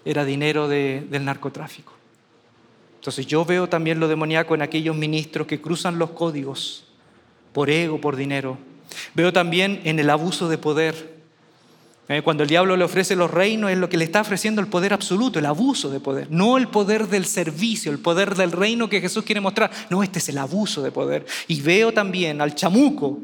era 0.05 0.25
dinero 0.25 0.67
del 0.67 1.25
narcotráfico. 1.25 1.93
Entonces 2.95 3.25
yo 3.27 3.45
veo 3.45 3.69
también 3.69 3.99
lo 3.99 4.07
demoníaco 4.07 4.55
en 4.55 4.61
aquellos 4.61 4.95
ministros 4.95 5.47
que 5.47 5.61
cruzan 5.61 5.97
los 5.97 6.11
códigos 6.11 6.85
por 7.53 7.69
ego, 7.69 8.01
por 8.01 8.15
dinero. 8.15 8.57
Veo 9.13 9.31
también 9.31 9.81
en 9.85 9.99
el 9.99 10.09
abuso 10.09 10.49
de 10.49 10.57
poder. 10.57 11.19
Eh, 12.09 12.21
cuando 12.23 12.43
el 12.43 12.49
diablo 12.49 12.75
le 12.75 12.83
ofrece 12.83 13.15
los 13.15 13.29
reinos 13.29 13.71
es 13.71 13.77
lo 13.77 13.87
que 13.87 13.97
le 13.97 14.03
está 14.03 14.21
ofreciendo 14.21 14.61
el 14.61 14.67
poder 14.67 14.93
absoluto, 14.93 15.39
el 15.39 15.45
abuso 15.45 15.89
de 15.89 15.99
poder. 15.99 16.27
No 16.29 16.57
el 16.57 16.67
poder 16.67 17.07
del 17.07 17.25
servicio, 17.25 17.91
el 17.91 17.99
poder 17.99 18.35
del 18.35 18.51
reino 18.51 18.89
que 18.89 18.99
Jesús 18.99 19.23
quiere 19.23 19.41
mostrar. 19.41 19.71
No, 19.89 20.03
este 20.03 20.19
es 20.19 20.27
el 20.29 20.37
abuso 20.37 20.81
de 20.81 20.91
poder. 20.91 21.25
Y 21.47 21.61
veo 21.61 21.93
también 21.93 22.41
al 22.41 22.55
chamuco 22.55 23.19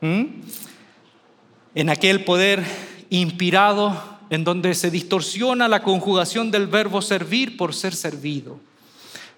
en 0.00 1.90
aquel 1.90 2.24
poder 2.24 2.64
inspirado 3.10 4.17
en 4.30 4.44
donde 4.44 4.74
se 4.74 4.90
distorsiona 4.90 5.68
la 5.68 5.82
conjugación 5.82 6.50
del 6.50 6.66
verbo 6.66 7.00
servir 7.02 7.56
por 7.56 7.74
ser 7.74 7.94
servido. 7.94 8.60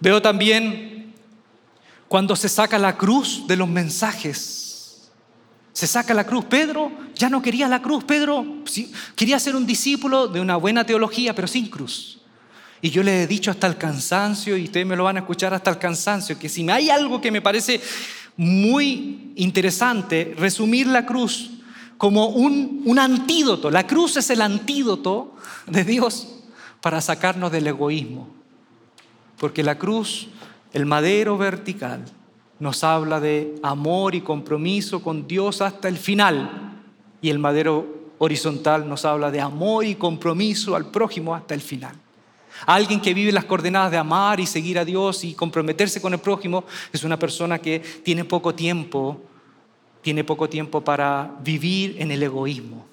Veo 0.00 0.20
también 0.20 1.14
cuando 2.08 2.34
se 2.34 2.48
saca 2.48 2.78
la 2.78 2.96
cruz 2.96 3.46
de 3.46 3.56
los 3.56 3.68
mensajes. 3.68 5.10
Se 5.72 5.86
saca 5.86 6.12
la 6.12 6.26
cruz. 6.26 6.44
Pedro 6.46 6.90
ya 7.14 7.28
no 7.28 7.40
quería 7.40 7.68
la 7.68 7.80
cruz. 7.80 8.02
Pedro 8.04 8.44
quería 9.14 9.38
ser 9.38 9.54
un 9.54 9.66
discípulo 9.66 10.26
de 10.26 10.40
una 10.40 10.56
buena 10.56 10.84
teología, 10.84 11.34
pero 11.34 11.46
sin 11.46 11.68
cruz. 11.68 12.18
Y 12.82 12.90
yo 12.90 13.02
le 13.02 13.22
he 13.22 13.26
dicho 13.26 13.50
hasta 13.50 13.66
el 13.66 13.76
cansancio, 13.76 14.56
y 14.56 14.64
ustedes 14.64 14.86
me 14.86 14.96
lo 14.96 15.04
van 15.04 15.18
a 15.18 15.20
escuchar 15.20 15.52
hasta 15.52 15.70
el 15.70 15.78
cansancio, 15.78 16.38
que 16.38 16.48
si 16.48 16.68
hay 16.70 16.88
algo 16.88 17.20
que 17.20 17.30
me 17.30 17.42
parece 17.42 17.80
muy 18.36 19.32
interesante, 19.36 20.34
resumir 20.36 20.86
la 20.86 21.04
cruz 21.04 21.50
como 22.00 22.28
un, 22.28 22.80
un 22.86 22.98
antídoto. 22.98 23.70
La 23.70 23.86
cruz 23.86 24.16
es 24.16 24.30
el 24.30 24.40
antídoto 24.40 25.34
de 25.66 25.84
Dios 25.84 26.28
para 26.80 27.02
sacarnos 27.02 27.52
del 27.52 27.66
egoísmo. 27.66 28.26
Porque 29.38 29.62
la 29.62 29.76
cruz, 29.76 30.28
el 30.72 30.86
madero 30.86 31.36
vertical, 31.36 32.06
nos 32.58 32.84
habla 32.84 33.20
de 33.20 33.54
amor 33.62 34.14
y 34.14 34.22
compromiso 34.22 35.02
con 35.02 35.28
Dios 35.28 35.60
hasta 35.60 35.88
el 35.88 35.98
final. 35.98 36.80
Y 37.20 37.28
el 37.28 37.38
madero 37.38 38.12
horizontal 38.16 38.88
nos 38.88 39.04
habla 39.04 39.30
de 39.30 39.42
amor 39.42 39.84
y 39.84 39.94
compromiso 39.94 40.76
al 40.76 40.86
prójimo 40.86 41.34
hasta 41.34 41.52
el 41.52 41.60
final. 41.60 41.96
Alguien 42.64 43.02
que 43.02 43.12
vive 43.12 43.30
las 43.30 43.44
coordenadas 43.44 43.90
de 43.90 43.98
amar 43.98 44.40
y 44.40 44.46
seguir 44.46 44.78
a 44.78 44.86
Dios 44.86 45.22
y 45.22 45.34
comprometerse 45.34 46.00
con 46.00 46.14
el 46.14 46.20
prójimo 46.20 46.64
es 46.94 47.04
una 47.04 47.18
persona 47.18 47.58
que 47.58 47.80
tiene 48.02 48.24
poco 48.24 48.54
tiempo 48.54 49.20
tiene 50.02 50.24
poco 50.24 50.48
tiempo 50.48 50.82
para 50.82 51.36
vivir 51.42 51.96
en 51.98 52.10
el 52.10 52.22
egoísmo. 52.22 52.86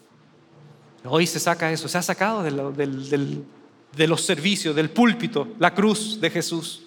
Hoy 1.05 1.25
se 1.25 1.39
saca 1.39 1.71
eso, 1.71 1.87
se 1.87 1.97
ha 1.97 2.01
sacado 2.01 2.43
de, 2.43 4.07
los 4.07 4.25
servicios, 4.25 4.75
del 4.75 4.89
púlpito, 4.89 5.47
la 5.59 5.73
cruz 5.73 6.19
de 6.19 6.29
Jesús. 6.29 6.83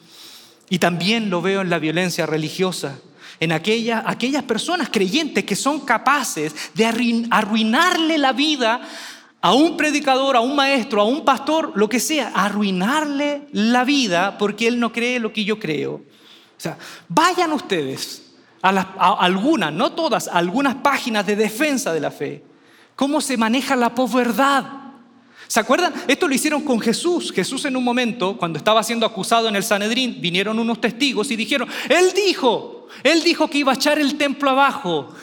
Y 0.69 0.79
también 0.79 1.31
lo 1.31 1.41
veo 1.41 1.63
en 1.63 1.71
la 1.71 1.79
violencia 1.79 2.27
religiosa, 2.27 2.99
en 3.41 3.53
aquella, 3.53 4.05
aquellas 4.07 4.43
personas 4.43 4.91
creyentes 4.91 5.45
que 5.45 5.57
son 5.57 5.81
capaces 5.81 6.55
de 6.75 6.85
arruinarle 7.31 8.19
la 8.19 8.33
vida 8.33 8.83
a 9.41 9.55
un 9.55 9.77
predicador, 9.77 10.37
a 10.37 10.41
un 10.41 10.55
maestro, 10.55 11.01
a 11.01 11.05
un 11.05 11.25
pastor, 11.25 11.73
lo 11.75 11.89
que 11.89 11.99
sea, 11.99 12.33
arruinarle 12.35 13.49
la 13.53 13.85
vida 13.85 14.37
porque 14.37 14.69
él 14.69 14.79
no 14.79 14.93
cree 14.93 15.19
lo 15.19 15.33
que 15.33 15.45
yo 15.45 15.59
creo. 15.59 15.95
O 15.95 16.63
sea, 16.63 16.77
vayan 17.09 17.53
ustedes 17.53 18.30
a, 18.62 19.16
algunas, 19.20 19.73
no 19.73 19.92
todas, 19.92 20.29
algunas 20.29 20.77
páginas 20.77 21.27
de 21.27 21.37
defensa 21.37 21.92
de 21.92 22.01
la 22.01 22.11
fe. 22.11 22.44
Cómo 22.96 23.20
se 23.20 23.37
maneja 23.37 23.77
la 23.77 23.94
posverdad. 23.94 24.64
¿Se 25.46 25.59
acuerdan? 25.59 25.92
Esto 26.07 26.29
lo 26.29 26.35
hicieron 26.35 26.62
con 26.62 26.79
Jesús. 26.79 27.33
Jesús 27.33 27.64
en 27.64 27.77
un 27.77 27.83
momento, 27.83 28.37
cuando 28.37 28.59
estaba 28.59 28.83
siendo 28.83 29.07
acusado 29.07 29.49
en 29.49 29.57
el 29.57 29.64
Sanedrín, 29.64 30.20
vinieron 30.20 30.59
unos 30.59 30.80
testigos 30.80 31.30
y 31.30 31.37
dijeron, 31.37 31.68
Él 31.89 32.12
dijo, 32.14 32.87
Él 33.03 33.22
dijo 33.22 33.49
que 33.49 33.59
iba 33.59 33.72
a 33.72 33.74
echar 33.74 33.99
el 33.99 34.16
templo 34.16 34.51
abajo. 34.51 35.09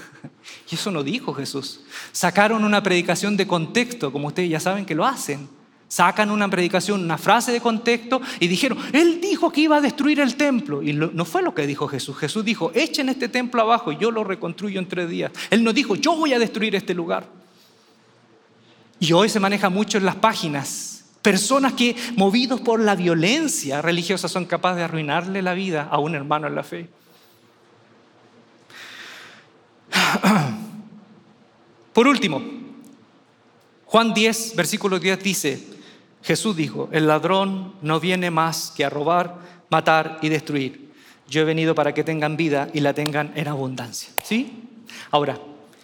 Y 0.70 0.76
eso 0.76 0.91
no 0.91 1.03
dijo 1.03 1.34
Jesús. 1.34 1.82
Sacaron 2.12 2.66
una 2.66 2.84
predicación 2.84 3.38
de 3.38 3.47
contexto, 3.47 4.12
como 4.12 4.28
ustedes 4.28 4.49
ya 4.49 4.59
saben 4.59 4.86
que 4.86 4.95
lo 4.95 5.05
hacen. 5.05 5.47
Sacan 5.88 6.32
una 6.32 6.50
predicación, 6.50 7.04
una 7.04 7.18
frase 7.18 7.52
de 7.52 7.62
contexto 7.62 8.22
y 8.40 8.48
dijeron, 8.48 8.78
Él 8.92 9.22
dijo 9.22 9.52
que 9.52 9.62
iba 9.62 9.78
a 9.78 9.82
destruir 9.82 10.20
el 10.20 10.36
templo. 10.36 10.84
Y 10.84 10.94
no 10.94 11.26
fue 11.26 11.42
lo 11.42 11.56
que 11.56 11.66
dijo 11.66 11.88
Jesús. 11.88 12.18
Jesús 12.18 12.44
dijo, 12.44 12.72
echen 12.76 13.10
este 13.10 13.30
templo 13.30 13.62
abajo 13.62 13.92
y 13.92 13.98
yo 13.98 14.12
lo 14.12 14.24
reconstruyo 14.24 14.80
en 14.80 14.88
tres 14.88 15.10
días. 15.10 15.32
Él 15.50 15.64
no 15.64 15.72
dijo, 15.72 15.96
yo 15.96 16.16
voy 16.16 16.34
a 16.34 16.40
destruir 16.40 16.76
este 16.76 16.94
lugar. 16.94 17.26
Y 19.00 19.14
hoy 19.14 19.30
se 19.30 19.40
maneja 19.40 19.70
mucho 19.70 19.98
en 19.98 20.06
las 20.06 20.16
páginas 20.16 20.98
Personas 21.28 21.74
que, 21.74 21.94
movidos 22.16 22.62
por 22.62 22.80
la 22.80 22.96
violencia 22.96 23.82
religiosa, 23.82 24.30
son 24.30 24.46
capaces 24.46 24.78
de 24.78 24.84
arruinarle 24.84 25.42
la 25.42 25.54
vida 25.54 25.90
a 25.92 26.00
un 26.00 26.16
hermano 26.16 26.48
en 26.48 26.56
la 26.56 26.64
fe. 26.64 26.88
Por 31.92 32.08
último, 32.08 32.42
Juan 33.84 34.14
10, 34.14 34.56
versículo 34.56 35.00
10 35.00 35.22
dice, 35.22 35.62
Jesús 36.24 36.55
dijo, 36.55 36.89
el 36.91 37.07
ladrón 37.07 37.74
no 37.82 37.99
viene 37.99 38.32
más 38.32 38.74
que 38.76 38.84
a 38.86 38.89
robar, 38.89 39.36
matar 39.70 40.20
y 40.22 40.30
destruir. 40.30 40.91
Yo 41.30 41.41
he 41.41 41.45
venido 41.45 41.76
para 41.76 41.93
que 41.93 42.03
tengan 42.03 42.38
vida 42.38 42.70
y 42.74 42.80
la 42.80 42.93
tengan 42.93 43.32
en 43.36 43.47
abundancia. 43.47 44.09
¿Sí? 44.24 44.63
Ahora, 45.11 45.38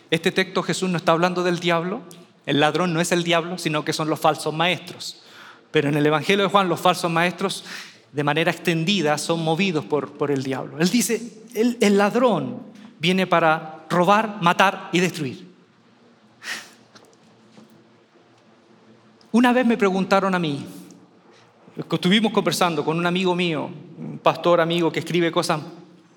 este 0.10 0.32
texto 0.32 0.64
Jesús 0.64 0.90
no 0.90 0.98
está 0.98 1.12
hablando 1.12 1.44
del 1.44 1.60
diablo, 1.60 2.02
el 2.46 2.60
ladrón 2.60 2.94
no 2.94 3.02
es 3.02 3.12
el 3.12 3.24
diablo, 3.24 3.58
sino 3.58 3.86
que 3.86 3.94
son 3.94 4.10
los 4.10 4.20
falsos 4.20 4.54
maestros. 4.54 5.24
Pero 5.72 5.90
en 5.90 5.96
el 5.96 6.06
Evangelio 6.06 6.46
de 6.46 6.52
Juan 6.52 6.70
los 6.70 6.80
falsos 6.80 7.10
maestros 7.10 7.64
de 8.12 8.24
manera 8.24 8.52
extendida 8.52 9.18
son 9.18 9.44
movidos 9.44 9.86
por, 9.86 10.14
por 10.14 10.30
el 10.30 10.44
diablo. 10.44 10.78
Él 10.80 10.90
dice, 10.90 11.44
el, 11.56 11.78
el 11.82 11.98
ladrón 11.98 12.62
viene 13.00 13.28
para 13.28 13.86
robar, 13.90 14.38
matar 14.42 14.90
y 14.92 15.00
destruir. 15.00 15.53
Una 19.34 19.52
vez 19.52 19.66
me 19.66 19.78
preguntaron 19.78 20.36
a 20.36 20.38
mí, 20.38 20.64
estuvimos 21.92 22.32
conversando 22.32 22.86
con 22.86 23.00
un 23.00 23.06
amigo 23.08 23.34
mío, 23.34 23.68
un 23.98 24.20
pastor 24.20 24.62
amigo 24.62 24.92
que 24.92 25.00
escribe 25.00 25.32
cosas 25.32 25.60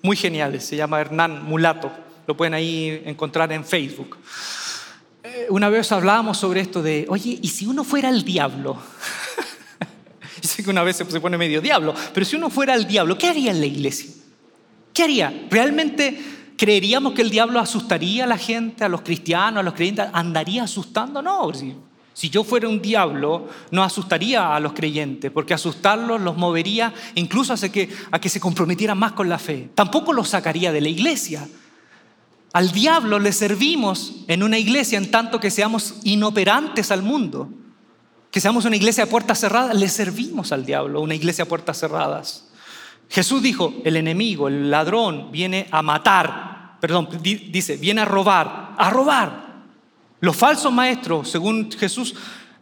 muy 0.03 0.15
geniales, 0.15 0.63
se 0.63 0.75
llama 0.75 1.01
Hernán 1.01 1.43
Mulato, 1.43 1.91
lo 2.27 2.37
pueden 2.37 2.53
ahí 2.53 3.01
encontrar 3.05 3.51
en 3.53 3.65
Facebook. 3.65 4.17
Eh, 5.23 5.47
una 5.49 5.67
vez 5.67 5.91
hablábamos 5.91 6.37
sobre 6.37 6.61
esto 6.61 6.83
de, 6.83 7.07
oye, 7.09 7.39
¿y 7.41 7.47
si 7.47 7.65
uno 7.65 7.83
fuera 7.83 8.09
el 8.09 8.23
diablo? 8.23 8.77
Sé 10.43 10.63
que 10.63 10.69
una 10.69 10.83
vez 10.83 10.97
se 10.97 11.19
pone 11.19 11.39
medio 11.39 11.59
diablo, 11.59 11.95
pero 12.13 12.23
si 12.23 12.35
uno 12.35 12.51
fuera 12.51 12.75
el 12.75 12.85
diablo, 12.85 13.17
¿qué 13.17 13.29
haría 13.29 13.49
en 13.49 13.59
la 13.59 13.65
iglesia? 13.65 14.11
¿Qué 14.93 15.01
haría? 15.01 15.47
¿Realmente 15.49 16.21
creeríamos 16.55 17.13
que 17.13 17.23
el 17.23 17.31
diablo 17.31 17.59
asustaría 17.59 18.25
a 18.25 18.27
la 18.27 18.37
gente, 18.37 18.83
a 18.83 18.89
los 18.89 19.01
cristianos, 19.01 19.61
a 19.61 19.63
los 19.63 19.73
creyentes? 19.73 20.05
¿Andaría 20.13 20.61
asustando? 20.61 21.23
No, 21.23 21.51
si 22.17 22.31
yo 22.31 22.43
fuera 22.43 22.67
un 22.67 22.81
diablo, 22.81 23.47
no 23.69 23.83
asustaría 23.83 24.55
a 24.55 24.59
los 24.59 24.73
creyentes, 24.73 25.29
porque 25.29 25.53
asustarlos 25.53 26.19
los 26.19 26.35
movería 26.35 26.91
incluso 27.13 27.53
a 27.53 27.69
que, 27.69 27.89
a 28.09 28.19
que 28.19 28.27
se 28.27 28.39
comprometieran 28.39 28.97
más 28.97 29.11
con 29.11 29.29
la 29.29 29.37
fe. 29.37 29.69
Tampoco 29.75 30.13
los 30.13 30.29
sacaría 30.29 30.71
de 30.71 30.81
la 30.81 30.89
iglesia. 30.89 31.47
Al 32.53 32.71
diablo 32.71 33.19
le 33.19 33.31
servimos 33.31 34.23
en 34.27 34.41
una 34.41 34.57
iglesia 34.57 34.97
en 34.97 35.11
tanto 35.11 35.39
que 35.39 35.51
seamos 35.51 35.97
inoperantes 36.05 36.89
al 36.89 37.03
mundo. 37.03 37.49
Que 38.31 38.41
seamos 38.41 38.65
una 38.65 38.77
iglesia 38.77 39.05
de 39.05 39.11
puertas 39.11 39.39
cerradas, 39.39 39.75
le 39.75 39.87
servimos 39.87 40.51
al 40.51 40.65
diablo, 40.65 41.01
una 41.01 41.13
iglesia 41.13 41.43
de 41.45 41.49
puertas 41.49 41.79
cerradas. 41.79 42.47
Jesús 43.09 43.43
dijo, 43.43 43.75
el 43.85 43.95
enemigo, 43.95 44.47
el 44.47 44.71
ladrón, 44.71 45.31
viene 45.31 45.67
a 45.69 45.83
matar, 45.83 46.77
perdón, 46.81 47.09
dice, 47.21 47.77
viene 47.77 48.01
a 48.01 48.05
robar, 48.05 48.73
a 48.75 48.89
robar. 48.89 49.46
Los 50.19 50.35
falsos 50.35 50.73
maestros, 50.73 51.29
según 51.29 51.71
Jesús, 51.71 52.15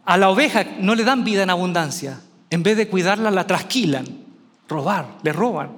a 0.04 0.16
la 0.16 0.28
oveja 0.30 0.64
no 0.80 0.94
le 0.94 1.04
dan 1.04 1.24
vida 1.24 1.42
en 1.42 1.50
abundancia. 1.50 2.20
En 2.50 2.62
vez 2.62 2.76
de 2.76 2.88
cuidarla, 2.88 3.30
la 3.30 3.46
trasquilan. 3.46 4.06
Robar, 4.68 5.18
le 5.22 5.32
roban. 5.32 5.70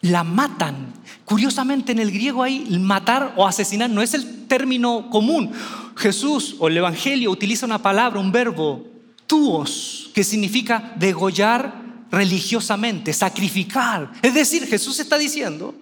La 0.00 0.24
matan. 0.24 0.94
Curiosamente 1.24 1.92
en 1.92 1.98
el 1.98 2.10
griego 2.10 2.42
ahí 2.42 2.66
matar 2.80 3.34
o 3.36 3.46
asesinar 3.46 3.90
no 3.90 4.00
es 4.00 4.14
el 4.14 4.46
término 4.46 5.10
común. 5.10 5.52
Jesús 5.96 6.56
o 6.58 6.68
el 6.68 6.76
Evangelio 6.76 7.30
utiliza 7.30 7.66
una 7.66 7.82
palabra, 7.82 8.20
un 8.20 8.32
verbo, 8.32 8.86
tuos, 9.26 10.10
que 10.14 10.24
significa 10.24 10.92
degollar 10.96 11.74
religiosamente, 12.10 13.12
sacrificar. 13.12 14.12
Es 14.22 14.34
decir, 14.34 14.66
Jesús 14.66 14.98
está 15.00 15.18
diciendo 15.18 15.74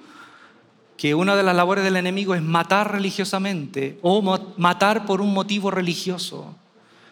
que 0.96 1.14
una 1.14 1.36
de 1.36 1.42
las 1.42 1.54
labores 1.54 1.84
del 1.84 1.96
enemigo 1.96 2.34
es 2.34 2.42
matar 2.42 2.92
religiosamente 2.92 3.98
o 4.02 4.22
matar 4.56 5.04
por 5.04 5.20
un 5.20 5.32
motivo 5.32 5.70
religioso. 5.70 6.54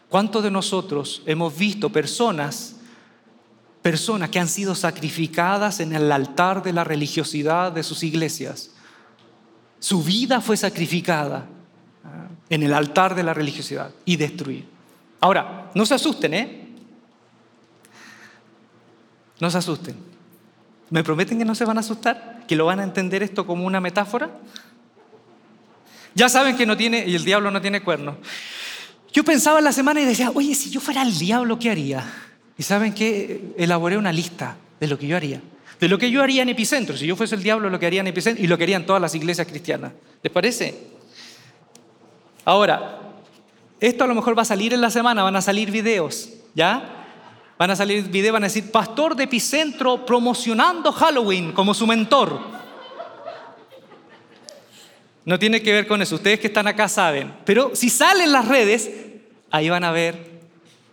¿Cuántos 0.09 0.43
de 0.43 0.51
nosotros 0.51 1.23
hemos 1.27 1.57
visto 1.57 1.91
personas, 1.91 2.77
personas 3.83 4.31
que 4.31 4.39
han 4.39 4.49
sido 4.49 4.75
sacrificadas 4.75 5.81
en 5.81 5.95
el 5.95 6.11
altar 6.11 6.63
de 6.63 6.73
la 6.73 6.85
religiosidad 6.85 7.73
de 7.73 7.83
sus 7.83 8.03
iglesias? 8.03 8.71
Su 9.81 10.03
vida 10.03 10.41
fue 10.41 10.57
sacrificada 10.57 11.47
ah, 12.05 12.29
en 12.49 12.63
el 12.63 12.73
altar 12.73 13.15
de 13.15 13.23
la 13.23 13.35
religiosidad 13.35 13.91
y 14.07 14.17
destruir. 14.17 14.67
Ahora, 15.21 15.71
no 15.75 15.85
se 15.85 15.95
asusten, 15.95 16.35
¿eh? 16.35 16.69
No 19.41 19.51
se 19.51 19.59
asusten. 19.59 19.97
¿Me 20.95 21.03
prometen 21.03 21.39
que 21.39 21.45
no 21.45 21.57
se 21.57 21.65
van 21.65 21.77
a 21.77 21.81
asustar? 21.81 22.45
¿Que 22.47 22.55
lo 22.55 22.67
van 22.67 22.79
a 22.79 22.85
entender 22.85 23.21
esto 23.25 23.45
como 23.45 23.67
una 23.67 23.81
metáfora? 23.81 24.31
Ya 26.15 26.29
saben 26.29 26.57
que 26.57 26.67
no 26.67 26.77
tiene, 26.77 27.05
y 27.05 27.17
el 27.17 27.25
diablo 27.25 27.51
no 27.51 27.61
tiene 27.61 27.83
cuernos. 27.83 28.15
Yo 29.13 29.25
pensaba 29.25 29.59
en 29.59 29.65
la 29.65 29.73
semana 29.73 30.01
y 30.01 30.05
decía, 30.05 30.31
oye, 30.33 30.55
si 30.55 30.71
yo 30.71 30.81
fuera 30.81 31.03
el 31.03 31.19
diablo, 31.19 31.59
¿qué 31.59 31.73
haría? 31.73 32.05
Y 32.57 32.63
saben 32.63 32.95
que 32.95 33.55
elaboré 33.59 33.99
una 33.99 34.13
lista 34.13 34.57
de 34.79 34.87
lo 34.87 34.97
que 34.97 35.09
yo 35.09 35.17
haría. 35.17 35.41
De 35.81 35.89
lo 35.89 35.99
que 35.99 36.13
yo 36.13 36.23
haría 36.23 36.43
en 36.43 36.51
Epicentro. 36.51 36.97
Si 36.97 37.09
yo 37.09 37.17
fuese 37.17 37.35
el 37.35 37.43
diablo, 37.43 37.71
lo 37.71 37.81
que 37.81 37.87
haría 37.87 38.01
en 38.01 38.07
Epicentro 38.07 38.45
y 38.45 38.47
lo 38.47 38.57
que 38.57 38.63
harían 38.63 38.87
todas 38.87 39.03
las 39.03 39.17
iglesias 39.17 39.49
cristianas. 39.49 39.91
¿Les 40.23 40.33
parece? 40.33 40.77
Ahora, 42.45 43.01
esto 43.81 44.05
a 44.05 44.07
lo 44.07 44.15
mejor 44.15 44.39
va 44.39 44.43
a 44.43 44.45
salir 44.45 44.73
en 44.73 44.81
la 44.81 44.91
semana, 44.91 45.25
van 45.25 45.35
a 45.35 45.43
salir 45.43 45.73
videos, 45.73 46.29
¿ya? 46.55 47.04
Van 47.57 47.71
a 47.71 47.77
salir 47.77 48.05
videos, 48.05 48.33
van 48.33 48.45
a 48.45 48.49
decir, 48.49 48.71
pastor 48.71 49.15
de 49.15 49.25
Epicentro 49.25 50.05
promocionando 50.05 50.93
Halloween 50.93 51.53
como 51.53 51.73
su 51.73 51.87
mentor. 51.87 52.41
No 55.25 55.39
tiene 55.39 55.63
que 55.63 55.73
ver 55.73 55.87
con 55.87 56.03
eso, 56.03 56.17
ustedes 56.17 56.41
que 56.41 56.49
están 56.49 56.67
acá 56.67 56.89
saben. 56.89 57.33
Pero 57.45 57.75
si 57.75 57.89
salen 57.89 58.33
las 58.33 58.49
redes, 58.49 58.91
ahí 59.51 59.71
van 59.71 59.85
a 59.85 59.93
ver 59.93 60.35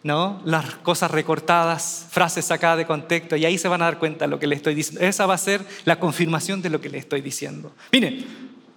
¿no? 0.03 0.41
las 0.45 0.75
cosas 0.75 1.11
recortadas, 1.11 2.07
frases 2.09 2.45
sacadas 2.45 2.77
de 2.77 2.85
contexto, 2.85 3.35
y 3.35 3.45
ahí 3.45 3.57
se 3.57 3.67
van 3.67 3.81
a 3.81 3.85
dar 3.85 3.99
cuenta 3.99 4.25
de 4.25 4.29
lo 4.29 4.39
que 4.39 4.47
les 4.47 4.57
estoy 4.57 4.75
diciendo. 4.75 5.05
Esa 5.05 5.25
va 5.25 5.33
a 5.33 5.37
ser 5.37 5.61
la 5.85 5.99
confirmación 5.99 6.61
de 6.61 6.69
lo 6.69 6.79
que 6.79 6.89
les 6.89 7.01
estoy 7.01 7.21
diciendo. 7.21 7.73
Miren, 7.91 8.25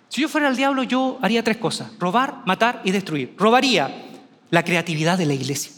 si 0.09 0.23
yo 0.23 0.29
fuera 0.29 0.49
el 0.49 0.57
diablo, 0.57 0.83
yo 0.83 1.19
haría 1.23 1.45
tres 1.45 1.59
cosas, 1.59 1.91
robar, 1.99 2.43
matar 2.47 2.81
y 2.85 2.91
destruir. 2.91 3.35
Robaría 3.37 3.91
la 4.51 4.65
creatividad 4.65 5.19
de 5.19 5.27
la 5.27 5.35
iglesia. 5.35 5.74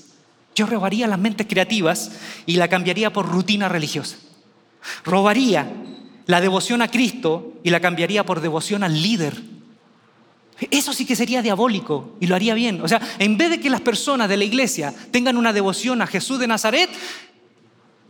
Yo 0.57 0.67
robaría 0.67 1.07
las 1.07 1.19
mentes 1.19 1.47
creativas 1.47 2.13
y 2.47 2.57
la 2.57 2.69
cambiaría 2.69 3.13
por 3.13 3.29
rutina 3.29 3.69
religiosa. 3.69 4.17
Robaría 5.05 5.71
la 6.25 6.41
devoción 6.41 6.81
a 6.81 6.91
Cristo 6.91 7.53
y 7.63 7.71
la 7.71 7.81
cambiaría 7.81 8.25
por 8.25 8.41
devoción 8.41 8.83
al 8.83 9.01
líder. 9.01 9.37
Eso 10.71 10.95
sí 10.95 11.05
que 11.05 11.15
sería 11.15 11.43
diabólico 11.43 12.17
y 12.21 12.27
lo 12.27 12.35
haría 12.35 12.55
bien. 12.55 12.81
O 12.81 12.89
sea, 12.89 13.01
en 13.19 13.37
vez 13.37 13.51
de 13.51 13.61
que 13.61 13.69
las 13.69 13.83
personas 13.83 14.31
de 14.31 14.39
la 14.39 14.45
iglesia 14.45 14.95
tengan 15.11 15.37
una 15.37 15.53
devoción 15.53 16.01
a 16.01 16.07
Jesús 16.07 16.39
de 16.39 16.47
Nazaret, 16.47 16.89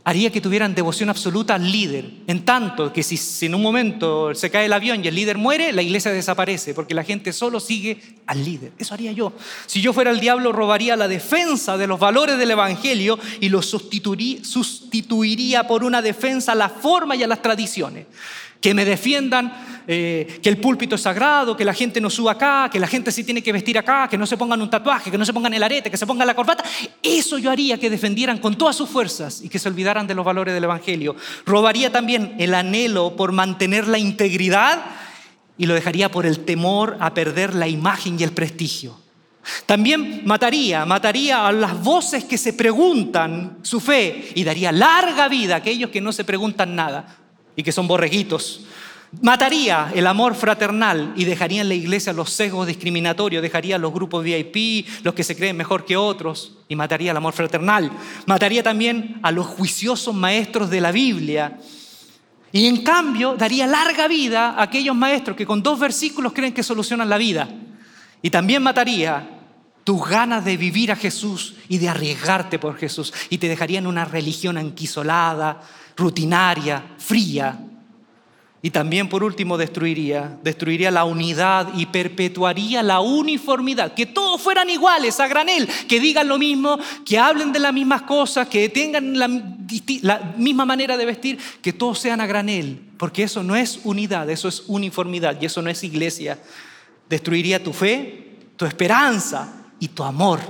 haría 0.06 0.30
que 0.30 0.40
tuvieran 0.40 0.72
devoción 0.72 1.10
absoluta 1.10 1.56
al 1.56 1.72
líder. 1.72 2.08
En 2.28 2.44
tanto 2.44 2.92
que 2.92 3.02
si, 3.02 3.18
en 3.44 3.56
un 3.56 3.62
momento 3.62 4.32
se 4.36 4.52
cae 4.52 4.66
el 4.66 4.72
avión 4.72 5.04
y 5.04 5.08
el 5.08 5.16
líder 5.16 5.36
muere, 5.36 5.72
la 5.72 5.82
iglesia 5.82 6.12
desaparece, 6.12 6.74
porque 6.74 6.94
la 6.94 7.02
gente 7.02 7.32
solo 7.32 7.58
sigue 7.58 8.00
al 8.24 8.44
líder. 8.44 8.70
Eso 8.78 8.94
haría 8.94 9.10
yo. 9.10 9.32
Si 9.66 9.80
yo 9.80 9.92
fuera 9.92 10.12
el 10.12 10.20
diablo, 10.20 10.52
robaría 10.52 10.94
la 10.94 11.08
defensa 11.08 11.76
de 11.76 11.88
los 11.88 11.98
valores 11.98 12.38
del 12.38 12.52
Evangelio 12.52 13.18
y 13.40 13.48
lo 13.48 13.62
sustituiría 13.62 15.66
por 15.66 15.82
una 15.82 16.00
defensa 16.00 16.52
a 16.52 16.54
la 16.54 16.68
forma 16.68 17.16
y 17.16 17.24
a 17.24 17.26
las 17.26 17.42
tradiciones 17.42 18.06
que 18.66 18.74
me 18.74 18.84
defiendan 18.84 19.84
eh, 19.86 20.40
que 20.42 20.48
el 20.48 20.56
púlpito 20.56 20.96
es 20.96 21.00
sagrado, 21.00 21.56
que 21.56 21.64
la 21.64 21.72
gente 21.72 22.00
no 22.00 22.10
suba 22.10 22.32
acá, 22.32 22.68
que 22.68 22.80
la 22.80 22.88
gente 22.88 23.12
sí 23.12 23.22
tiene 23.22 23.40
que 23.40 23.52
vestir 23.52 23.78
acá, 23.78 24.08
que 24.08 24.18
no 24.18 24.26
se 24.26 24.36
pongan 24.36 24.60
un 24.60 24.68
tatuaje, 24.68 25.08
que 25.08 25.16
no 25.16 25.24
se 25.24 25.32
pongan 25.32 25.54
el 25.54 25.62
arete, 25.62 25.88
que 25.88 25.96
se 25.96 26.04
pongan 26.04 26.26
la 26.26 26.34
corbata. 26.34 26.64
Eso 27.00 27.38
yo 27.38 27.52
haría 27.52 27.78
que 27.78 27.88
defendieran 27.88 28.38
con 28.38 28.58
todas 28.58 28.74
sus 28.74 28.88
fuerzas 28.88 29.40
y 29.40 29.48
que 29.48 29.60
se 29.60 29.68
olvidaran 29.68 30.08
de 30.08 30.16
los 30.16 30.24
valores 30.24 30.52
del 30.52 30.64
Evangelio. 30.64 31.14
Robaría 31.44 31.92
también 31.92 32.34
el 32.40 32.54
anhelo 32.54 33.14
por 33.14 33.30
mantener 33.30 33.86
la 33.86 33.98
integridad 33.98 34.84
y 35.56 35.66
lo 35.66 35.74
dejaría 35.74 36.10
por 36.10 36.26
el 36.26 36.40
temor 36.40 36.96
a 36.98 37.14
perder 37.14 37.54
la 37.54 37.68
imagen 37.68 38.18
y 38.18 38.24
el 38.24 38.32
prestigio. 38.32 38.98
También 39.64 40.22
mataría, 40.24 40.84
mataría 40.84 41.46
a 41.46 41.52
las 41.52 41.80
voces 41.84 42.24
que 42.24 42.36
se 42.36 42.52
preguntan 42.52 43.58
su 43.62 43.78
fe 43.78 44.32
y 44.34 44.42
daría 44.42 44.72
larga 44.72 45.28
vida 45.28 45.54
a 45.54 45.58
aquellos 45.58 45.90
que 45.90 46.00
no 46.00 46.10
se 46.10 46.24
preguntan 46.24 46.74
nada 46.74 47.25
y 47.56 47.62
que 47.62 47.72
son 47.72 47.88
borreguitos. 47.88 48.60
Mataría 49.22 49.92
el 49.94 50.06
amor 50.06 50.34
fraternal 50.34 51.14
y 51.16 51.24
dejaría 51.24 51.62
en 51.62 51.68
la 51.68 51.74
iglesia 51.74 52.12
los 52.12 52.30
sesgos 52.30 52.66
discriminatorios, 52.66 53.42
dejaría 53.42 53.78
los 53.78 53.92
grupos 53.92 54.22
VIP, 54.22 54.86
los 55.02 55.14
que 55.14 55.24
se 55.24 55.36
creen 55.36 55.56
mejor 55.56 55.84
que 55.84 55.96
otros, 55.96 56.58
y 56.68 56.76
mataría 56.76 57.12
el 57.12 57.16
amor 57.16 57.32
fraternal. 57.32 57.90
Mataría 58.26 58.62
también 58.62 59.18
a 59.22 59.30
los 59.30 59.46
juiciosos 59.46 60.14
maestros 60.14 60.68
de 60.70 60.80
la 60.80 60.92
Biblia. 60.92 61.58
Y 62.52 62.66
en 62.66 62.82
cambio 62.82 63.36
daría 63.36 63.66
larga 63.66 64.08
vida 64.08 64.50
a 64.50 64.62
aquellos 64.62 64.94
maestros 64.94 65.36
que 65.36 65.46
con 65.46 65.62
dos 65.62 65.78
versículos 65.78 66.32
creen 66.32 66.52
que 66.52 66.62
solucionan 66.62 67.08
la 67.08 67.18
vida. 67.18 67.48
Y 68.22 68.30
también 68.30 68.62
mataría 68.62 69.30
tus 69.84 70.04
ganas 70.08 70.44
de 70.44 70.56
vivir 70.56 70.90
a 70.90 70.96
Jesús 70.96 71.54
y 71.68 71.78
de 71.78 71.88
arriesgarte 71.88 72.58
por 72.58 72.76
Jesús 72.76 73.14
y 73.30 73.38
te 73.38 73.48
dejaría 73.48 73.78
en 73.78 73.86
una 73.86 74.04
religión 74.04 74.58
anquisolada, 74.58 75.62
rutinaria, 75.96 76.94
fría. 76.98 77.58
Y 78.62 78.70
también 78.70 79.08
por 79.08 79.22
último 79.22 79.56
destruiría, 79.56 80.38
destruiría 80.42 80.90
la 80.90 81.04
unidad 81.04 81.68
y 81.76 81.86
perpetuaría 81.86 82.82
la 82.82 83.00
uniformidad, 83.00 83.94
que 83.94 84.06
todos 84.06 84.40
fueran 84.40 84.68
iguales 84.68 85.20
a 85.20 85.28
granel, 85.28 85.68
que 85.86 86.00
digan 86.00 86.26
lo 86.26 86.36
mismo, 86.36 86.78
que 87.04 87.18
hablen 87.18 87.52
de 87.52 87.60
las 87.60 87.72
mismas 87.72 88.02
cosas, 88.02 88.48
que 88.48 88.68
tengan 88.68 89.16
la, 89.16 89.28
misma 90.36 90.64
manera 90.64 90.96
de 90.96 91.04
vestir, 91.04 91.38
que 91.62 91.72
todos 91.72 92.00
sean 92.00 92.20
a 92.20 92.26
granel, 92.26 92.80
porque 92.98 93.22
eso 93.22 93.44
no 93.44 93.54
es 93.54 93.78
unidad, 93.84 94.28
eso 94.30 94.48
es 94.48 94.64
uniformidad 94.66 95.40
y 95.40 95.46
eso 95.46 95.62
no 95.62 95.70
es 95.70 95.84
iglesia. 95.84 96.38
Destruiría 97.08 97.62
tu 97.62 97.72
fe, 97.72 98.38
tu 98.56 98.64
esperanza 98.64 99.64
y 99.78 99.88
tu 99.88 100.02
amor. 100.02 100.40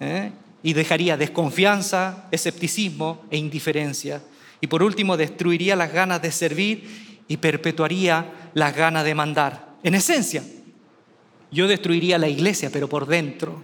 ¿eh? 0.00 0.32
Y 0.64 0.72
dejaría 0.72 1.16
desconfianza, 1.16 2.26
escepticismo 2.32 3.22
e 3.30 3.36
indiferencia. 3.36 4.20
Y 4.66 4.68
por 4.68 4.82
último, 4.82 5.16
destruiría 5.16 5.76
las 5.76 5.92
ganas 5.92 6.20
de 6.20 6.32
servir 6.32 7.22
y 7.28 7.36
perpetuaría 7.36 8.50
las 8.52 8.74
ganas 8.74 9.04
de 9.04 9.14
mandar. 9.14 9.76
En 9.84 9.94
esencia, 9.94 10.42
yo 11.52 11.68
destruiría 11.68 12.18
la 12.18 12.26
iglesia, 12.26 12.68
pero 12.72 12.88
por 12.88 13.06
dentro, 13.06 13.62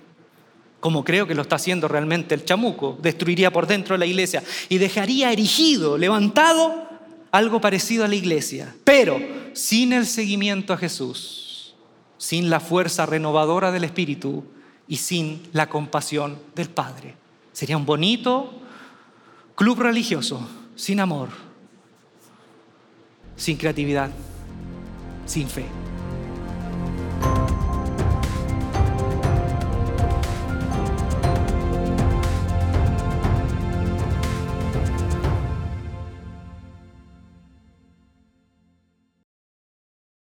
como 0.79 1.03
creo 1.03 1.27
que 1.27 1.35
lo 1.35 1.43
está 1.43 1.57
haciendo 1.57 1.89
realmente 1.89 2.37
el 2.37 2.45
chamuco, 2.45 2.97
destruiría 3.03 3.53
por 3.53 3.67
dentro 3.67 3.97
la 3.97 4.07
iglesia 4.07 4.45
y 4.69 4.79
dejaría 4.79 5.33
erigido, 5.33 5.99
levantado, 5.99 6.89
algo 7.33 7.61
parecido 7.61 8.05
a 8.05 8.09
la 8.09 8.15
iglesia, 8.15 8.73
pero 8.85 9.21
sin 9.55 9.93
el 9.93 10.07
seguimiento 10.07 10.73
a 10.73 10.77
Jesús, 10.77 11.75
sin 12.17 12.49
la 12.49 12.61
fuerza 12.61 13.07
renovadora 13.07 13.73
del 13.73 13.83
Espíritu 13.83 14.45
y 14.87 14.99
sin 14.99 15.43
la 15.53 15.69
compasión 15.69 16.39
del 16.55 16.71
Padre. 16.71 17.17
Sería 17.53 17.77
un 17.77 17.87
bonito 17.87 18.53
club 19.57 19.81
religioso, 19.81 20.49
sin 20.77 21.01
amor, 21.01 21.29
sin 23.37 23.57
creatividad, 23.57 24.11
sin 25.27 25.49
fe. 25.49 25.65